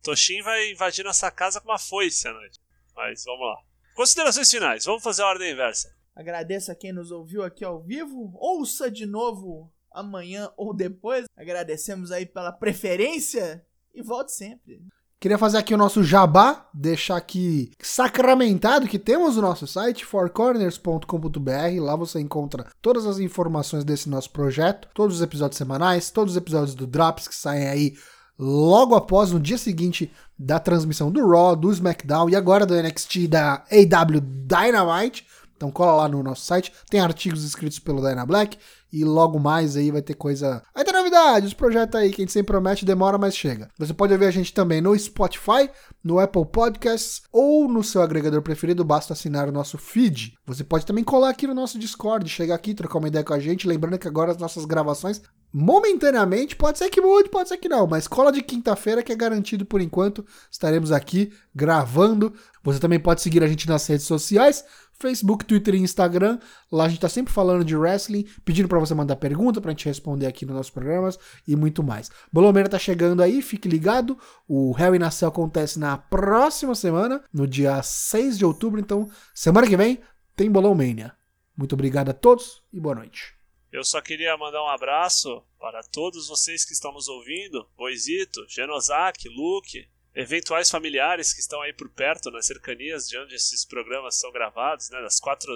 Toshin 0.02 0.42
vai 0.42 0.70
invadir 0.70 1.04
nossa 1.04 1.30
casa 1.30 1.60
com 1.60 1.68
uma 1.68 1.78
foice 1.78 2.26
à 2.26 2.32
noite. 2.32 2.58
Mas 2.94 3.24
vamos 3.24 3.46
lá. 3.46 3.56
Considerações 3.94 4.50
finais, 4.50 4.84
vamos 4.84 5.02
fazer 5.02 5.22
a 5.22 5.26
ordem 5.26 5.52
inversa. 5.52 5.94
Agradeço 6.18 6.72
a 6.72 6.74
quem 6.74 6.92
nos 6.92 7.12
ouviu 7.12 7.44
aqui 7.44 7.64
ao 7.64 7.80
vivo. 7.80 8.32
Ouça 8.34 8.90
de 8.90 9.06
novo 9.06 9.70
amanhã 9.92 10.50
ou 10.56 10.74
depois. 10.74 11.26
Agradecemos 11.36 12.10
aí 12.10 12.26
pela 12.26 12.50
preferência 12.50 13.64
e 13.94 14.02
volte 14.02 14.32
sempre. 14.32 14.82
Queria 15.20 15.38
fazer 15.38 15.58
aqui 15.58 15.72
o 15.72 15.78
nosso 15.78 16.02
jabá, 16.02 16.68
deixar 16.74 17.16
aqui 17.16 17.70
sacramentado 17.80 18.88
que 18.88 18.98
temos 18.98 19.36
o 19.36 19.40
nosso 19.40 19.64
site, 19.64 20.04
fourcorners.com.br. 20.04 21.80
Lá 21.80 21.94
você 21.94 22.18
encontra 22.18 22.66
todas 22.82 23.06
as 23.06 23.20
informações 23.20 23.84
desse 23.84 24.08
nosso 24.08 24.32
projeto, 24.32 24.88
todos 24.92 25.16
os 25.16 25.22
episódios 25.22 25.58
semanais, 25.58 26.10
todos 26.10 26.32
os 26.32 26.36
episódios 26.36 26.74
do 26.74 26.84
Drops 26.84 27.28
que 27.28 27.34
saem 27.34 27.68
aí 27.68 27.94
logo 28.36 28.96
após, 28.96 29.30
no 29.30 29.38
dia 29.38 29.58
seguinte 29.58 30.12
da 30.36 30.58
transmissão 30.58 31.12
do 31.12 31.24
Raw, 31.28 31.54
do 31.54 31.70
SmackDown 31.70 32.28
e 32.28 32.34
agora 32.34 32.66
do 32.66 32.74
NXT 32.74 33.28
da 33.28 33.64
AW 33.70 34.20
Dynamite. 34.20 35.24
Então 35.58 35.72
cola 35.72 36.02
lá 36.02 36.08
no 36.08 36.22
nosso 36.22 36.46
site, 36.46 36.72
tem 36.88 37.00
artigos 37.00 37.42
escritos 37.42 37.80
pelo 37.80 38.00
Dyna 38.00 38.24
Black 38.24 38.56
e 38.92 39.04
logo 39.04 39.40
mais 39.40 39.76
aí 39.76 39.90
vai 39.90 40.00
ter 40.00 40.14
coisa. 40.14 40.62
Vai 40.72 40.84
ter 40.84 40.92
novidades, 40.92 41.52
projetos 41.52 42.00
aí 42.00 42.10
que 42.10 42.22
a 42.22 42.24
gente 42.24 42.32
sempre 42.32 42.52
promete, 42.52 42.84
demora, 42.84 43.18
mas 43.18 43.36
chega. 43.36 43.68
Você 43.76 43.92
pode 43.92 44.12
ouvir 44.12 44.26
a 44.26 44.30
gente 44.30 44.54
também 44.54 44.80
no 44.80 44.96
Spotify, 44.96 45.68
no 46.02 46.20
Apple 46.20 46.46
Podcasts 46.46 47.22
ou 47.32 47.68
no 47.68 47.82
seu 47.82 48.00
agregador 48.00 48.40
preferido, 48.40 48.84
basta 48.84 49.12
assinar 49.12 49.48
o 49.48 49.52
nosso 49.52 49.76
feed. 49.76 50.34
Você 50.46 50.62
pode 50.62 50.86
também 50.86 51.02
colar 51.02 51.30
aqui 51.30 51.48
no 51.48 51.54
nosso 51.54 51.76
Discord, 51.76 52.28
chegar 52.28 52.54
aqui, 52.54 52.72
trocar 52.72 52.98
uma 52.98 53.08
ideia 53.08 53.24
com 53.24 53.34
a 53.34 53.40
gente, 53.40 53.66
lembrando 53.66 53.98
que 53.98 54.06
agora 54.06 54.30
as 54.30 54.38
nossas 54.38 54.64
gravações 54.64 55.20
momentaneamente, 55.52 56.54
pode 56.54 56.78
ser 56.78 56.90
que 56.90 57.00
mude, 57.00 57.30
pode 57.30 57.48
ser 57.48 57.56
que 57.56 57.68
não, 57.68 57.86
mas 57.86 58.06
cola 58.06 58.30
de 58.30 58.42
quinta-feira 58.42 59.02
que 59.02 59.12
é 59.12 59.16
garantido 59.16 59.64
por 59.64 59.80
enquanto. 59.80 60.24
Estaremos 60.50 60.92
aqui 60.92 61.32
gravando. 61.54 62.32
Você 62.62 62.78
também 62.78 63.00
pode 63.00 63.22
seguir 63.22 63.42
a 63.42 63.46
gente 63.46 63.66
nas 63.66 63.86
redes 63.86 64.06
sociais, 64.06 64.64
Facebook, 65.00 65.44
Twitter 65.44 65.74
e 65.74 65.78
Instagram. 65.78 66.38
Lá 66.70 66.84
a 66.84 66.88
gente 66.88 67.00
tá 67.00 67.08
sempre 67.08 67.32
falando 67.32 67.64
de 67.64 67.76
wrestling, 67.76 68.26
pedindo 68.44 68.68
para 68.68 68.78
você 68.78 68.94
mandar 68.94 69.16
pergunta 69.16 69.60
pra 69.60 69.70
gente 69.70 69.86
responder 69.86 70.26
aqui 70.26 70.44
nos 70.44 70.56
nossos 70.56 70.70
programas 70.70 71.18
e 71.46 71.54
muito 71.54 71.82
mais. 71.82 72.10
Bolomeira 72.32 72.68
tá 72.68 72.78
chegando 72.78 73.22
aí, 73.22 73.40
fique 73.40 73.68
ligado. 73.68 74.18
O 74.48 74.74
Hell 74.78 74.94
in 74.94 75.02
a 75.02 75.10
Cell 75.10 75.28
acontece 75.28 75.78
na 75.78 75.96
próxima 75.96 76.74
semana, 76.74 77.22
no 77.32 77.46
dia 77.46 77.82
6 77.82 78.38
de 78.38 78.44
outubro, 78.44 78.80
então 78.80 79.08
semana 79.34 79.66
que 79.66 79.76
vem 79.76 80.00
tem 80.34 80.50
Bolão 80.50 80.74
Mania. 80.74 81.14
Muito 81.56 81.74
obrigado 81.74 82.10
a 82.10 82.14
todos 82.14 82.62
e 82.72 82.78
boa 82.78 82.94
noite. 82.94 83.38
Eu 83.70 83.84
só 83.84 84.00
queria 84.00 84.36
mandar 84.36 84.62
um 84.64 84.68
abraço 84.68 85.42
para 85.58 85.82
todos 85.82 86.28
vocês 86.28 86.64
que 86.64 86.72
estão 86.72 86.92
nos 86.92 87.08
ouvindo: 87.08 87.68
Boizito, 87.76 88.46
Genosaki, 88.48 89.28
Luke, 89.28 89.86
eventuais 90.18 90.68
familiares 90.68 91.32
que 91.32 91.40
estão 91.40 91.62
aí 91.62 91.72
por 91.72 91.88
perto, 91.90 92.30
nas 92.30 92.46
cercanias 92.46 93.08
de 93.08 93.16
onde 93.16 93.36
esses 93.36 93.64
programas 93.64 94.18
são 94.18 94.32
gravados, 94.32 94.90
né, 94.90 95.00
das 95.00 95.20
quatro 95.20 95.52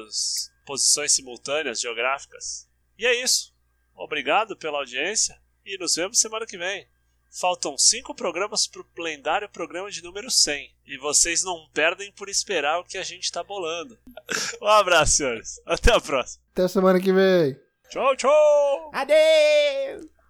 posições 0.65 1.13
simultâneas 1.13 1.81
geográficas. 1.81 2.69
E 2.97 3.05
é 3.05 3.23
isso. 3.23 3.53
Obrigado 3.95 4.57
pela 4.57 4.79
audiência 4.79 5.37
e 5.67 5.77
nos 5.79 5.97
vemos 5.97 6.21
semana 6.21 6.47
que 6.47 6.57
vem. 6.57 6.89
Faltam 7.29 7.77
cinco 7.77 8.15
programas 8.15 8.67
para 8.67 8.83
o 8.83 9.03
lendário 9.03 9.49
programa 9.49 9.91
de 9.91 10.03
número 10.03 10.31
100 10.31 10.73
e 10.87 10.99
vocês 10.99 11.43
não 11.43 11.69
perdem 11.73 12.13
por 12.13 12.29
esperar 12.29 12.79
o 12.79 12.85
que 12.85 12.99
a 12.99 13.03
gente 13.03 13.25
está 13.25 13.43
bolando. 13.43 13.99
Um 14.63 14.67
abraço, 14.69 15.17
senhores. 15.17 15.61
Até 15.67 15.93
a 15.93 16.01
próxima. 16.01 16.45
Até 16.53 16.69
semana 16.69 17.01
que 17.01 17.13
vem. 17.13 17.59
Tchau, 17.91 18.15
tchau! 18.17 18.91
Adeus! 18.95 20.13